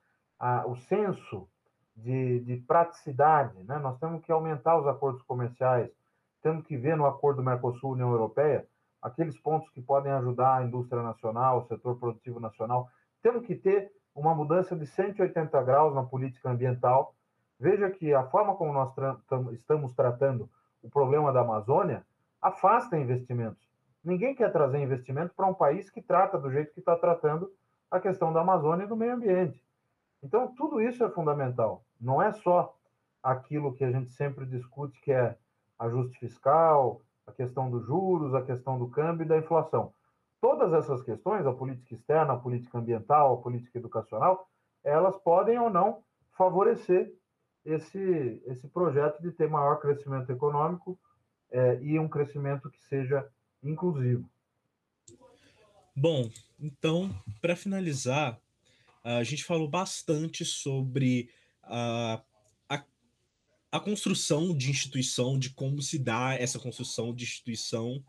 o 0.66 0.76
senso 0.76 1.48
de, 1.96 2.40
de, 2.42 2.58
praticidade. 2.58 3.64
Né? 3.64 3.78
Nós 3.80 4.00
temos 4.00 4.24
que 4.24 4.32
aumentar 4.32 4.80
os 4.80 4.88
acordos 4.88 5.22
comerciais, 5.24 5.90
temos 6.42 6.66
que 6.66 6.78
ver 6.78 6.96
no 6.96 7.06
acordo 7.06 7.44
Mercosul-União 7.44 8.12
Europeia 8.12 8.68
aqueles 9.02 9.38
pontos 9.40 9.70
que 9.70 9.82
podem 9.82 10.12
ajudar 10.12 10.58
a 10.58 10.64
indústria 10.64 11.02
nacional, 11.02 11.60
o 11.60 11.68
setor 11.68 11.98
produtivo 11.98 12.40
nacional. 12.40 12.90
Temos 13.22 13.46
que 13.46 13.56
ter 13.56 13.92
uma 14.16 14.34
mudança 14.34 14.76
de 14.76 14.86
180 14.86 15.62
graus 15.64 15.94
na 15.94 16.04
política 16.04 16.50
ambiental. 16.50 17.16
Veja 17.60 17.90
que 17.90 18.14
a 18.14 18.24
forma 18.24 18.56
como 18.56 18.74
nós 18.74 18.94
tra 18.94 19.18
estamos 19.52 19.94
tratando 19.94 20.50
o 20.82 20.90
problema 20.90 21.32
da 21.32 21.42
Amazônia 21.42 22.06
afasta 22.42 22.98
investimentos. 22.98 23.68
Ninguém 24.04 24.36
quer 24.36 24.52
trazer 24.52 24.80
investimento 24.80 25.34
para 25.36 25.48
um 25.48 25.54
país 25.54 25.90
que 25.90 26.02
trata 26.02 26.38
do 26.38 26.52
jeito 26.52 26.74
que 26.74 26.80
está 26.80 26.96
tratando 26.96 27.52
a 27.90 28.00
questão 28.00 28.32
da 28.32 28.42
Amazônia 28.42 28.86
e 28.86 28.88
do 28.88 28.96
meio 28.96 29.14
ambiente. 29.14 29.62
Então, 30.24 30.54
tudo 30.56 30.82
isso 30.82 31.04
é 31.04 31.10
fundamental. 31.10 31.84
Não 32.00 32.22
é 32.22 32.32
só 32.32 32.76
aquilo 33.22 33.74
que 33.74 33.84
a 33.84 33.92
gente 33.92 34.12
sempre 34.12 34.46
discute, 34.46 35.00
que 35.02 35.12
é 35.12 35.38
ajuste 35.80 36.18
fiscal, 36.20 37.02
a 37.28 37.32
questão 37.34 37.70
dos 37.70 37.86
juros, 37.86 38.34
a 38.34 38.42
questão 38.42 38.80
do 38.80 38.88
câmbio 38.88 39.26
e 39.26 39.28
da 39.28 39.38
inflação. 39.38 39.94
Todas 40.40 40.72
essas 40.74 41.04
questões, 41.04 41.46
a 41.46 41.52
política 41.52 41.94
externa, 41.94 42.34
a 42.34 42.38
política 42.38 42.78
ambiental, 42.78 43.34
a 43.34 43.42
política 43.42 43.78
educacional, 43.78 44.50
elas 44.84 45.18
podem 45.18 45.60
ou 45.60 45.70
não 45.70 46.02
favorecer 46.38 47.14
esse, 47.66 48.42
esse 48.46 48.68
projeto 48.70 49.22
de 49.22 49.32
ter 49.32 49.50
maior 49.50 49.80
crescimento 49.80 50.32
econômico 50.32 50.98
é, 51.52 51.80
e 51.82 52.00
um 52.00 52.08
crescimento 52.08 52.70
que 52.70 52.82
seja 52.86 53.28
inclusivo. 53.62 54.30
Bom, 55.96 56.30
então, 56.60 57.10
para 57.42 57.56
finalizar, 57.56 58.40
a 59.04 59.24
gente 59.24 59.44
falou 59.44 59.68
bastante 59.68 60.46
sobre 60.46 61.30
a, 61.64 62.22
a, 63.72 63.80
construção 63.80 64.56
de 64.56 64.70
instituição, 64.70 65.38
de 65.38 65.50
como 65.52 65.82
se 65.82 66.00
dá 66.00 66.36
essa 66.36 66.60
construção 66.60 67.14
de 67.14 67.24
instituição. 67.24 68.04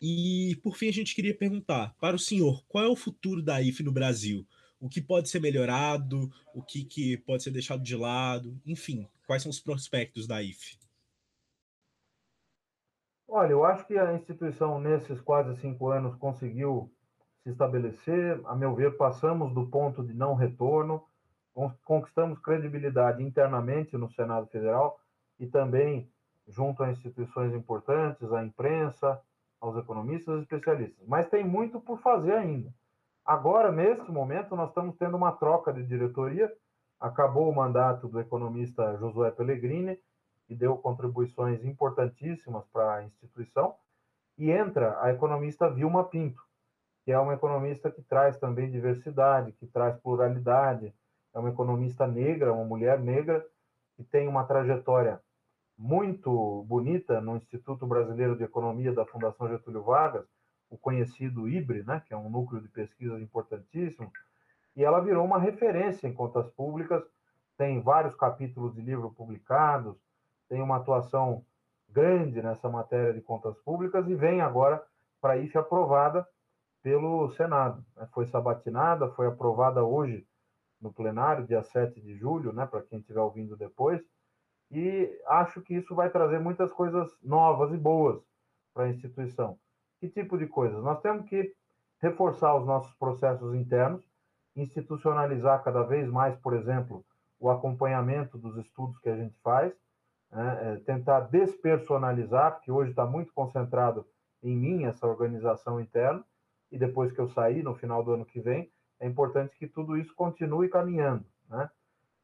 E, 0.00 0.58
por 0.62 0.76
fim, 0.76 0.88
a 0.88 0.92
gente 0.92 1.14
queria 1.14 1.36
perguntar 1.36 1.94
para 2.00 2.16
o 2.16 2.18
senhor 2.18 2.64
qual 2.66 2.84
é 2.84 2.88
o 2.88 2.96
futuro 2.96 3.42
da 3.42 3.60
IFE 3.60 3.82
no 3.82 3.92
Brasil? 3.92 4.46
O 4.80 4.88
que 4.88 5.00
pode 5.00 5.28
ser 5.28 5.40
melhorado? 5.40 6.30
O 6.54 6.62
que, 6.62 6.84
que 6.84 7.16
pode 7.18 7.42
ser 7.42 7.50
deixado 7.50 7.82
de 7.82 7.96
lado? 7.96 8.60
Enfim, 8.66 9.08
quais 9.26 9.42
são 9.42 9.50
os 9.50 9.60
prospectos 9.60 10.26
da 10.26 10.42
IFE? 10.42 10.78
Olha, 13.28 13.52
eu 13.52 13.64
acho 13.64 13.86
que 13.86 13.96
a 13.96 14.12
instituição, 14.12 14.78
nesses 14.78 15.20
quase 15.20 15.58
cinco 15.60 15.88
anos, 15.88 16.14
conseguiu 16.16 16.92
se 17.42 17.50
estabelecer. 17.50 18.40
A 18.44 18.54
meu 18.54 18.74
ver, 18.74 18.96
passamos 18.96 19.54
do 19.54 19.66
ponto 19.68 20.04
de 20.04 20.12
não 20.12 20.34
retorno, 20.34 21.02
conquistamos 21.84 22.38
credibilidade 22.38 23.22
internamente 23.22 23.96
no 23.96 24.10
Senado 24.10 24.46
Federal 24.46 24.98
e 25.38 25.46
também 25.46 26.10
junto 26.48 26.82
a 26.82 26.90
instituições 26.90 27.54
importantes, 27.54 28.32
à 28.32 28.44
imprensa, 28.44 29.20
aos 29.60 29.76
economistas 29.76 30.38
e 30.38 30.42
especialistas. 30.42 31.06
Mas 31.06 31.28
tem 31.28 31.44
muito 31.44 31.80
por 31.80 31.98
fazer 32.00 32.32
ainda. 32.32 32.72
Agora, 33.24 33.70
neste 33.70 34.10
momento, 34.10 34.56
nós 34.56 34.70
estamos 34.70 34.96
tendo 34.96 35.16
uma 35.16 35.32
troca 35.32 35.72
de 35.72 35.84
diretoria. 35.84 36.52
Acabou 36.98 37.48
o 37.48 37.54
mandato 37.54 38.08
do 38.08 38.20
economista 38.20 38.96
Josué 38.96 39.30
Pellegrini, 39.30 39.98
que 40.46 40.54
deu 40.54 40.76
contribuições 40.76 41.64
importantíssimas 41.64 42.64
para 42.72 42.96
a 42.96 43.04
instituição, 43.04 43.74
e 44.36 44.50
entra 44.50 44.98
a 45.00 45.12
economista 45.12 45.70
Vilma 45.70 46.04
Pinto, 46.04 46.42
que 47.04 47.12
é 47.12 47.18
uma 47.18 47.34
economista 47.34 47.90
que 47.90 48.02
traz 48.02 48.38
também 48.38 48.70
diversidade, 48.70 49.52
que 49.52 49.66
traz 49.66 49.96
pluralidade, 50.00 50.92
é 51.34 51.38
uma 51.38 51.50
economista 51.50 52.06
negra, 52.06 52.52
uma 52.52 52.64
mulher 52.64 53.00
negra, 53.00 53.44
que 53.96 54.04
tem 54.04 54.28
uma 54.28 54.44
trajetória 54.44 55.20
muito 55.76 56.64
bonita 56.68 57.20
no 57.20 57.36
Instituto 57.36 57.86
Brasileiro 57.86 58.36
de 58.36 58.44
Economia 58.44 58.92
da 58.92 59.06
Fundação 59.06 59.48
Getúlio 59.48 59.82
Vargas, 59.82 60.26
o 60.70 60.76
conhecido 60.76 61.48
IBRE, 61.48 61.82
né, 61.84 62.02
que 62.06 62.14
é 62.14 62.16
um 62.16 62.30
núcleo 62.30 62.60
de 62.60 62.68
pesquisas 62.68 63.20
importantíssimo, 63.20 64.10
e 64.74 64.84
ela 64.84 65.00
virou 65.00 65.24
uma 65.24 65.38
referência 65.38 66.06
em 66.06 66.14
contas 66.14 66.48
públicas, 66.50 67.02
tem 67.58 67.80
vários 67.80 68.14
capítulos 68.14 68.74
de 68.74 68.80
livro 68.80 69.10
publicados, 69.10 69.96
tem 70.48 70.62
uma 70.62 70.76
atuação 70.76 71.44
grande 71.88 72.40
nessa 72.40 72.68
matéria 72.68 73.12
de 73.12 73.20
contas 73.20 73.56
públicas 73.58 74.08
e 74.08 74.14
vem 74.14 74.40
agora 74.40 74.82
para 75.20 75.36
IFE 75.36 75.58
aprovada 75.58 76.26
pelo 76.82 77.28
Senado. 77.30 77.84
Né. 77.94 78.08
Foi 78.12 78.26
sabatinada, 78.26 79.10
foi 79.10 79.26
aprovada 79.26 79.84
hoje 79.84 80.26
no 80.82 80.92
plenário, 80.92 81.46
dia 81.46 81.62
7 81.62 82.00
de 82.00 82.16
julho, 82.16 82.52
né, 82.52 82.66
para 82.66 82.82
quem 82.82 82.98
estiver 82.98 83.20
ouvindo 83.20 83.56
depois, 83.56 84.02
e 84.70 85.08
acho 85.26 85.62
que 85.62 85.74
isso 85.74 85.94
vai 85.94 86.10
trazer 86.10 86.40
muitas 86.40 86.72
coisas 86.72 87.16
novas 87.22 87.72
e 87.72 87.76
boas 87.76 88.20
para 88.74 88.84
a 88.84 88.88
instituição. 88.88 89.58
Que 90.00 90.08
tipo 90.08 90.36
de 90.36 90.46
coisas? 90.46 90.82
Nós 90.82 91.00
temos 91.00 91.28
que 91.28 91.54
reforçar 92.00 92.56
os 92.56 92.66
nossos 92.66 92.92
processos 92.94 93.54
internos, 93.54 94.02
institucionalizar 94.56 95.62
cada 95.62 95.82
vez 95.82 96.08
mais, 96.08 96.36
por 96.36 96.54
exemplo, 96.54 97.04
o 97.38 97.50
acompanhamento 97.50 98.36
dos 98.36 98.56
estudos 98.56 98.98
que 98.98 99.08
a 99.08 99.16
gente 99.16 99.38
faz, 99.42 99.72
né? 100.30 100.72
é, 100.72 100.76
tentar 100.80 101.20
despersonalizar, 101.20 102.54
porque 102.54 102.72
hoje 102.72 102.90
está 102.90 103.06
muito 103.06 103.32
concentrado 103.32 104.06
em 104.42 104.56
mim 104.56 104.84
essa 104.84 105.06
organização 105.06 105.80
interna, 105.80 106.24
e 106.70 106.78
depois 106.78 107.12
que 107.12 107.20
eu 107.20 107.28
sair, 107.28 107.62
no 107.62 107.74
final 107.74 108.02
do 108.02 108.12
ano 108.12 108.24
que 108.24 108.40
vem, 108.40 108.72
é 109.02 109.06
importante 109.06 109.56
que 109.56 109.66
tudo 109.66 109.96
isso 109.96 110.14
continue 110.14 110.68
caminhando. 110.68 111.24
Né? 111.48 111.70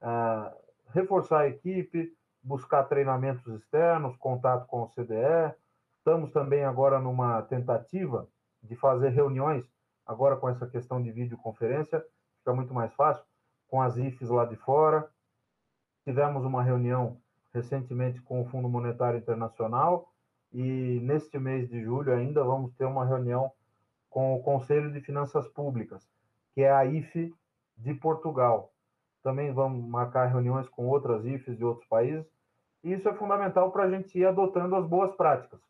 Ah, 0.00 0.54
reforçar 0.94 1.40
a 1.40 1.48
equipe, 1.48 2.16
buscar 2.42 2.84
treinamentos 2.84 3.46
externos, 3.46 4.16
contato 4.16 4.66
com 4.66 4.82
o 4.82 4.88
CDE, 4.88 5.54
Estamos 6.08 6.30
também 6.32 6.64
agora 6.64 6.98
numa 6.98 7.42
tentativa 7.42 8.26
de 8.62 8.74
fazer 8.74 9.10
reuniões, 9.10 9.70
agora 10.06 10.38
com 10.38 10.48
essa 10.48 10.66
questão 10.66 11.02
de 11.02 11.12
videoconferência, 11.12 12.02
fica 12.38 12.54
muito 12.54 12.72
mais 12.72 12.94
fácil, 12.94 13.22
com 13.68 13.82
as 13.82 13.98
IFES 13.98 14.30
lá 14.30 14.46
de 14.46 14.56
fora. 14.56 15.06
Tivemos 16.04 16.46
uma 16.46 16.62
reunião 16.62 17.20
recentemente 17.52 18.22
com 18.22 18.40
o 18.40 18.46
Fundo 18.46 18.70
Monetário 18.70 19.18
Internacional 19.18 20.10
e 20.50 20.98
neste 21.02 21.38
mês 21.38 21.68
de 21.68 21.82
julho 21.82 22.14
ainda 22.14 22.42
vamos 22.42 22.72
ter 22.72 22.86
uma 22.86 23.04
reunião 23.04 23.52
com 24.08 24.34
o 24.34 24.42
Conselho 24.42 24.90
de 24.90 25.02
Finanças 25.02 25.46
Públicas, 25.48 26.08
que 26.58 26.64
é 26.64 26.72
a 26.72 26.84
IFE 26.84 27.32
de 27.76 27.94
Portugal. 27.94 28.72
Também 29.22 29.52
vamos 29.52 29.88
marcar 29.88 30.26
reuniões 30.26 30.68
com 30.68 30.88
outras 30.88 31.24
IFES 31.24 31.56
de 31.56 31.64
outros 31.64 31.86
países. 31.86 32.26
E 32.82 32.94
isso 32.94 33.08
é 33.08 33.14
fundamental 33.14 33.70
para 33.70 33.84
a 33.84 33.88
gente 33.88 34.18
ir 34.18 34.26
adotando 34.26 34.74
as 34.74 34.84
boas 34.84 35.14
práticas 35.14 35.60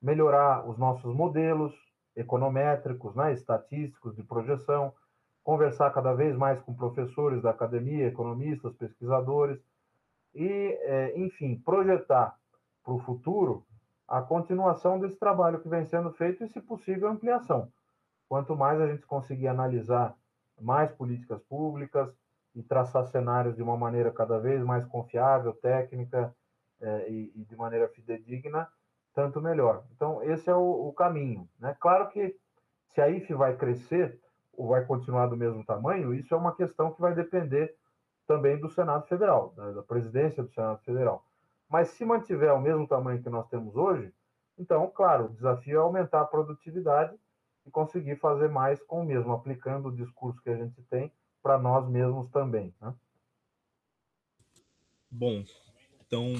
melhorar 0.00 0.66
os 0.66 0.78
nossos 0.78 1.14
modelos 1.14 1.74
econométricos, 2.16 3.14
né, 3.14 3.34
estatísticos 3.34 4.16
de 4.16 4.22
projeção, 4.22 4.90
conversar 5.44 5.90
cada 5.90 6.14
vez 6.14 6.34
mais 6.34 6.58
com 6.62 6.72
professores 6.72 7.42
da 7.42 7.50
academia, 7.50 8.06
economistas, 8.06 8.72
pesquisadores 8.72 9.60
e, 10.34 10.48
é, 10.80 11.12
enfim, 11.18 11.56
projetar 11.56 12.34
para 12.82 12.94
o 12.94 13.00
futuro 13.00 13.66
a 14.08 14.22
continuação 14.22 14.98
desse 14.98 15.18
trabalho 15.18 15.60
que 15.60 15.68
vem 15.68 15.84
sendo 15.84 16.10
feito 16.12 16.42
e, 16.42 16.48
se 16.48 16.58
possível, 16.58 17.06
ampliação. 17.06 17.70
Quanto 18.26 18.56
mais 18.56 18.80
a 18.80 18.86
gente 18.86 19.04
conseguir 19.04 19.48
analisar 19.48 20.16
mais 20.60 20.90
políticas 20.92 21.40
públicas 21.42 22.14
e 22.54 22.62
traçar 22.62 23.06
cenários 23.06 23.56
de 23.56 23.62
uma 23.62 23.76
maneira 23.76 24.10
cada 24.10 24.38
vez 24.38 24.62
mais 24.62 24.84
confiável, 24.84 25.52
técnica 25.52 26.34
é, 26.80 27.10
e, 27.10 27.32
e 27.34 27.44
de 27.44 27.56
maneira 27.56 27.88
fidedigna, 27.88 28.68
tanto 29.14 29.40
melhor. 29.40 29.84
Então, 29.94 30.22
esse 30.22 30.48
é 30.48 30.54
o, 30.54 30.88
o 30.88 30.92
caminho. 30.92 31.48
Né? 31.58 31.76
Claro 31.78 32.08
que 32.08 32.36
se 32.90 33.00
a 33.00 33.08
IFE 33.08 33.34
vai 33.34 33.56
crescer 33.56 34.20
ou 34.52 34.68
vai 34.68 34.84
continuar 34.84 35.26
do 35.26 35.36
mesmo 35.36 35.64
tamanho, 35.64 36.14
isso 36.14 36.34
é 36.34 36.36
uma 36.36 36.54
questão 36.54 36.92
que 36.92 37.00
vai 37.00 37.14
depender 37.14 37.76
também 38.26 38.58
do 38.58 38.68
Senado 38.68 39.06
Federal, 39.06 39.52
da, 39.56 39.72
da 39.72 39.82
presidência 39.82 40.42
do 40.42 40.50
Senado 40.50 40.80
Federal. 40.84 41.24
Mas 41.68 41.88
se 41.88 42.04
mantiver 42.04 42.52
o 42.52 42.60
mesmo 42.60 42.86
tamanho 42.86 43.22
que 43.22 43.30
nós 43.30 43.48
temos 43.48 43.76
hoje, 43.76 44.12
então, 44.58 44.90
claro, 44.90 45.26
o 45.26 45.28
desafio 45.28 45.76
é 45.76 45.80
aumentar 45.80 46.22
a 46.22 46.26
produtividade 46.26 47.14
e 47.68 47.70
conseguir 47.70 48.16
fazer 48.16 48.48
mais 48.48 48.82
com 48.82 49.02
o 49.02 49.04
mesmo, 49.04 49.32
aplicando 49.32 49.88
o 49.88 49.94
discurso 49.94 50.40
que 50.42 50.50
a 50.50 50.56
gente 50.56 50.82
tem 50.90 51.12
para 51.42 51.58
nós 51.58 51.88
mesmos 51.88 52.28
também. 52.30 52.74
Né? 52.80 52.94
Bom, 55.10 55.44
então 56.06 56.32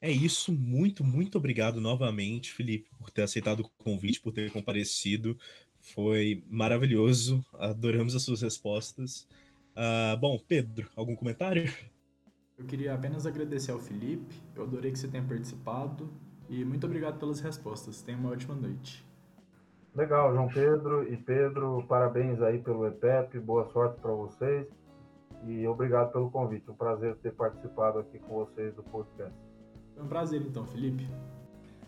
é 0.00 0.10
isso. 0.10 0.50
Muito, 0.52 1.04
muito 1.04 1.38
obrigado 1.38 1.80
novamente, 1.80 2.52
Felipe, 2.52 2.90
por 2.98 3.10
ter 3.10 3.22
aceitado 3.22 3.60
o 3.60 3.84
convite, 3.84 4.20
por 4.20 4.32
ter 4.32 4.50
comparecido. 4.50 5.38
Foi 5.78 6.42
maravilhoso. 6.48 7.44
Adoramos 7.54 8.16
as 8.16 8.22
suas 8.22 8.42
respostas. 8.42 9.28
Uh, 9.76 10.16
bom, 10.18 10.38
Pedro, 10.38 10.90
algum 10.96 11.14
comentário? 11.14 11.72
Eu 12.58 12.66
queria 12.66 12.94
apenas 12.94 13.26
agradecer 13.26 13.72
ao 13.72 13.78
Felipe. 13.78 14.34
Eu 14.54 14.64
adorei 14.64 14.90
que 14.90 14.98
você 14.98 15.08
tenha 15.08 15.24
participado. 15.24 16.10
E 16.48 16.64
muito 16.64 16.84
obrigado 16.84 17.18
pelas 17.18 17.40
respostas. 17.40 18.02
Tenha 18.02 18.18
uma 18.18 18.30
ótima 18.30 18.54
noite. 18.54 19.09
Legal, 19.94 20.32
João 20.32 20.48
Pedro 20.48 21.12
e 21.12 21.16
Pedro, 21.16 21.84
parabéns 21.88 22.40
aí 22.40 22.58
pelo 22.58 22.86
EPEP, 22.86 23.40
boa 23.40 23.68
sorte 23.72 24.00
para 24.00 24.12
vocês 24.12 24.66
e 25.44 25.66
obrigado 25.66 26.12
pelo 26.12 26.30
convite. 26.30 26.70
Um 26.70 26.74
prazer 26.74 27.16
ter 27.16 27.32
participado 27.32 27.98
aqui 27.98 28.18
com 28.20 28.34
vocês 28.44 28.72
do 28.74 28.84
podcast. 28.84 29.34
Foi 29.94 30.04
um 30.04 30.08
prazer 30.08 30.42
então, 30.42 30.64
Felipe. 30.66 31.08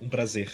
Um 0.01 0.09
prazer. 0.09 0.51